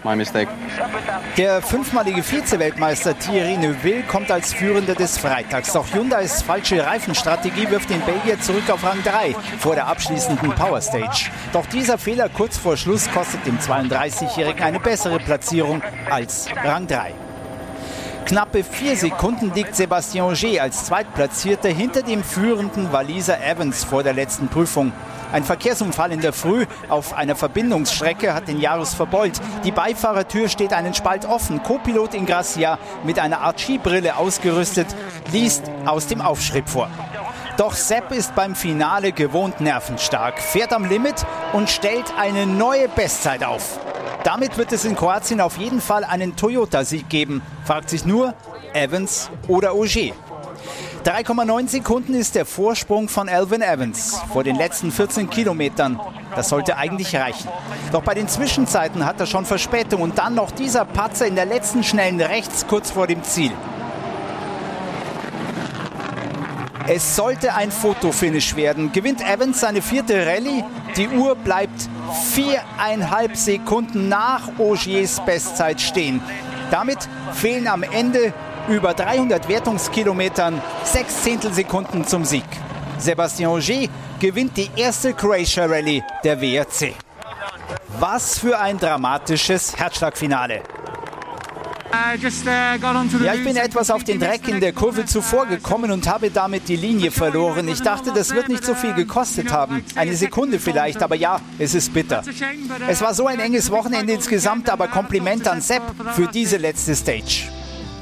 [0.06, 0.48] My mistake.
[1.36, 5.74] Der fünfmalige Vize-Weltmeister Thierry Neuville kommt als Führender des Freitags.
[5.74, 10.80] Doch Hyundais falsche Reifenstrategie wirft den Belgier zurück auf Rang 3 vor der abschließenden Power
[10.80, 11.30] Stage.
[11.52, 17.25] Doch dieser Fehler kurz vor Schluss kostet dem 32-Jährigen eine bessere Platzierung als Rang 3.
[18.26, 24.14] Knappe vier Sekunden liegt Sébastien Auger als Zweitplatzierter hinter dem führenden Waliser Evans vor der
[24.14, 24.94] letzten Prüfung.
[25.32, 29.40] Ein Verkehrsunfall in der Früh auf einer Verbindungsstrecke hat den Jarus verbeult.
[29.64, 31.62] Die Beifahrertür steht einen Spalt offen.
[31.62, 34.88] Co-Pilot Ingracia mit einer Art Skibrille ausgerüstet
[35.32, 36.90] liest aus dem Aufschrieb vor.
[37.58, 43.44] Doch Sepp ist beim Finale gewohnt nervenstark, fährt am Limit und stellt eine neue Bestzeit
[43.44, 43.80] auf.
[44.26, 47.44] Damit wird es in Kroatien auf jeden Fall einen Toyota-Sieg geben.
[47.64, 48.34] Fragt sich nur,
[48.74, 50.14] Evans oder Auger.
[51.06, 56.00] 3,9 Sekunden ist der Vorsprung von Alvin Evans vor den letzten 14 Kilometern.
[56.36, 57.48] Das sollte eigentlich reichen.
[57.92, 61.46] Doch bei den Zwischenzeiten hat er schon Verspätung und dann noch dieser Patzer in der
[61.46, 63.52] letzten schnellen rechts kurz vor dem Ziel.
[66.88, 68.92] Es sollte ein Fotofinish werden.
[68.92, 70.64] Gewinnt Evans seine vierte Rallye.
[70.96, 71.90] Die Uhr bleibt
[72.32, 76.22] viereinhalb Sekunden nach Ogiers Bestzeit stehen.
[76.70, 77.00] Damit
[77.34, 78.34] fehlen am Ende
[78.68, 82.46] über 300 Wertungskilometern sechs Zehntelsekunden zum Sieg.
[83.00, 83.90] Sébastien Ogier
[84.20, 86.94] gewinnt die erste Croatia Rallye der WRC.
[88.00, 90.62] Was für ein dramatisches Herzschlagfinale.
[93.24, 96.68] Ja, ich bin etwas auf den Dreck in der Kurve zuvor gekommen und habe damit
[96.68, 97.68] die Linie verloren.
[97.68, 99.84] Ich dachte, das wird nicht so viel gekostet haben.
[99.96, 102.24] Eine Sekunde vielleicht, aber ja, es ist bitter.
[102.88, 105.84] Es war so ein enges Wochenende insgesamt, aber Kompliment an Sepp
[106.16, 107.50] für diese letzte Stage.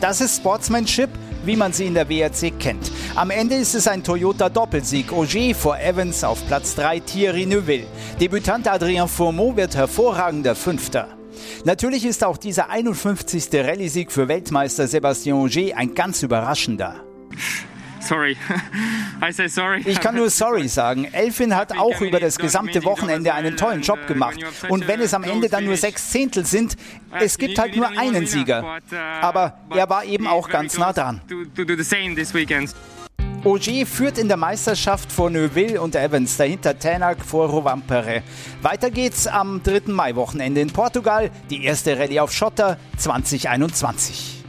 [0.02, 1.10] Das ist Sportsmanship,
[1.46, 2.92] wie man sie in der WRC kennt.
[3.16, 5.12] Am Ende ist es ein Toyota Doppelsieg.
[5.14, 7.86] Auger vor Evans auf Platz 3 Thierry Neuville.
[8.20, 11.08] Debütant Adrien Fourmeau wird hervorragender Fünfter.
[11.66, 13.50] Natürlich ist auch dieser 51.
[13.54, 17.04] Rallye-Sieg für Weltmeister Sébastien Auger ein ganz überraschender.
[18.00, 18.36] Sorry.
[19.22, 19.82] I say sorry.
[19.86, 21.06] Ich kann nur sorry sagen.
[21.06, 24.38] Elfin hat auch über das gesamte Wochenende einen tollen Job gemacht.
[24.68, 26.76] Und wenn es am Ende dann nur sechs Zehntel sind,
[27.20, 28.80] es gibt halt nur einen Sieger.
[29.22, 31.22] Aber er war eben auch ganz nah dran.
[33.46, 38.24] Auger führt in der Meisterschaft vor Neuville und Evans, dahinter Tänak vor Rovampere.
[38.62, 39.82] Weiter geht's am 3.
[39.88, 44.44] Mai-Wochenende in Portugal, die erste Rallye auf Schotter 2021.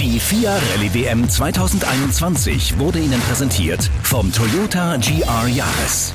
[0.00, 6.14] Die FIA Rallye WM 2021 wurde Ihnen präsentiert vom Toyota GR Yaris.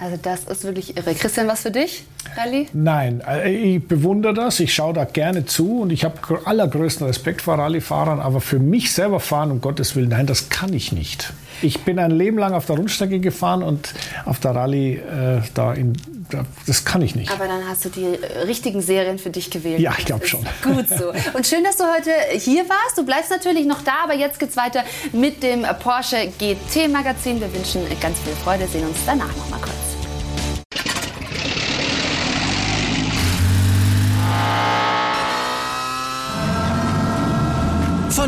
[0.00, 1.14] Also das ist wirklich irre.
[1.14, 2.04] Christian, was für dich,
[2.36, 2.68] Rallye?
[2.72, 7.42] Nein, äh, ich bewundere das, ich schaue da gerne zu und ich habe allergrößten Respekt
[7.42, 11.32] vor Rallye-Fahrern, aber für mich selber fahren, um Gottes Willen, nein, das kann ich nicht.
[11.60, 13.92] Ich bin ein Leben lang auf der Rundstrecke gefahren und
[14.24, 15.94] auf der Rallye äh, da in
[16.66, 17.30] das kann ich nicht.
[17.30, 19.80] Aber dann hast du die äh, richtigen Serien für dich gewählt.
[19.80, 20.46] Ja, ich glaube schon.
[20.62, 21.12] Gut so.
[21.36, 22.96] Und schön, dass du heute hier warst.
[22.96, 27.40] Du bleibst natürlich noch da, aber jetzt geht's weiter mit dem Porsche GT Magazin.
[27.40, 29.89] Wir wünschen ganz viel Freude, sehen uns danach noch mal kurz.